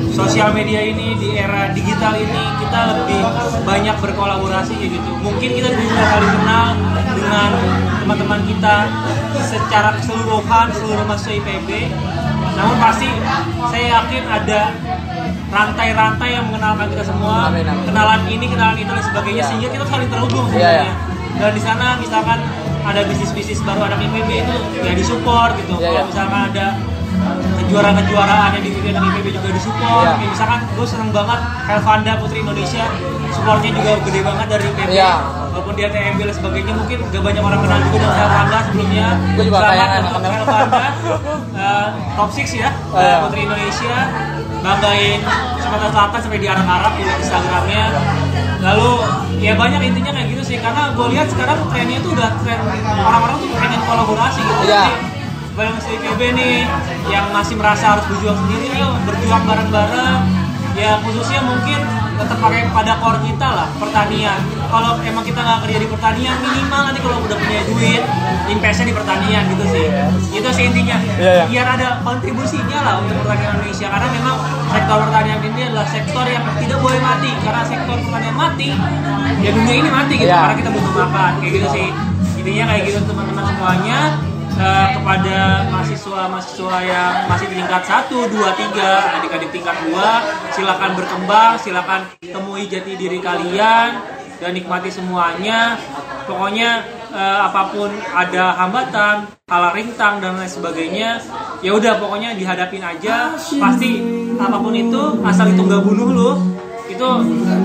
sosial 0.09 0.53
media 0.57 0.81
ini 0.81 1.13
di 1.21 1.37
era 1.37 1.69
digital 1.69 2.17
ini 2.17 2.41
kita 2.65 2.79
lebih 2.97 3.21
banyak 3.61 3.95
berkolaborasi 4.01 4.73
ya 4.73 4.87
gitu. 4.89 5.11
Mungkin 5.21 5.49
kita 5.53 5.69
bisa 5.69 6.01
saling 6.17 6.33
kenal 6.41 6.67
dengan 7.13 7.49
teman-teman 8.01 8.41
kita 8.49 8.75
secara 9.53 9.93
keseluruhan 10.01 10.73
seluruh 10.73 11.05
mahasiswa 11.05 11.33
IPB 11.37 11.69
namun 12.53 12.75
pasti 12.77 13.07
saya 13.67 13.85
yakin 13.99 14.23
ada 14.25 14.59
rantai-rantai 15.49 16.29
yang 16.33 16.45
mengenalkan 16.49 16.87
kita 16.89 17.03
semua 17.05 17.49
Amin, 17.49 17.65
amin. 17.65 17.85
kenalan 17.85 18.21
ini 18.25 18.45
kenalan 18.47 18.77
itu 18.77 18.89
dan 18.89 19.03
sebagainya 19.03 19.41
Ya. 19.41 19.47
sehingga 19.49 19.69
kita 19.69 19.85
saling 19.85 20.09
terhubung 20.09 20.45
sebenarnya 20.49 20.89
iya. 20.89 20.95
dan 21.37 21.51
di 21.53 21.61
sana 21.61 21.85
misalkan 21.97 22.39
ada 22.83 23.01
bisnis-bisnis 23.07 23.59
baru 23.63 23.87
anak 23.87 23.99
IPB 24.01 24.29
itu 24.43 24.55
ya 24.81 24.93
disupport 24.93 25.51
gitu 25.55 25.73
Iya, 25.77 25.87
kalau 25.87 26.01
iya. 26.01 26.09
misalkan 26.09 26.41
ada 26.51 26.67
kejuaraan-kejuaraan 27.63 28.51
yang 28.59 28.97
anak 28.99 29.15
IPB 29.15 29.27
juga 29.33 29.49
disupport. 29.55 30.05
Kayak 30.19 30.29
misalkan 30.35 30.59
gue 30.75 30.87
seneng 30.87 31.09
banget 31.15 31.39
Helvanda 31.69 32.11
Putri 32.19 32.37
Indonesia 32.43 32.85
supportnya 33.33 33.71
juga 33.71 33.91
gede 34.01 34.21
banget 34.21 34.47
dari 34.47 34.63
IPB 34.65 34.89
Iya. 34.91 35.11
walaupun 35.49 35.73
dia 35.73 35.87
TMB 35.87 36.19
dan 36.23 36.33
sebagainya 36.33 36.73
mungkin 36.73 36.97
gak 37.05 37.21
banyak 37.21 37.43
orang 37.43 37.59
kenal 37.61 37.77
juga 37.79 37.97
dengan 37.99 38.15
Helvanda 38.15 38.57
sebelumnya 38.63 39.07
Gua 39.29 39.43
juga 39.43 39.59
kayak 39.59 39.87
untuk 39.93 40.13
kenal. 40.15 40.31
Helvanda 40.33 40.79
eh, 41.53 41.87
top 42.13 42.29
6 42.31 42.53
ya 42.55 42.69
Oh, 42.89 42.99
iya. 42.99 43.15
Putri 43.21 43.39
Indonesia 43.43 43.95
banggain 44.59 45.19
Sumatera 45.59 45.89
Selatan 45.91 46.19
sampai 46.21 46.39
di 46.39 46.47
Arab-Arab 46.47 46.91
di 46.93 47.03
Instagramnya 47.03 47.83
lalu 48.59 48.89
ya 49.37 49.53
banyak 49.53 49.81
intinya 49.83 50.11
kayak 50.11 50.27
gitu 50.29 50.43
sih 50.45 50.57
karena 50.57 50.95
gue 50.95 51.07
lihat 51.11 51.27
sekarang 51.27 51.59
trennya 51.67 51.99
tuh 51.99 52.11
udah 52.11 52.29
tren 52.39 52.59
orang-orang 52.97 53.35
tuh 53.37 53.49
pengen 53.53 53.81
kolaborasi 53.83 54.39
gitu 54.39 54.63
Iya. 54.63 54.83
Jadi, 54.83 54.93
bareng 55.53 55.77
CPB 55.77 56.21
nih 56.33 56.65
yang 57.07 57.29
masih 57.29 57.53
merasa 57.53 57.93
harus 57.93 58.05
berjuang 58.07 58.33
sendiri 58.39 58.73
berjuang 59.03 59.43
bareng-bareng 59.45 60.19
ya 60.73 60.97
khususnya 60.97 61.45
mungkin 61.45 61.77
tetap 62.23 62.39
pakai 62.39 62.71
pada 62.71 62.93
core 63.03 63.19
kita 63.27 63.47
lah 63.51 63.67
pertanian. 63.75 64.39
Kalau 64.71 64.97
emang 65.03 65.23
kita 65.27 65.39
nggak 65.43 65.59
kerja 65.67 65.77
di 65.83 65.87
pertanian 65.91 66.35
minimal 66.39 66.81
nanti 66.89 66.99
kalau 67.03 67.17
udah 67.21 67.37
punya 67.37 67.61
duit 67.67 68.03
investnya 68.49 68.85
di 68.89 68.95
pertanian 68.95 69.43
gitu 69.51 69.65
sih. 69.69 69.85
Itu 70.31 70.49
sih 70.55 70.63
intinya. 70.71 70.97
Iya, 71.19 71.31
iya. 71.35 71.45
biar 71.51 71.67
ada 71.77 71.87
kontribusinya 72.01 72.79
lah 72.81 72.93
untuk 73.03 73.21
pertanian 73.21 73.59
Indonesia. 73.59 73.87
Karena 73.91 74.07
memang 74.09 74.35
sektor 74.71 74.97
pertanian 75.03 75.39
ini 75.43 75.61
adalah 75.67 75.87
sektor 75.91 76.25
yang 76.25 76.43
tidak 76.57 76.79
boleh 76.79 76.99
mati. 77.03 77.31
Karena 77.43 77.63
sektor 77.67 77.95
pertanian 77.99 78.35
mati 78.35 78.69
ya 79.43 79.51
dunia 79.51 79.75
ini 79.75 79.89
mati 79.91 80.13
gitu. 80.15 80.31
Iya. 80.31 80.39
karena 80.39 80.55
kita 80.63 80.69
butuh 80.71 80.93
makan 80.95 81.31
kayak 81.43 81.51
gitu 81.59 81.67
sih. 81.75 81.87
Intinya 82.39 82.63
kayak 82.71 82.81
gitu 82.87 82.99
teman-teman 83.07 83.43
semuanya 83.51 83.99
Eh, 84.53 84.87
kepada 84.93 85.65
mahasiswa-mahasiswa 85.73 86.77
yang 86.85 87.25
masih 87.25 87.49
di 87.49 87.57
tingkat 87.57 87.83
1, 87.89 88.29
2, 88.29 88.53
3, 88.53 89.17
adik-adik 89.17 89.49
tingkat 89.49 89.73
2 89.89 89.97
silakan 90.53 90.93
berkembang, 90.93 91.57
silakan 91.57 92.05
temui 92.21 92.69
jati 92.69 92.93
diri 92.93 93.17
kalian 93.17 93.97
dan 94.37 94.51
nikmati 94.53 94.93
semuanya. 94.93 95.73
Pokoknya 96.29 96.85
eh, 97.09 97.39
apa 97.49 97.73
pun 97.73 97.89
ada 98.13 98.53
hambatan, 98.61 99.25
hal 99.49 99.63
rintang 99.73 100.21
dan 100.21 100.37
lain 100.37 100.45
sebagainya 100.45 101.17
ya 101.65 101.73
udah 101.73 101.97
pokoknya 101.97 102.37
dihadapin 102.37 102.85
aja. 102.85 103.33
Pasti 103.33 104.05
apa 104.37 104.61
pun 104.61 104.77
itu 104.77 105.17
asal 105.25 105.49
itu 105.49 105.65
nggak 105.65 105.81
bunuh 105.81 106.09
lo 106.13 106.31
itu 106.93 107.09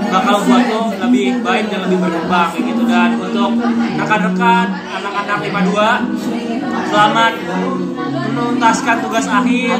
bakal 0.09 0.41
buat 0.41 0.63
lo 0.73 0.81
lebih 1.05 1.45
baik 1.45 1.69
dan 1.69 1.85
lebih 1.85 2.01
berkembang 2.01 2.49
gitu. 2.57 2.81
Dan 2.89 3.21
untuk 3.21 3.61
rekan-rekan 3.93 4.67
anak-anak 4.89 5.37
52 5.45 6.38
selamat 6.89 7.33
menuntaskan 8.29 8.95
tugas 9.01 9.25
akhir 9.25 9.77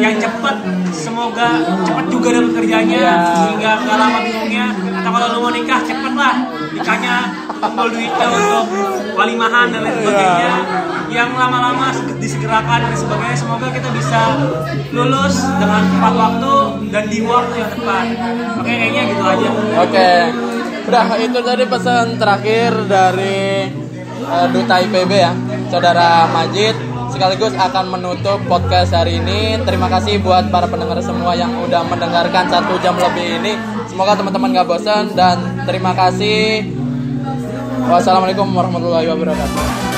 yang 0.00 0.14
cepat. 0.18 0.56
Semoga 0.90 1.48
cepat 1.84 2.04
juga 2.06 2.28
dalam 2.32 2.50
kerjanya 2.52 2.96
Iya. 2.96 3.14
sehingga 3.36 3.70
nggak 3.78 3.96
lama 3.96 4.18
bingungnya. 4.20 4.66
Atau 4.94 5.10
kalau 5.10 5.26
lo 5.28 5.38
mau 5.40 5.52
nikah 5.52 5.80
cepet 5.80 6.12
lah 6.14 6.34
nikahnya 6.70 7.14
kumpul 7.54 7.86
duitnya 7.88 8.26
untuk 8.28 8.64
walimahan 9.14 9.70
dan 9.70 9.80
lain 9.82 9.96
sebagainya. 9.96 10.52
Yang 11.08 11.30
lama-lama 11.34 11.86
se- 11.90 12.18
disegerakan 12.18 12.78
dan 12.84 12.96
sebagainya 12.96 13.36
semoga 13.36 13.66
kita 13.70 13.88
bisa 13.90 14.20
lulus 14.90 15.34
dengan 15.56 15.82
tepat 15.86 16.14
waktu 16.14 16.54
dan 16.90 17.04
di 17.06 17.18
waktu 17.22 17.54
yang 17.56 17.70
tepat. 17.70 18.04
Oke 18.58 18.72
kayaknya 18.72 19.02
gitu 19.08 19.22
aja. 19.22 19.48
Oke, 19.80 20.10
udah 20.84 21.04
itu 21.16 21.38
tadi 21.40 21.64
pesan 21.64 22.06
terakhir 22.16 22.70
dari 22.86 23.38
eh, 24.24 24.46
Duta 24.48 24.74
IPB 24.80 25.12
ya, 25.12 25.32
Saudara 25.74 26.30
Majid. 26.30 26.78
Sekaligus 27.10 27.50
akan 27.58 27.98
menutup 27.98 28.38
podcast 28.46 28.94
hari 28.94 29.18
ini. 29.18 29.58
Terima 29.66 29.90
kasih 29.90 30.22
buat 30.22 30.46
para 30.46 30.70
pendengar 30.70 31.02
semua 31.02 31.34
yang 31.34 31.50
udah 31.66 31.82
mendengarkan 31.90 32.46
satu 32.46 32.78
jam 32.78 32.94
lebih 32.94 33.42
ini. 33.42 33.58
Semoga 33.90 34.14
teman-teman 34.14 34.54
gak 34.54 34.70
bosan 34.70 35.18
dan 35.18 35.66
terima 35.66 35.90
kasih. 35.90 36.62
Wassalamualaikum 37.90 38.54
warahmatullahi 38.54 39.10
wabarakatuh. 39.10 39.93